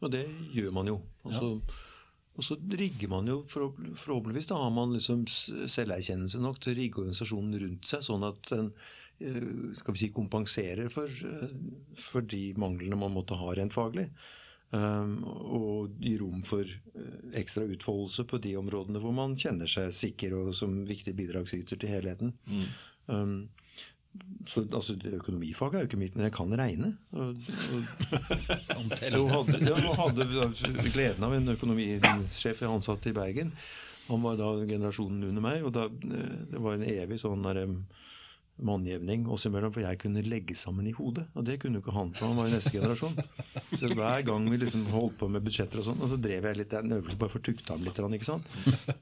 Og 0.04 0.12
det 0.12 0.26
gjør 0.54 0.74
man 0.76 0.90
jo. 0.92 0.98
Og 1.24 1.34
så, 1.40 1.50
og 2.36 2.44
så 2.44 2.58
rigger 2.76 3.08
man 3.14 3.30
jo 3.32 3.38
forhåp- 3.48 3.80
Forhåpentligvis 4.02 4.50
da 4.52 4.58
har 4.60 4.74
man 4.76 4.92
liksom 4.98 5.24
selverkjennelse 5.32 6.42
nok 6.44 6.60
til 6.62 6.74
å 6.74 6.78
rigge 6.82 7.00
organisasjonen 7.06 7.60
rundt 7.64 7.88
seg, 7.88 8.04
sånn 8.04 8.26
at 8.28 8.50
den 8.52 8.72
eh, 9.24 9.78
skal 9.80 9.96
vi 9.96 10.02
si, 10.04 10.10
kompenserer 10.16 10.92
for, 10.92 11.08
eh, 11.08 11.54
for 11.96 12.28
de 12.28 12.50
manglene 12.60 13.00
man 13.00 13.16
måtte 13.16 13.40
ha 13.40 13.54
rent 13.56 13.74
faglig. 13.76 14.10
Um, 14.76 15.20
og 15.24 15.94
gir 16.04 16.20
rom 16.20 16.42
for 16.44 16.66
eh, 16.68 17.20
ekstra 17.40 17.64
utfoldelse 17.72 18.26
på 18.28 18.40
de 18.44 18.56
områdene 18.60 19.00
hvor 19.00 19.14
man 19.16 19.38
kjenner 19.40 19.70
seg 19.72 19.94
sikker 19.96 20.34
og 20.36 20.50
som 20.58 20.82
viktig 20.90 21.14
bidragsyter 21.16 21.80
til 21.80 21.94
helheten. 21.94 22.34
Um, 23.08 23.38
så 24.46 24.62
altså, 24.62 24.94
Økonomifaget 25.18 25.76
er 25.76 25.86
jo 25.86 25.90
ikke 25.90 26.00
mitt, 26.00 26.16
men 26.16 26.28
jeg 26.28 26.36
kan 26.36 26.54
regne. 26.60 26.92
Og, 27.16 27.36
hadde, 29.32 29.62
ja, 29.66 29.78
og 29.80 29.96
hadde 30.00 30.92
gleden 30.94 31.26
av 31.26 31.34
en 31.34 31.54
økonomisjef 31.56 32.62
jeg 32.62 32.70
ansatte 32.70 33.10
i 33.10 33.16
Bergen. 33.18 33.56
Han 34.06 34.22
var 34.22 34.38
da 34.38 34.52
generasjonen 34.70 35.24
under 35.32 35.42
meg, 35.42 35.66
og 35.66 35.74
da, 35.74 35.88
eh, 35.90 36.36
det 36.52 36.62
var 36.62 36.78
en 36.78 36.86
evig 36.86 37.18
sånn 37.22 37.46
der, 37.46 37.64
mannjevning 38.56 39.26
oss 39.28 39.46
imellom, 39.50 39.72
for 39.76 39.84
jeg 39.84 40.00
kunne 40.00 40.22
legge 40.24 40.56
sammen 40.56 40.88
i 40.88 40.94
hodet. 40.96 41.26
Og 41.36 41.44
det 41.48 41.58
kunne 41.60 41.80
jo 41.80 41.84
ikke 41.84 41.96
han, 41.96 42.14
for 42.16 42.30
han 42.30 42.38
var 42.40 42.48
jo 42.48 42.54
neste 42.56 42.72
generasjon. 42.72 43.18
Så 43.76 43.90
hver 43.92 44.22
gang 44.30 44.48
vi 44.52 44.60
liksom 44.62 44.86
holdt 44.94 45.18
på 45.20 45.28
med 45.32 45.44
budsjetter 45.44 45.82
og 45.82 45.88
sånn, 45.90 46.00
og 46.00 46.12
så 46.12 46.20
drev 46.22 46.48
jeg 46.48 46.60
litt 46.62 46.76
en 46.78 46.96
øvelse 47.00 47.20
bare 47.20 47.34
for 47.34 47.42
å 47.42 47.48
tukte 47.50 47.76
ham 47.76 47.84
litt, 47.84 48.00
ikke 48.00 48.30
sant? 48.30 48.48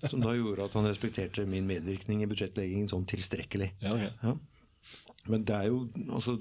som 0.10 0.24
da 0.24 0.34
gjorde 0.34 0.66
at 0.66 0.80
han 0.80 0.90
respekterte 0.90 1.46
min 1.50 1.70
medvirkning 1.70 2.24
i 2.26 2.32
budsjettleggingen 2.32 2.90
sånn 2.90 3.06
tilstrekkelig. 3.14 3.70
Ja, 3.84 3.94
ok. 3.94 4.08
Ja. 4.24 4.36
Men 5.32 5.44
det 5.48 5.56
er 5.56 5.72
jo 5.72 5.84
altså, 6.10 6.40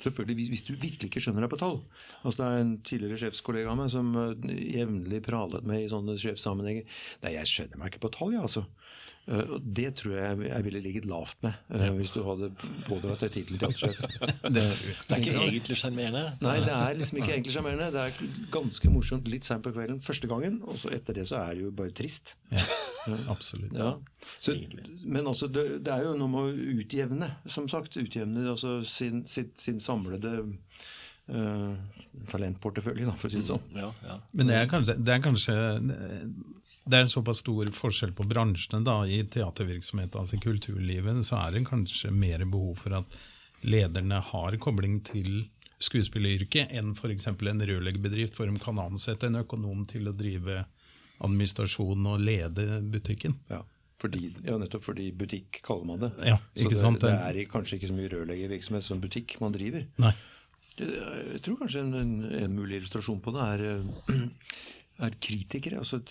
Selvfølgelig, 0.00 0.48
hvis, 0.48 0.62
du 0.64 0.72
virkelig 0.78 1.08
ikke 1.10 1.20
skjønner 1.20 1.44
deg 1.44 1.50
på 1.50 1.58
tall 1.60 1.80
altså 2.22 2.36
Det 2.38 2.46
er 2.46 2.60
en 2.62 2.74
tidligere 2.86 3.18
sjefskollega 3.24 3.72
av 3.72 3.78
meg 3.80 3.88
som 3.92 4.12
eh, 4.16 4.52
jevnlig 4.76 5.18
pralet 5.26 5.66
med 5.66 5.82
i 5.82 5.88
sånne 5.90 6.14
sjefssammenhenger. 6.20 7.00
Nei, 7.24 7.32
jeg 7.34 7.50
skjønner 7.50 7.80
meg 7.80 7.90
ikke 7.90 8.04
på 8.06 8.12
tall, 8.14 8.36
jeg, 8.36 8.44
altså. 8.46 8.62
Eh, 9.28 9.50
det 9.62 9.90
tror 10.00 10.14
jeg 10.16 10.48
jeg 10.48 10.64
ville 10.64 10.80
ligget 10.80 11.06
lavt 11.08 11.42
med 11.44 11.52
ja. 11.68 11.90
hvis 11.94 12.12
du 12.14 12.22
hadde 12.24 12.48
pådratt 12.86 13.20
deg 13.24 13.34
tittelen 13.34 13.60
teatersjef. 13.60 14.00
Det, 14.56 14.62
Det 14.64 15.14
er 15.14 15.20
ikke 15.20 15.34
egentlig 15.44 15.76
sjarmerende. 15.78 16.22
Nei, 16.42 16.56
det 16.64 16.72
er 16.74 16.96
liksom 16.98 17.20
ikke 17.20 17.34
egentlig 17.36 17.54
sjarmerende. 17.54 17.90
Det 17.94 18.04
er 18.06 18.46
ganske 18.54 18.92
morsomt 18.92 19.28
litt 19.30 19.46
seint 19.46 19.64
på 19.64 19.72
kvelden 19.74 20.00
første 20.02 20.30
gangen, 20.30 20.60
og 20.64 20.78
så 20.80 20.90
etter 20.96 21.20
det 21.20 21.26
så 21.28 21.42
er 21.42 21.54
det 21.54 21.66
jo 21.66 21.74
bare 21.76 21.94
trist. 21.94 22.34
ja, 22.50 22.64
absolutt. 23.32 23.76
Ja. 23.76 23.92
Så, 24.40 24.56
men 25.04 25.26
altså, 25.26 25.50
det, 25.52 25.84
det 25.86 25.94
er 25.94 26.08
jo 26.08 26.16
noe 26.18 26.32
med 26.32 26.48
å 26.48 26.78
utjevne, 26.80 27.30
som 27.46 27.68
sagt. 27.70 28.00
Utjevne 28.00 28.48
altså 28.50 28.80
sin, 28.88 29.26
sin, 29.30 29.52
sin 29.60 29.80
samlede 29.84 30.40
uh, 31.30 31.74
talentportefølje, 32.32 33.06
da, 33.06 33.18
for 33.20 33.28
å 33.28 33.34
si 33.34 33.44
det 33.44 33.50
sånn. 33.52 33.68
Ja, 33.76 33.92
ja. 34.06 34.18
Men 34.32 34.50
det 34.50 34.58
er 34.62 34.72
kanskje, 34.72 34.96
det 34.98 35.14
er 35.14 35.28
kanskje 35.28 35.58
det 36.90 36.98
er 36.98 37.06
en 37.06 37.12
såpass 37.12 37.42
stor 37.44 37.70
forskjell 37.74 38.12
på 38.16 38.26
bransjene 38.28 38.82
da, 38.86 38.96
i 39.06 39.22
teatervirksomhet, 39.30 40.16
altså 40.18 40.36
i 40.36 40.42
kulturlivet, 40.42 41.22
så 41.26 41.38
er 41.44 41.54
det 41.54 41.66
kanskje 41.68 42.10
mer 42.14 42.42
behov 42.50 42.82
for 42.82 42.98
at 43.00 43.16
lederne 43.62 44.20
har 44.30 44.56
kobling 44.62 45.00
til 45.06 45.44
skuespilleryrket 45.80 46.72
enn 46.76 46.92
f.eks. 46.96 47.28
en 47.30 47.66
rørleggerbedrift, 47.70 48.36
hvor 48.36 48.50
de 48.50 48.60
kan 48.60 48.80
ansette 48.82 49.28
en 49.28 49.40
økonom 49.40 49.86
til 49.88 50.10
å 50.10 50.16
drive 50.16 50.64
administrasjon 51.20 52.08
og 52.08 52.24
lede 52.24 52.80
butikken. 52.92 53.36
Ja, 53.52 53.62
fordi, 54.00 54.32
ja 54.44 54.56
nettopp 54.60 54.84
fordi 54.88 55.10
butikk 55.16 55.62
kaller 55.64 55.88
man 55.88 56.02
det. 56.04 56.12
Ja, 56.28 56.38
ikke 56.56 56.76
så 56.76 56.86
sant? 56.88 57.04
det, 57.04 57.14
det 57.14 57.44
er 57.44 57.50
kanskje 57.52 57.78
ikke 57.78 57.92
så 57.92 57.96
mye 57.96 58.12
rørleggervirksomhet 58.12 58.86
som 58.86 59.00
butikk 59.02 59.38
man 59.44 59.56
driver. 59.56 59.86
Nei. 60.00 60.14
Jeg 60.80 61.40
tror 61.44 61.56
kanskje 61.62 61.82
en, 61.86 61.94
en, 61.96 62.12
en 62.36 62.56
mulig 62.56 62.80
illustrasjon 62.80 63.20
på 63.24 63.32
det 63.32 63.46
er, 63.54 63.62
eh, 63.70 64.14
er 64.14 64.79
kritikere, 65.20 65.78
altså 65.80 66.02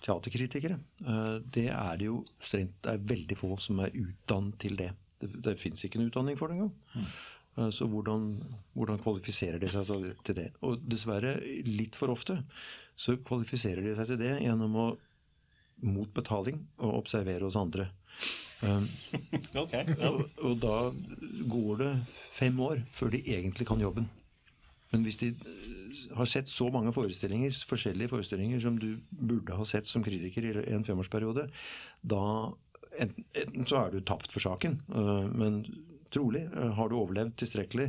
teaterkritikere. 0.00 0.78
Eh, 1.04 1.38
Det 1.52 1.66
er 1.68 1.96
det 2.00 2.06
jo 2.06 2.24
strengt 2.40 2.72
Det 2.82 2.94
er 2.94 2.98
veldig 3.12 3.36
få 3.36 3.58
som 3.60 3.80
er 3.84 3.90
utdannet 3.92 4.58
til 4.58 4.76
det. 4.76 4.92
Det, 5.20 5.28
det 5.44 5.58
fins 5.60 5.84
ikke 5.84 6.00
en 6.00 6.08
utdanning 6.08 6.38
for 6.40 6.48
det 6.48 6.56
engang. 6.56 6.72
Mm. 6.96 7.10
Så 7.74 7.84
hvordan, 7.90 8.22
hvordan 8.74 8.98
kvalifiserer 9.02 9.58
de 9.60 9.68
seg 9.68 9.84
til- 10.24 10.34
det? 10.38 10.52
Og 10.62 10.78
dessverre, 10.88 11.34
litt 11.66 11.94
for 11.98 12.08
ofte, 12.08 12.38
så 12.96 13.16
kvalifiserer 13.20 13.82
de 13.84 13.94
seg 13.98 14.06
til 14.06 14.16
det 14.22 14.40
gjennom 14.40 14.76
å 14.80 14.86
mot 15.82 16.08
betaling 16.14 16.62
å 16.78 16.94
observere 16.96 17.42
hos 17.44 17.56
andre. 17.56 17.90
Um, 18.62 18.86
Ok, 19.62 19.74
og, 20.04 20.22
og 20.44 20.56
da 20.60 20.92
går 21.48 21.78
det 21.82 21.92
fem 22.32 22.58
år 22.60 22.82
før 22.92 23.10
de 23.10 23.20
egentlig 23.34 23.66
kan 23.68 23.80
jobben. 23.80 24.08
Men 24.92 25.04
hvis 25.04 25.16
de 25.20 25.30
eh, 25.34 25.79
har 26.16 26.28
sett 26.28 26.48
så 26.48 26.70
mange 26.72 26.92
forestillinger, 26.96 27.54
forskjellige 27.68 28.12
forestillinger 28.12 28.62
som 28.62 28.78
du 28.80 28.94
burde 29.10 29.56
ha 29.56 29.66
sett 29.68 29.88
som 29.88 30.04
kritiker 30.06 30.46
i 30.50 30.72
en 30.74 30.86
femårsperiode, 30.86 31.48
da 32.02 32.24
enten, 33.00 33.24
enten 33.32 33.68
så 33.68 33.84
er 33.84 33.94
du 33.94 34.02
tapt 34.06 34.32
for 34.32 34.44
saken, 34.44 34.80
øh, 34.94 35.30
men 35.36 35.62
trolig 36.14 36.46
øh, 36.48 36.72
har 36.76 36.90
du 36.90 36.98
overlevd 36.98 37.36
tilstrekkelig 37.38 37.88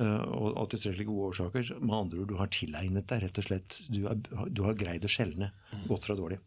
øh, 0.00 0.22
og 0.24 0.60
av 0.62 0.70
tilstrekkelig 0.72 1.08
gode 1.10 1.30
årsaker. 1.32 1.72
Med 1.80 1.96
andre 1.98 2.22
ord, 2.22 2.30
du 2.32 2.36
har 2.40 2.52
tilegnet 2.54 3.08
deg 3.10 3.26
rett 3.26 3.40
og 3.42 3.48
slett 3.50 3.80
Du, 3.92 4.02
er, 4.08 4.20
du 4.48 4.64
har 4.64 4.78
greid 4.78 5.04
å 5.04 5.12
skjelne 5.12 5.52
godt 5.88 6.08
fra 6.08 6.16
dårlig. 6.18 6.40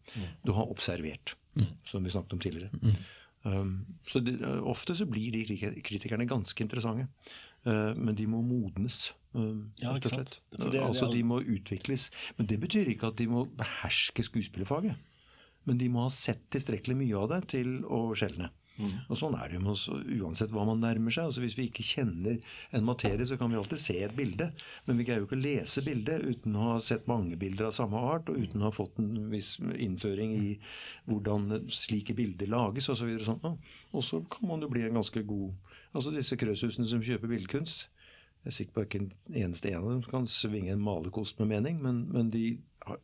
Du 0.46 0.54
har 0.58 0.72
observert, 0.72 1.36
som 1.86 2.04
vi 2.04 2.14
snakket 2.14 2.38
om 2.38 2.42
tidligere. 2.42 2.96
Um, 3.43 3.86
så 4.06 4.21
det, 4.21 4.36
Ofte 4.69 4.93
så 4.97 5.08
blir 5.10 5.34
de 5.34 5.58
kritikerne 5.82 6.27
ganske 6.30 6.62
interessante, 6.62 7.08
uh, 7.65 7.91
men 7.97 8.13
de 8.17 8.27
må 8.30 8.43
modnes. 8.45 9.10
Ja, 9.80 9.93
rett 9.95 10.10
og 10.10 10.12
slett. 10.12 10.34
Altså 10.84 11.08
De 11.08 11.21
må 11.23 11.39
utvikles. 11.39 12.10
Men 12.36 12.49
det 12.49 12.60
betyr 12.60 12.89
ikke 12.91 13.13
at 13.13 13.19
de 13.21 13.30
må 13.32 13.45
beherske 13.58 14.25
skuespillerfaget. 14.27 14.97
Men 15.69 15.77
de 15.80 15.88
må 15.93 16.04
ha 16.04 16.12
sett 16.12 16.41
tilstrekkelig 16.51 16.97
mye 16.99 17.21
av 17.21 17.30
det 17.32 17.39
til 17.54 17.77
å 17.86 18.10
skjelne. 18.17 18.49
Mm. 18.82 18.94
Og 19.08 19.20
Sånn 19.20 19.38
er 19.38 19.50
det 19.50 19.58
jo 19.58 19.63
med 19.63 19.74
oss 19.74 19.86
uansett 19.91 20.54
hva 20.56 20.65
man 20.67 20.82
nærmer 20.84 21.13
seg. 21.13 21.30
altså 21.30 21.44
Hvis 21.44 21.58
vi 21.60 21.67
ikke 21.70 21.86
kjenner 21.86 22.39
en 22.76 22.88
materie, 22.88 23.28
så 23.30 23.38
kan 23.39 23.52
vi 23.52 23.60
alltid 23.60 23.82
se 23.82 23.98
et 24.06 24.15
bilde. 24.17 24.50
Men 24.88 25.00
vi 25.00 25.08
greier 25.08 25.24
jo 25.24 25.30
ikke 25.30 25.39
å 25.39 25.44
lese 25.44 25.86
bildet 25.86 26.26
uten 26.26 26.58
å 26.58 26.72
ha 26.72 26.80
sett 26.84 27.10
mange 27.12 27.38
bilder 27.41 27.70
av 27.70 27.76
samme 27.78 28.02
art, 28.12 28.32
og 28.32 28.41
uten 28.41 28.63
å 28.63 28.70
ha 28.70 28.76
fått 28.76 29.00
en 29.02 29.30
viss 29.32 29.54
innføring 29.60 30.36
i 30.38 30.56
hvordan 31.10 31.70
slike 31.72 32.15
bilder 32.17 32.50
lages 32.52 32.89
osv. 32.91 33.13
Og, 33.15 33.22
så 33.22 33.36
sånn. 33.36 33.60
og 33.91 34.06
så 34.08 34.24
kan 34.32 34.52
man 34.52 34.63
jo 34.65 34.72
bli 34.72 34.88
en 34.88 35.00
ganske 35.02 35.26
god 35.28 35.52
Altså 35.91 36.13
disse 36.15 36.38
krøshusene 36.39 36.88
som 36.88 37.02
kjøper 37.04 37.28
billedkunst. 37.28 37.89
Jeg 38.41 38.48
er 38.48 38.56
sikker 38.56 38.76
på 38.78 38.84
ikke 38.86 39.02
en 39.02 39.10
eneste 39.44 39.70
en 39.70 39.82
av 39.82 39.89
dem 39.89 40.04
kan 40.08 40.28
svinge 40.30 40.72
en 40.74 40.82
malerkost 40.82 41.41
med 41.41 41.52
mening, 41.52 41.82
men, 41.84 42.06
men 42.13 42.32
de 42.34 42.46
har, 42.88 43.02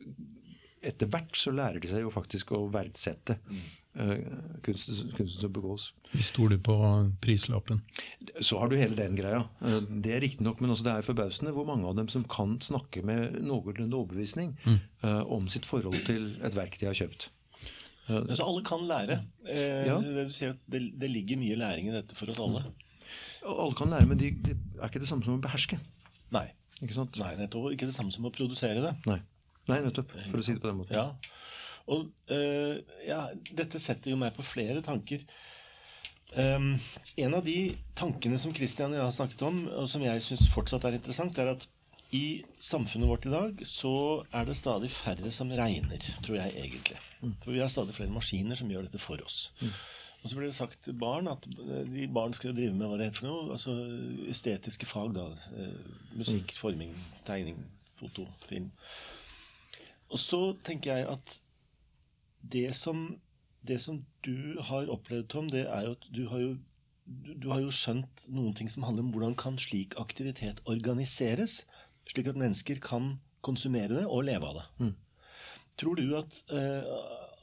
etter 0.86 1.10
hvert 1.12 1.38
så 1.38 1.54
lærer 1.54 1.82
de 1.82 1.92
seg 1.92 2.06
jo 2.06 2.14
faktisk 2.14 2.56
å 2.58 2.64
verdsette 2.74 3.38
eh, 3.52 3.68
kunsten, 4.66 5.12
kunsten 5.18 5.42
som 5.42 5.54
begås. 5.54 5.88
Vi 6.12 6.22
stoler 6.26 6.60
på 6.64 6.76
prislappen. 7.24 7.82
Så 8.40 8.60
har 8.62 8.70
du 8.70 8.78
hele 8.78 8.96
den 8.96 9.16
greia. 9.18 9.44
Eh, 9.62 9.80
Det 10.04 10.14
er 10.16 10.22
riktignok, 10.22 10.62
men 10.62 10.74
også 10.74 10.88
det 10.88 10.94
er 10.94 11.08
forbausende 11.08 11.54
hvor 11.56 11.66
mange 11.66 11.88
av 11.90 11.96
dem 11.98 12.08
som 12.14 12.24
kan 12.24 12.60
snakke 12.64 13.04
med 13.06 13.40
noenlunde 13.42 13.98
overbevisning 13.98 14.54
mm. 14.66 14.80
om 15.26 15.48
sitt 15.48 15.66
forhold 15.66 16.06
til 16.06 16.36
et 16.44 16.56
verk 16.56 16.78
de 16.80 16.90
har 16.90 16.98
kjøpt. 16.98 17.30
Så 18.08 18.44
alle 18.44 18.64
kan 18.64 18.84
lære. 18.88 19.20
Eh, 19.48 19.86
Ja. 19.88 20.00
det, 20.00 20.30
du 20.32 20.54
det, 20.72 21.00
det 21.00 21.10
ligger 21.12 21.38
mye 21.38 21.56
læring 21.56 21.90
i 21.90 21.92
dette 21.92 22.16
for 22.16 22.30
oss 22.30 22.40
alle. 22.40 22.64
Og 23.44 23.60
Alle 23.66 23.76
kan 23.76 23.90
lære, 23.90 24.06
men 24.08 24.18
det 24.18 24.44
de 24.44 24.56
er 24.82 24.88
ikke 24.88 25.00
det 25.00 25.08
samme 25.08 25.24
som 25.24 25.38
å 25.38 25.42
beherske. 25.42 25.80
Nei. 26.32 26.48
Ikke 26.82 26.94
sant? 26.94 27.18
Nei, 27.20 27.36
nettopp. 27.36 27.72
Ikke 27.74 27.88
det 27.88 27.96
samme 27.96 28.12
som 28.12 28.26
å 28.26 28.32
produsere 28.32 28.82
det. 28.82 28.94
Nei. 29.08 29.20
Nei, 29.68 29.82
nettopp. 29.84 30.12
For 30.30 30.40
å 30.40 30.44
si 30.44 30.54
det 30.54 30.62
på 30.62 30.70
den 30.70 30.78
måten. 30.78 30.96
Ja. 30.96 31.12
Og 31.94 32.10
uh, 32.32 32.76
ja, 33.08 33.22
dette 33.56 33.80
setter 33.80 34.12
jo 34.12 34.20
meg 34.20 34.36
på 34.36 34.46
flere 34.46 34.84
tanker. 34.86 35.24
Um, 36.36 36.74
en 37.16 37.38
av 37.38 37.46
de 37.46 37.78
tankene 37.96 38.38
som 38.42 38.54
Christian 38.56 38.92
og 38.92 39.00
jeg 39.00 39.08
har 39.08 39.16
snakket 39.16 39.46
om, 39.48 39.62
og 39.72 39.88
som 39.90 40.04
jeg 40.04 40.24
syns 40.26 40.50
fortsatt 40.52 40.88
er 40.88 41.00
interessant, 41.00 41.40
er 41.40 41.54
at 41.56 41.68
i 42.16 42.42
samfunnet 42.64 43.10
vårt 43.10 43.26
i 43.28 43.32
dag 43.32 43.62
så 43.68 43.94
er 44.36 44.48
det 44.48 44.56
stadig 44.56 44.90
færre 44.92 45.32
som 45.36 45.52
regner, 45.52 46.04
tror 46.24 46.38
jeg 46.40 46.54
egentlig. 46.56 47.00
For 47.44 47.52
vi 47.52 47.60
har 47.60 47.72
stadig 47.72 47.96
flere 47.96 48.14
maskiner 48.14 48.56
som 48.56 48.70
gjør 48.72 48.88
dette 48.88 49.02
for 49.02 49.20
oss. 49.26 49.50
Og 50.24 50.30
så 50.32 50.38
blir 50.38 50.48
det 50.48 50.56
sagt 50.56 50.80
til 50.84 50.96
barn 50.98 51.28
at 51.32 51.44
de 51.48 52.08
barn 52.12 52.34
skal 52.36 52.56
drive 52.56 52.74
med 52.76 52.88
hva 52.90 53.00
det 53.00 53.10
heter 53.10 53.22
for 53.22 53.30
noe, 53.30 53.58
altså 53.58 53.76
estetiske 54.32 54.88
fag, 54.90 55.14
da. 55.16 55.28
Eh, 55.60 55.92
musikk, 56.18 56.56
forming, 56.58 56.96
tegning, 57.28 57.60
foto, 57.96 58.26
film. 58.48 58.72
Og 60.08 60.20
så 60.20 60.42
tenker 60.64 60.96
jeg 60.96 61.10
at 61.12 61.38
det 62.54 62.72
som, 62.78 63.20
det 63.68 63.80
som 63.84 64.02
du 64.26 64.58
har 64.70 64.90
opplevd, 64.94 65.30
Tom, 65.32 65.52
det 65.52 65.66
er 65.66 65.88
jo 65.88 65.96
at 65.98 66.10
du 66.14 66.24
har 66.32 66.44
jo, 66.44 66.52
du, 67.06 67.34
du 67.36 67.50
har 67.52 67.64
jo 67.64 67.74
skjønt 67.74 68.28
noen 68.34 68.56
ting 68.58 68.70
som 68.72 68.86
handler 68.88 69.06
om 69.06 69.14
hvordan 69.16 69.38
kan 69.40 69.60
slik 69.62 69.98
aktivitet 70.02 70.62
organiseres, 70.70 71.62
slik 72.08 72.30
at 72.32 72.40
mennesker 72.40 72.82
kan 72.84 73.16
konsumere 73.46 74.02
det 74.02 74.06
og 74.08 74.26
leve 74.28 74.50
av 74.50 74.62
det. 74.62 74.94
Tror 75.78 76.00
du 76.00 76.16
at 76.18 76.40
eh, 76.50 76.88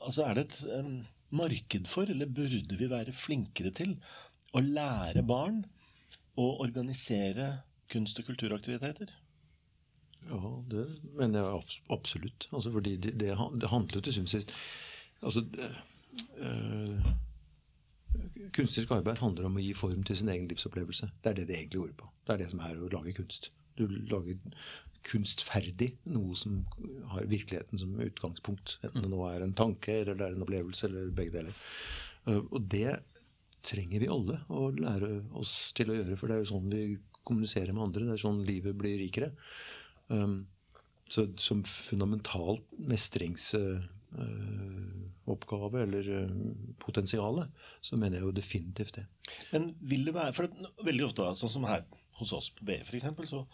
altså 0.05 0.25
Er 0.27 0.37
det 0.37 0.45
et 0.49 0.57
eh, 0.75 0.89
marked 1.35 1.89
for, 1.91 2.11
eller 2.11 2.31
burde 2.31 2.79
vi 2.79 2.91
være 2.91 3.15
flinkere 3.17 3.73
til, 3.75 3.97
å 4.55 4.63
lære 4.63 5.25
barn 5.27 5.65
å 6.39 6.49
organisere 6.63 7.65
kunst- 7.91 8.19
og 8.21 8.29
kulturaktiviteter? 8.29 9.13
Ja, 10.29 10.41
det 10.71 10.87
mener 11.19 11.43
jeg 11.43 11.81
absolutt. 11.93 12.47
Altså 12.53 12.73
fordi 12.73 12.97
det, 12.97 13.17
det, 13.21 13.35
det 13.61 13.71
handler 13.71 14.01
til 14.01 14.15
syvende 14.15 14.31
og 14.31 14.35
sist 14.37 14.55
altså, 15.25 15.45
øh, 16.39 17.13
Kunstnerisk 18.55 18.93
arbeid 18.95 19.19
handler 19.19 19.49
om 19.49 19.57
å 19.59 19.63
gi 19.63 19.73
form 19.75 20.05
til 20.07 20.19
sin 20.21 20.31
egen 20.31 20.47
livsopplevelse. 20.51 21.09
Det 21.23 21.31
er 21.31 21.39
det 21.41 21.47
det 21.49 21.57
egentlig 21.57 21.81
går 21.81 21.95
på. 21.99 22.11
Det 22.27 22.35
er 22.35 22.43
det 22.45 22.51
som 22.53 22.61
er 22.63 22.79
å 22.79 22.91
lage 22.93 23.15
kunst. 23.17 23.49
Du 23.75 23.89
lager 23.89 24.39
kunstferdig 25.05 25.91
noe 26.15 26.37
som 26.39 26.61
har 27.11 27.27
virkeligheten 27.29 27.81
som 27.81 27.97
utgangspunkt. 28.01 28.77
Enten 28.87 29.03
det 29.03 29.11
nå 29.11 29.25
er 29.27 29.43
en 29.43 29.57
tanke, 29.59 29.97
eller 30.01 30.15
det 30.21 30.29
er 30.29 30.37
en 30.37 30.47
opplevelse, 30.47 30.87
eller 30.87 31.11
begge 31.17 31.35
deler. 31.35 31.59
Øh, 32.29 32.45
Og 32.53 32.71
det 32.71 33.01
trenger 33.65 34.05
vi 34.05 34.13
alle 34.13 34.39
å 34.53 34.69
lære 34.77 35.11
oss 35.41 35.73
til 35.77 35.91
å 35.91 35.99
gjøre, 35.99 36.19
for 36.21 36.29
det 36.29 36.37
er 36.37 36.45
jo 36.45 36.53
sånn 36.53 36.71
vi 36.71 36.85
kommuniserer 37.25 37.73
med 37.73 37.89
andre. 37.89 38.05
Det 38.05 38.17
er 38.19 38.25
sånn 38.27 38.45
livet 38.47 38.77
blir 38.77 39.01
rikere. 39.01 39.33
Så 41.09 41.27
som 41.41 41.63
fundamental 41.65 42.61
mestringsoppgave 44.15 45.83
eller 45.83 46.03
potensial, 46.05 46.79
potensiale, 46.85 47.49
så 47.81 47.97
mener 47.97 48.19
jeg 48.19 48.27
jo 48.29 48.37
definitivt 48.37 48.99
det. 49.01 49.07
Men 49.53 49.75
vil 49.81 50.05
det 50.05 50.15
være 50.15 50.35
For 50.37 50.49
veldig 50.85 51.07
ofte, 51.09 51.33
sånn 51.41 51.53
som 51.59 51.65
her 51.69 51.85
hos 52.21 52.33
oss 52.37 52.51
på 52.55 52.67
BI 52.69 52.83
f.eks., 52.85 53.31
så 53.31 53.45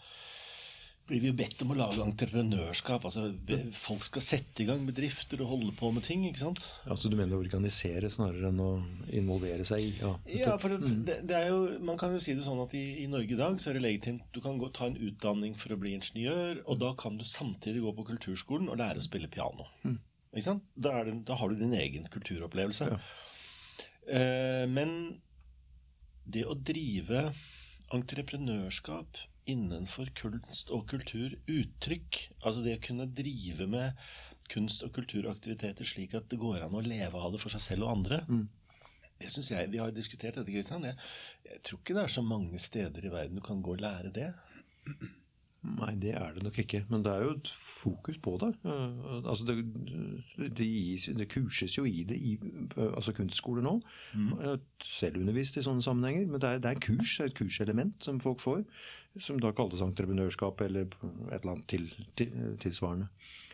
blir 1.09 1.23
vi 1.23 1.31
jo 1.31 1.35
bedt 1.35 1.63
om 1.65 1.71
å 1.73 1.75
lage 1.75 2.03
entreprenørskap. 2.05 3.03
altså 3.07 3.31
Folk 3.75 4.03
skal 4.05 4.23
sette 4.23 4.63
i 4.63 4.67
gang 4.69 4.85
bedrifter 4.87 5.41
og 5.43 5.49
holde 5.49 5.71
på 5.75 5.89
med 5.91 6.05
ting. 6.05 6.23
ikke 6.27 6.43
sant? 6.43 6.61
Altså 6.85 7.09
Du 7.09 7.17
mener 7.17 7.35
å 7.35 7.41
organisere 7.41 8.11
snarere 8.13 8.51
enn 8.51 8.61
å 8.63 8.69
involvere 9.09 9.65
seg 9.67 9.87
i? 9.87 9.89
Ja, 9.99 10.13
Ja, 10.29 10.53
for 10.61 10.71
det, 10.71 10.93
det, 11.07 11.17
det 11.27 11.35
er 11.35 11.49
jo, 11.49 11.79
Man 11.83 11.99
kan 11.99 12.13
jo 12.13 12.21
si 12.21 12.35
det 12.37 12.45
sånn 12.45 12.61
at 12.63 12.75
i, 12.77 13.03
i 13.03 13.09
Norge 13.11 13.33
i 13.33 13.39
dag 13.39 13.59
så 13.59 13.71
er 13.71 13.79
det 13.79 13.83
legitimt 13.87 14.23
Du 14.31 14.39
kan 14.45 14.61
gå, 14.61 14.69
ta 14.71 14.87
en 14.87 14.99
utdanning 15.01 15.57
for 15.59 15.73
å 15.73 15.79
bli 15.81 15.97
ingeniør, 15.97 16.61
og 16.67 16.79
da 16.79 16.93
kan 16.95 17.17
du 17.17 17.25
samtidig 17.27 17.83
gå 17.83 17.91
på 17.97 18.07
kulturskolen 18.13 18.69
og 18.71 18.79
lære 18.79 19.01
å 19.01 19.07
spille 19.09 19.31
piano. 19.31 19.67
Sant? 19.83 19.99
Da, 20.31 20.93
er 20.95 21.09
det, 21.09 21.17
da 21.27 21.35
har 21.35 21.51
du 21.51 21.59
din 21.59 21.75
egen 21.75 22.07
kulturopplevelse. 22.11 22.87
Eh, 24.07 24.63
men 24.71 24.93
det 26.23 26.45
å 26.47 26.55
drive 26.55 27.31
entreprenørskap 27.91 29.19
innenfor 29.51 30.13
kunst 30.15 30.71
og 30.71 30.85
kultur, 30.91 31.35
uttrykk, 31.49 32.21
altså 32.45 32.63
det 32.63 32.77
å 32.77 32.83
kunne 32.85 33.09
drive 33.11 33.67
med 33.67 33.99
kunst- 34.51 34.85
og 34.85 34.93
kulturaktiviteter 34.95 35.87
slik 35.87 36.15
at 36.15 36.29
det 36.31 36.39
går 36.39 36.63
an 36.63 36.75
å 36.77 36.83
leve 36.85 37.19
av 37.19 37.33
det 37.33 37.41
for 37.41 37.51
seg 37.51 37.63
selv 37.65 37.87
og 37.87 37.95
andre, 37.97 38.21
det 39.21 39.29
synes 39.29 39.51
jeg, 39.51 39.71
Vi 39.71 39.77
har 39.77 39.91
diskutert 39.93 40.35
dette, 40.35 40.51
Kristian. 40.51 40.83
Jeg, 40.87 40.97
jeg 41.45 41.61
tror 41.61 41.79
ikke 41.79 41.93
det 41.93 42.03
er 42.03 42.13
så 42.15 42.23
mange 42.25 42.59
steder 42.59 43.05
i 43.05 43.11
verden 43.13 43.37
du 43.37 43.43
kan 43.45 43.61
gå 43.61 43.75
og 43.75 43.83
lære 43.83 44.09
det. 44.15 44.31
Nei, 45.61 45.91
det 46.01 46.15
er 46.17 46.31
det 46.33 46.41
nok 46.41 46.55
ikke. 46.63 46.79
Men 46.89 47.03
det 47.05 47.11
er 47.13 47.21
jo 47.21 47.33
et 47.35 47.49
fokus 47.53 48.17
på 48.17 48.33
det. 48.41 48.49
Mm. 48.65 49.27
altså 49.29 49.45
det, 49.45 49.57
det, 50.57 50.65
gis, 50.65 51.05
det, 51.17 51.27
kurses 51.29 51.75
jo 51.77 51.85
i 51.85 52.01
det 52.07 52.17
i 52.17 52.31
altså 52.87 53.13
kunstskoler 53.13 53.61
nå. 53.65 53.75
Mm. 54.17 54.31
Selv 54.81 55.21
undervist 55.21 55.59
i 55.61 55.65
sånne 55.65 55.85
sammenhenger. 55.85 56.25
Men 56.31 56.41
det 56.41 56.49
er, 56.49 56.63
det 56.63 56.71
er 56.71 56.81
kurs, 56.81 57.19
et 57.21 57.37
kurselement 57.37 57.93
som 58.01 58.17
folk 58.23 58.41
får. 58.41 58.63
Som 59.21 59.37
da 59.43 59.53
kalles 59.53 59.83
entreprenørskap 59.85 60.65
eller 60.65 60.89
et 60.89 61.37
eller 61.37 61.53
annet 61.53 61.69
til, 61.69 61.85
til, 62.17 62.33
tilsvarende. 62.63 63.11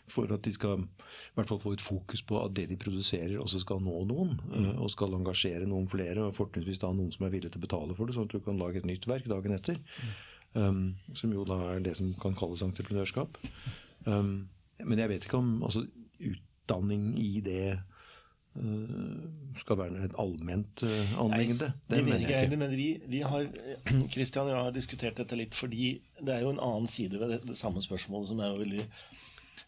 For 0.08 0.32
at 0.32 0.46
de 0.48 0.54
skal 0.56 0.86
i 0.86 1.36
hvert 1.36 1.50
fall 1.52 1.60
få 1.60 1.76
et 1.76 1.84
fokus 1.84 2.24
på 2.24 2.40
at 2.40 2.56
det 2.56 2.70
de 2.72 2.80
produserer, 2.80 3.36
også 3.44 3.66
skal 3.66 3.84
nå 3.84 4.06
noen. 4.08 4.38
Mm. 4.48 4.72
Og 4.78 4.94
skal 4.96 5.20
engasjere 5.20 5.68
noen 5.68 5.92
flere, 5.92 6.30
og 6.30 6.40
fortrinnsvis 6.40 6.80
da 6.86 6.94
noen 6.96 7.12
som 7.12 7.28
er 7.28 7.36
villig 7.36 7.52
til 7.52 7.60
å 7.60 7.68
betale 7.68 8.00
for 8.00 8.08
det, 8.08 8.16
sånn 8.16 8.32
at 8.32 8.38
du 8.38 8.40
kan 8.48 8.64
lage 8.64 8.80
et 8.80 8.88
nytt 8.88 9.12
verk 9.12 9.28
dagen 9.28 9.60
etter. 9.60 9.84
Mm. 10.56 10.64
Um, 10.64 10.96
som 11.14 11.34
jo 11.34 11.44
da 11.46 11.58
er 11.74 11.84
det 11.86 11.98
som 12.00 12.10
kan 12.22 12.36
kalles 12.38 12.64
entreprenørskap. 12.66 13.38
Um, 14.06 14.50
men 14.80 15.00
jeg 15.00 15.12
vet 15.12 15.28
ikke 15.28 15.38
om 15.42 15.62
altså, 15.64 15.84
utdanning 16.18 17.12
i 17.20 17.42
det 17.46 17.78
uh, 18.58 19.22
skal 19.60 19.80
være 19.82 20.04
et 20.08 20.18
allment 20.20 20.84
uh, 20.88 21.14
anliggende. 21.26 21.72
Det, 21.88 21.96
det 21.96 22.04
mener 22.06 22.26
jeg 22.26 22.50
ikke. 22.50 22.60
Men 22.64 22.76
vi, 22.78 22.90
vi 23.08 23.22
har 23.22 23.48
Christian 24.14 24.48
og 24.48 24.54
jeg 24.54 24.68
har 24.70 24.76
diskutert 24.76 25.22
dette 25.22 25.40
litt 25.40 25.58
fordi 25.58 25.96
det 26.20 26.36
er 26.36 26.46
jo 26.46 26.54
en 26.56 26.64
annen 26.64 26.90
side 26.90 27.20
ved 27.20 27.36
det, 27.36 27.42
det 27.48 27.58
samme 27.58 27.84
spørsmålet 27.84 28.32
som 28.32 28.42
er 28.42 28.54
jo 28.54 28.62
veldig 28.64 28.88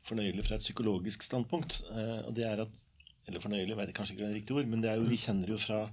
fornøyelig 0.09 0.45
fra 0.47 0.57
et 0.57 0.65
psykologisk 0.65 1.25
standpunkt. 1.25 1.84
Uh, 1.91 2.30
og 2.30 2.36
det 2.38 2.47
er 2.49 2.65
at 2.65 2.88
Eller 3.30 3.41
fornøyelig, 3.43 3.69
jeg 3.69 3.77
vet 3.77 3.93
kanskje 3.93 4.13
ikke 4.15 4.23
det 4.23 4.30
er 4.32 4.38
riktig 4.39 4.55
ord, 4.57 4.65
men 4.65 4.82
det 4.82 4.89
er 4.89 4.95
jo, 4.97 5.03
vi 5.05 5.17
kjenner 5.21 5.51
jo 5.51 5.57
fra, 5.61 5.84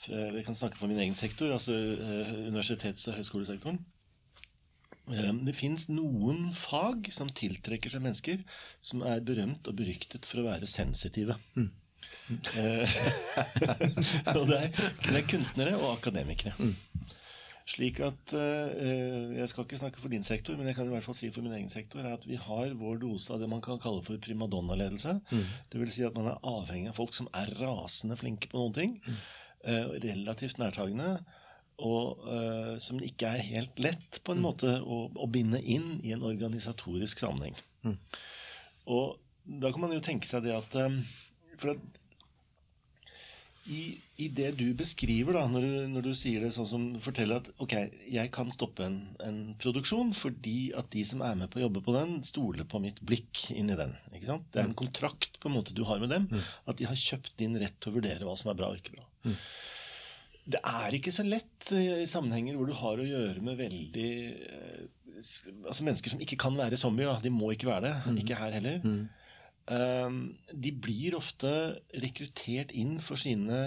fra 0.00 0.20
Jeg 0.32 0.44
kan 0.46 0.54
snakke 0.54 0.78
for 0.78 0.88
min 0.88 1.00
egen 1.02 1.14
sektor, 1.14 1.50
altså 1.52 1.74
universitets- 2.48 3.08
og 3.10 3.18
høyskolesektoren 3.18 3.76
Eh, 3.76 3.99
det 5.10 5.56
fins 5.58 5.88
noen 5.90 6.50
fag 6.56 7.10
som 7.14 7.30
tiltrekker 7.34 7.92
seg 7.92 8.04
mennesker 8.04 8.42
som 8.84 9.04
er 9.06 9.22
berømt 9.24 9.68
og 9.70 9.78
beryktet 9.80 10.28
for 10.28 10.42
å 10.42 10.48
være 10.48 10.70
sensitive. 10.70 11.36
Mm. 11.58 11.70
Eh, 12.56 13.00
og 14.38 14.44
det 14.48 14.58
er, 14.58 14.68
det 15.06 15.16
er, 15.18 15.26
kunstnere 15.28 15.74
og 15.78 15.98
akademikere. 15.98 16.54
Mm. 16.58 16.76
Slik 17.70 18.00
at 18.02 18.32
uh, 18.34 19.34
Jeg 19.36 19.46
skal 19.50 19.66
ikke 19.66 19.78
snakke 19.78 20.00
for 20.02 20.10
din 20.10 20.24
sektor, 20.26 20.56
men 20.58 20.66
jeg 20.66 20.74
kan 20.78 20.88
i 20.88 20.94
hvert 20.94 21.04
fall 21.06 21.14
si 21.14 21.28
for 21.30 21.44
min 21.44 21.54
egen 21.54 21.68
sektor 21.70 22.02
er 22.02 22.16
at 22.16 22.24
vi 22.26 22.38
har 22.40 22.72
vår 22.78 22.98
dose 23.04 23.30
av 23.30 23.42
det 23.42 23.50
man 23.50 23.62
kan 23.62 23.78
kalle 23.82 24.02
for 24.06 24.18
primadonna-ledelse. 24.22 25.18
Mm. 25.30 25.44
Vil 25.76 25.92
si 25.92 26.06
at 26.06 26.16
man 26.16 26.32
er 26.32 26.40
avhengig 26.50 26.90
av 26.90 26.98
folk 26.98 27.14
som 27.14 27.28
er 27.36 27.52
rasende 27.60 28.18
flinke 28.18 28.50
på 28.50 28.58
noen 28.58 28.74
ting. 28.74 28.96
Mm. 29.04 29.20
Uh, 29.60 29.86
relativt 30.02 30.58
nærtagende 30.58 31.12
og 31.80 32.26
uh, 32.28 32.74
som 32.82 33.00
ikke 33.04 33.30
er 33.34 33.46
helt 33.46 33.80
lett 33.82 34.20
på 34.24 34.34
en 34.34 34.42
mm. 34.42 34.44
måte 34.44 34.74
å, 34.80 35.06
å, 35.14 35.30
binde 35.32 35.60
inn 35.62 35.96
i 36.04 36.14
en 36.16 36.26
organisatorisk 36.26 37.22
sammenheng. 37.22 37.56
Mm. 37.86 37.96
Og 38.92 39.16
da 39.60 39.72
kan 39.72 39.86
man 39.86 39.96
jo 39.96 40.04
tenke 40.04 40.28
seg 40.28 40.44
det 40.44 40.52
at 40.54 40.76
um, 40.84 41.00
For 41.58 41.74
at 41.74 41.98
i, 43.70 44.00
i, 44.18 44.26
det 44.34 44.48
du 44.58 44.72
beskriver, 44.74 45.36
da, 45.36 45.44
når 45.46 45.62
du, 45.62 45.74
når 45.92 46.04
du, 46.08 46.10
sier 46.18 46.42
det 46.42 46.48
sånn 46.56 46.66
som 46.66 46.86
forteller 46.98 47.38
at 47.38 47.50
ok, 47.62 47.74
jeg 48.10 48.32
kan 48.34 48.48
stoppe 48.50 48.82
en, 48.82 48.96
en, 49.22 49.36
produksjon 49.60 50.10
fordi 50.16 50.72
at 50.74 50.88
de 50.90 51.04
som 51.06 51.22
er 51.22 51.36
med 51.38 51.52
på 51.52 51.60
å 51.60 51.66
jobbe 51.66 51.82
på 51.86 51.94
den, 51.94 52.16
stoler 52.26 52.66
på 52.66 52.80
mitt 52.82 52.98
blikk 53.06 53.44
inn 53.54 53.70
i 53.70 53.78
den. 53.78 53.92
ikke 54.10 54.32
sant? 54.32 54.48
Det 54.50 54.58
er 54.58 54.66
en 54.66 54.72
mm. 54.72 54.80
kontrakt 54.80 55.38
på 55.38 55.52
en 55.52 55.54
måte 55.60 55.76
du 55.76 55.84
har 55.86 56.02
med 56.02 56.10
dem. 56.10 56.26
Mm. 56.32 56.48
At 56.72 56.80
de 56.80 56.88
har 56.90 56.98
kjøpt 56.98 57.36
din 57.38 57.54
rett 57.62 57.76
til 57.78 57.92
å 57.92 58.00
vurdere 58.00 58.26
hva 58.26 58.34
som 58.40 58.50
er 58.50 58.58
bra 58.58 58.72
og 58.72 58.80
ikke 58.80 58.96
bra. 58.96 59.06
Mm 59.28 59.36
det 60.50 60.60
er 60.66 60.96
ikke 60.96 61.12
så 61.14 61.24
lett 61.26 61.70
i 61.76 62.06
sammenhenger 62.08 62.58
hvor 62.58 62.70
du 62.70 62.76
har 62.78 63.00
å 63.00 63.06
gjøre 63.06 63.44
med 63.44 63.60
veldig 63.60 64.10
eh, 64.48 64.88
Altså 65.20 65.84
mennesker 65.84 66.14
som 66.14 66.20
ikke 66.24 66.38
kan 66.40 66.54
være 66.56 66.78
zombier. 66.80 67.10
Da. 67.10 67.20
De 67.20 67.28
må 67.28 67.50
ikke 67.52 67.68
være 67.68 67.82
det. 67.84 67.96
Mm. 68.06 68.20
Ikke 68.22 68.38
her 68.40 68.54
heller. 68.54 68.78
Mm. 68.80 69.02
Um, 69.68 70.14
de 70.48 70.72
blir 70.72 71.14
ofte 71.18 71.50
rekruttert 72.02 72.72
inn 72.72 72.94
for 73.04 73.20
sine 73.20 73.58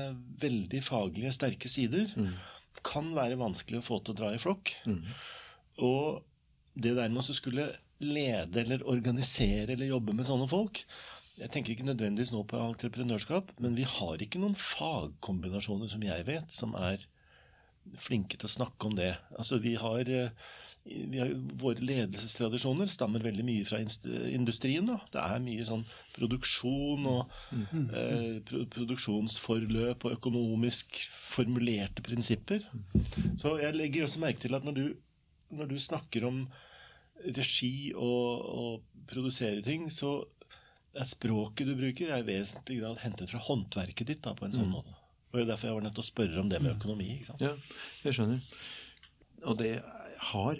veldig 0.41 0.81
faglige, 0.81 1.35
sterke 1.35 1.69
sider. 1.69 2.09
Mm. 2.17 2.31
Kan 2.81 3.11
være 3.13 3.37
vanskelig 3.37 3.83
å 3.83 3.85
få 3.85 3.99
til 4.01 4.15
å 4.15 4.19
dra 4.23 4.31
i 4.33 4.41
flokk. 4.41 4.73
Mm. 4.89 5.03
Og 5.85 6.23
det 6.73 6.95
der 6.97 7.13
med 7.13 7.21
å 7.21 7.37
skulle 7.37 7.69
lede 8.03 8.63
eller 8.63 8.83
organisere 8.89 9.75
eller 9.75 9.93
jobbe 9.93 10.17
med 10.17 10.27
sånne 10.27 10.49
folk, 10.49 10.81
jeg 11.39 11.49
tenker 11.53 11.73
ikke 11.73 11.87
nødvendigvis 11.87 12.33
nå 12.33 12.43
på 12.45 12.59
entreprenørskap, 12.61 13.55
men 13.63 13.77
vi 13.77 13.87
har 13.89 14.21
ikke 14.21 14.41
noen 14.41 14.57
fagkombinasjoner 14.59 15.89
som 15.89 16.03
jeg 16.05 16.27
vet, 16.27 16.51
som 16.53 16.75
er 16.77 17.07
flinke 17.99 18.37
til 18.37 18.47
å 18.47 18.53
snakke 18.53 18.89
om 18.89 18.97
det. 18.97 19.13
Altså 19.37 19.57
vi 19.63 19.73
har, 19.79 20.09
eh, 20.09 20.29
vi 20.85 21.19
har 21.19 21.31
Våre 21.59 21.79
ledelsestradisjoner 21.79 22.91
stammer 22.91 23.23
veldig 23.23 23.45
mye 23.47 23.65
fra 23.65 23.79
industrien. 23.79 24.85
Da. 24.85 24.99
Det 25.11 25.21
er 25.23 25.43
mye 25.43 25.65
sånn 25.65 25.85
produksjon 26.15 27.07
og 27.07 27.31
mm. 27.51 27.87
eh, 28.01 28.65
produksjonsforløp 28.75 30.05
og 30.05 30.17
økonomisk 30.19 30.99
formulerte 31.09 32.03
prinsipper. 32.05 32.67
Så 33.39 33.57
jeg 33.63 33.75
legger 33.79 34.05
også 34.05 34.21
merke 34.21 34.43
til 34.43 34.59
at 34.59 34.67
når 34.67 34.77
du, 34.77 34.85
når 35.49 35.71
du 35.71 35.79
snakker 35.79 36.27
om 36.29 36.45
regi 37.23 37.93
og, 37.95 38.43
og 38.43 39.05
produsere 39.07 39.63
ting, 39.63 39.89
så 39.91 40.19
er 40.93 41.07
språket 41.09 41.69
du 41.69 41.73
bruker, 41.77 42.11
er 42.11 42.21
i 42.21 42.27
vesentlig 42.27 42.79
grad 42.81 43.01
hentet 43.01 43.31
fra 43.31 43.41
håndverket 43.47 44.09
ditt. 44.09 44.21
da, 44.25 44.35
på 44.37 44.47
en 44.47 44.55
sånn 44.55 44.69
mm. 44.69 44.77
måte. 44.77 44.95
Og 45.31 45.39
det 45.39 45.43
er 45.45 45.51
Derfor 45.53 45.69
jeg 45.69 45.77
var 45.79 45.85
nødt 45.87 45.95
til 45.97 46.03
å 46.03 46.11
spørre 46.11 46.41
om 46.43 46.49
det 46.51 46.61
med 46.61 46.73
mm. 46.73 46.77
økonomi. 46.77 47.09
ikke 47.15 47.31
sant? 47.31 47.43
Ja, 47.43 47.53
jeg 48.05 48.17
skjønner. 48.17 48.61
Og 49.49 49.57
det 49.59 49.73
har, 50.29 50.59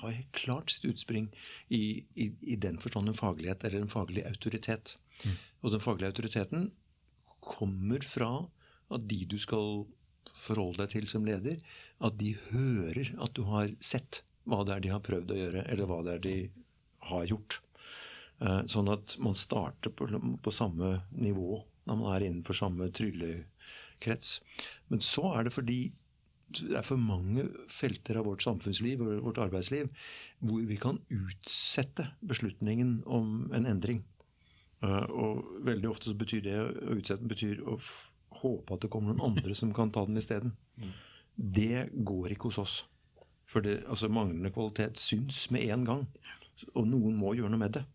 har 0.00 0.16
klart 0.36 0.72
sitt 0.72 0.86
utspring 0.88 1.28
i, 1.68 2.06
i, 2.16 2.30
i, 2.40 2.56
den 2.56 2.80
forstand 2.82 3.12
en 3.12 3.18
faglighet, 3.18 3.64
eller 3.68 3.84
en 3.84 3.92
faglig 3.92 4.24
autoritet. 4.26 4.96
Mm. 5.22 5.36
Og 5.60 5.76
den 5.76 5.84
faglige 5.84 6.14
autoriteten 6.14 6.70
kommer 7.44 8.04
fra 8.04 8.32
at 8.90 9.06
de 9.08 9.22
du 9.28 9.38
skal 9.40 9.84
forholde 10.40 10.82
deg 10.82 10.94
til 10.96 11.06
som 11.10 11.26
leder, 11.26 11.60
at 12.00 12.16
de 12.20 12.34
hører 12.50 13.12
at 13.22 13.36
du 13.36 13.44
har 13.48 13.72
sett 13.84 14.22
hva 14.48 14.64
det 14.66 14.76
er 14.76 14.84
de 14.84 14.94
har 14.94 15.04
prøvd 15.04 15.32
å 15.32 15.38
gjøre, 15.38 15.64
eller 15.70 15.88
hva 15.88 16.00
det 16.06 16.16
er 16.16 16.24
de 16.24 16.36
har 17.10 17.28
gjort. 17.28 17.60
Eh, 18.40 18.60
sånn 18.72 18.88
at 18.88 19.18
man 19.20 19.36
starter 19.36 19.92
på, 19.92 20.08
på 20.40 20.52
samme 20.54 21.00
nivå 21.12 21.60
når 21.88 21.96
man 21.96 22.12
er 22.14 22.26
innenfor 22.26 22.56
samme 22.56 22.88
tryllekrets. 22.94 24.38
Men 24.88 25.02
så 25.04 25.34
er 25.34 25.46
det 25.46 25.56
fordi 25.56 25.80
det 26.50 26.78
er 26.80 26.86
for 26.86 26.98
mange 26.98 27.44
felter 27.70 28.18
av 28.18 28.26
vårt 28.26 28.42
samfunnsliv 28.42 29.02
og 29.04 29.20
vårt 29.28 29.38
arbeidsliv 29.38 29.90
hvor 30.42 30.64
vi 30.66 30.78
kan 30.82 30.98
utsette 31.14 32.08
beslutningen 32.26 33.02
om 33.06 33.52
en 33.54 33.68
endring. 33.70 34.02
Eh, 34.82 35.06
og 35.12 35.44
veldig 35.66 35.92
ofte 35.92 36.10
så 36.10 36.16
betyr 36.18 36.46
det 36.48 36.56
å 36.64 36.96
utsette 36.96 37.28
betyr 37.30 37.62
å 37.68 37.76
håpe 38.40 38.74
at 38.74 38.86
det 38.86 38.90
kommer 38.92 39.12
noen 39.12 39.34
andre 39.34 39.54
som 39.58 39.74
kan 39.76 39.92
ta 39.92 40.06
den 40.08 40.18
isteden. 40.20 40.56
Mm. 40.80 40.96
Det 41.36 41.86
går 42.08 42.34
ikke 42.34 42.50
hos 42.50 42.60
oss. 42.62 42.80
For 43.50 43.64
det, 43.64 43.82
altså 43.90 44.08
manglende 44.12 44.52
kvalitet 44.54 44.98
syns 45.00 45.48
med 45.52 45.68
en 45.74 45.86
gang. 45.86 46.04
Og 46.74 46.86
noen 46.88 47.16
må 47.18 47.34
gjøre 47.36 47.52
noe 47.52 47.62
med 47.62 47.78
det. 47.78 47.86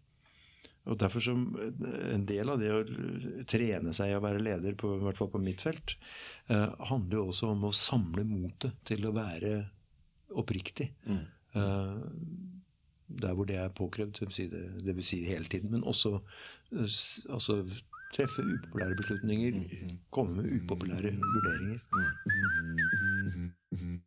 Og 0.86 1.00
derfor 1.02 1.24
som 1.24 1.46
eh, 1.60 2.14
En 2.14 2.26
del 2.30 2.52
av 2.52 2.62
det 2.62 2.72
å 2.74 2.84
trene 3.50 3.94
seg 3.96 4.12
i 4.12 4.18
å 4.18 4.24
være 4.24 4.44
leder, 4.44 4.76
på, 4.80 4.96
i 4.98 5.04
hvert 5.06 5.20
fall 5.20 5.32
på 5.34 5.42
mitt 5.42 5.64
felt, 5.66 5.98
eh, 6.48 6.70
handler 6.92 7.20
jo 7.20 7.30
også 7.32 7.54
om 7.54 7.66
å 7.70 7.74
samle 7.76 8.26
motet 8.28 8.78
til 8.88 9.08
å 9.08 9.16
være 9.16 9.56
oppriktig. 10.36 10.92
Mm. 11.08 11.26
Eh, 11.56 11.98
der 13.08 13.34
hvor 13.38 13.46
det 13.46 13.58
er 13.62 13.70
påkrevd, 13.70 14.18
dvs. 14.20 14.36
Si 14.36 14.48
det, 14.52 14.64
det 14.86 14.96
vil 14.98 15.06
si 15.06 15.26
hele 15.26 15.46
tiden. 15.46 15.72
Men 15.72 15.84
også 15.84 16.18
eh, 16.18 16.98
altså, 17.30 17.62
treffe 18.16 18.42
upopulære 18.42 18.96
beslutninger, 19.02 19.52
mm. 19.62 19.98
komme 20.10 20.42
med 20.42 20.52
upopulære 20.60 21.16
vurderinger. 21.22 21.80
Mm. 23.76 24.02